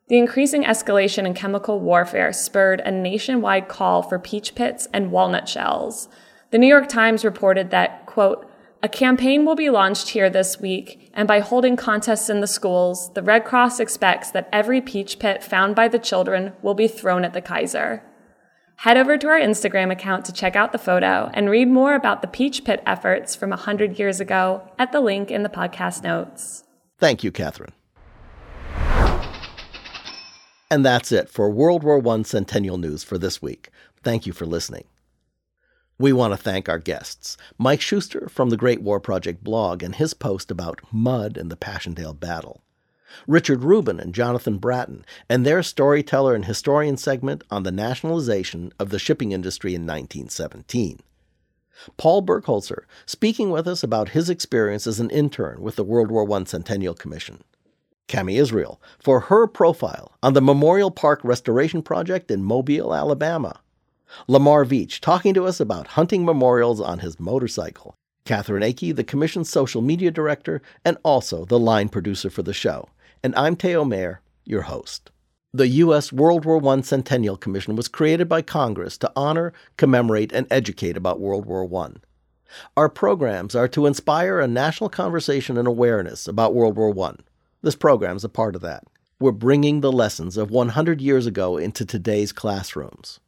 The 0.09 0.17
increasing 0.17 0.65
escalation 0.65 1.27
in 1.27 1.35
chemical 1.35 1.81
warfare 1.81 2.33
spurred 2.33 2.81
a 2.81 2.91
nationwide 2.91 3.69
call 3.69 4.03
for 4.03 4.19
peach 4.19 4.55
pits 4.55 4.89
and 4.93 5.11
walnut 5.11 5.49
shells. 5.49 6.09
The 6.51 6.59
New 6.59 6.69
York 6.69 6.89
Times 6.89 7.25
reported 7.25 7.71
that, 7.71 8.07
quote, 8.07 8.51
a 8.83 8.89
campaign 8.89 9.45
will 9.45 9.57
be 9.57 9.69
launched 9.69 10.11
here 10.11 10.31
this 10.31 10.61
week, 10.61 11.11
and 11.13 11.27
by 11.27 11.41
holding 11.41 11.77
contests 11.77 12.31
in 12.31 12.41
the 12.41 12.47
schools, 12.47 13.13
the 13.15 13.23
Red 13.23 13.45
Cross 13.45 13.81
expects 13.81 14.31
that 14.31 14.49
every 14.53 14.81
peach 14.81 15.19
pit 15.19 15.43
found 15.43 15.75
by 15.75 15.89
the 15.89 15.99
children 15.99 16.53
will 16.63 16.75
be 16.75 16.87
thrown 16.87 17.25
at 17.25 17.33
the 17.33 17.43
Kaiser. 17.43 18.03
Head 18.77 18.99
over 18.99 19.17
to 19.17 19.29
our 19.29 19.41
Instagram 19.41 19.91
account 19.91 20.27
to 20.27 20.33
check 20.33 20.55
out 20.55 20.73
the 20.73 20.79
photo 20.79 21.31
and 21.33 21.49
read 21.49 21.69
more 21.69 21.95
about 21.95 22.21
the 22.21 22.29
Peach 22.29 22.63
Pit 22.65 22.83
efforts 22.87 23.35
from 23.35 23.51
100 23.51 23.99
years 23.99 24.21
ago 24.21 24.63
at 24.79 24.93
the 24.93 25.01
link 25.01 25.31
in 25.31 25.43
the 25.43 25.49
podcast 25.49 26.03
notes. 26.03 26.63
Thank 26.99 27.25
you, 27.25 27.33
Catherine. 27.33 27.73
And 30.71 30.85
that's 30.85 31.11
it 31.11 31.31
for 31.31 31.49
World 31.49 31.85
War 31.85 32.07
I 32.07 32.23
Centennial 32.23 32.77
News 32.77 33.03
for 33.03 33.19
this 33.19 33.41
week. 33.41 33.71
Thank 34.03 34.27
you 34.27 34.33
for 34.33 34.47
listening. 34.47 34.85
We 35.99 36.13
want 36.13 36.35
to 36.35 36.37
thank 36.37 36.69
our 36.69 36.79
guests 36.79 37.39
Mike 37.57 37.81
Shuster 37.81 38.29
from 38.29 38.51
the 38.51 38.59
Great 38.59 38.83
War 38.83 39.01
Project 39.01 39.43
blog 39.43 39.83
and 39.83 39.95
his 39.95 40.13
post 40.13 40.51
about 40.51 40.83
mud 40.93 41.39
in 41.39 41.49
the 41.49 41.57
Passchendaele 41.57 42.13
battle, 42.13 42.63
Richard 43.27 43.63
Rubin 43.63 44.01
and 44.01 44.15
Jonathan 44.15 44.59
Bratten 44.59 45.05
and 45.29 45.45
their 45.45 45.63
storyteller 45.63 46.35
and 46.35 46.45
historian 46.45 46.97
segment 46.97 47.45
on 47.51 47.63
the 47.63 47.73
nationalization 47.73 48.73
of 48.79 48.91
the 48.91 48.99
shipping 48.99 49.33
industry 49.33 49.75
in 49.75 49.83
1917. 49.83 51.01
Paul 51.97 52.23
Burkholzer 52.23 52.85
speaking 53.05 53.51
with 53.51 53.69
us 53.69 53.83
about 53.83 54.11
his 54.11 54.31
experience 54.31 54.87
as 54.87 55.01
an 55.01 55.11
intern 55.11 55.61
with 55.61 55.77
the 55.77 55.85
World 55.85 56.11
War 56.11 56.31
I 56.33 56.45
Centennial 56.45 56.95
Commission. 56.95 57.45
Cami 58.09 58.39
Israel 58.39 58.81
for 58.99 59.21
her 59.21 59.47
profile 59.47 60.13
on 60.23 60.35
the 60.35 60.41
Memorial 60.41 60.91
Park 60.91 61.21
Restoration 61.23 61.83
Project 61.83 62.31
in 62.31 62.45
Mobile, 62.45 62.95
Alabama. 62.95 63.61
Lamar 64.29 64.65
Veatch 64.65 65.01
talking 65.01 65.35
to 65.35 65.45
us 65.45 65.59
about 65.59 65.89
hunting 65.89 66.25
memorials 66.25 66.81
on 66.81 67.01
his 67.01 67.19
motorcycle. 67.19 67.95
Catherine 68.25 68.63
Akey, 68.63 68.95
the 68.95 69.05
Commission's 69.05 69.51
social 69.51 69.83
media 69.83 70.11
director 70.11 70.63
and 70.85 70.97
also 71.05 71.45
the 71.45 71.59
line 71.59 71.89
producer 71.89 72.31
for 72.31 72.43
the 72.43 72.53
show. 72.53 72.89
And 73.23 73.35
I'm 73.35 73.57
Theo 73.57 73.85
Mayer, 73.85 74.21
your 74.45 74.63
host. 74.63 75.11
The 75.53 75.69
U.S. 75.69 76.13
World 76.13 76.45
War 76.45 76.65
I 76.69 76.81
Centennial 76.83 77.37
Commission 77.37 77.77
was 77.77 77.89
created 77.89 78.29
by 78.29 78.43
Congress 78.43 78.99
to 78.99 79.13
honor, 79.17 79.53
commemorate, 79.77 80.33
and 80.33 80.47
educate 80.51 80.97
about 80.97 81.21
World 81.21 81.47
War 81.47 81.67
I. 81.83 81.93
Our 82.77 82.89
programs 82.89 83.55
are 83.55 83.69
to 83.69 83.87
inspire 83.87 84.39
a 84.39 84.47
national 84.47 84.91
conversation 84.91 85.57
and 85.57 85.67
awareness 85.67 86.29
about 86.29 86.55
World 86.55 86.77
War 86.77 86.95
I. 87.09 87.15
This 87.63 87.75
program 87.75 88.17
is 88.17 88.25
a 88.25 88.29
part 88.29 88.55
of 88.55 88.63
that. 88.63 88.85
We're 89.19 89.33
bringing 89.33 89.81
the 89.81 89.93
lessons 89.93 90.37
of 90.37 90.51
100 90.51 91.01
years 91.01 91.27
ago 91.27 91.57
into 91.57 91.87
today's 91.87 92.33
classrooms. 92.33 93.19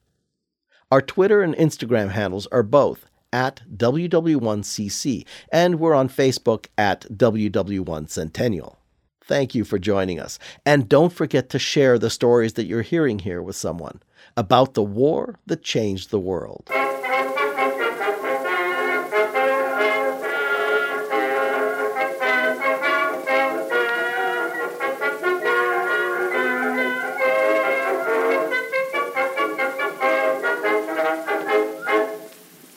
Our 0.91 1.01
Twitter 1.01 1.41
and 1.41 1.55
Instagram 1.55 2.11
handles 2.11 2.47
are 2.49 2.63
both 2.63 3.07
at 3.33 3.63
WW1CC, 3.75 5.25
and 5.53 5.79
we're 5.79 5.95
on 5.95 6.09
Facebook 6.09 6.67
at 6.77 7.07
WW1 7.17 8.11
Centennial. 8.11 8.80
Thank 9.31 9.55
you 9.55 9.63
for 9.63 9.79
joining 9.79 10.19
us. 10.19 10.41
And 10.67 10.89
don't 10.89 11.13
forget 11.13 11.51
to 11.51 11.59
share 11.61 12.01
the 12.01 12.11
stories 12.11 12.55
that 12.55 12.67
you're 12.67 12.83
hearing 12.83 13.21
here 13.21 13.41
with 13.41 13.55
someone 13.55 14.03
about 14.37 14.75
the 14.75 14.83
war 14.83 15.39
that 15.47 15.63
changed 15.63 16.11
the 16.11 16.19
world. 16.19 16.69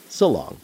So 0.08 0.30
long. 0.30 0.58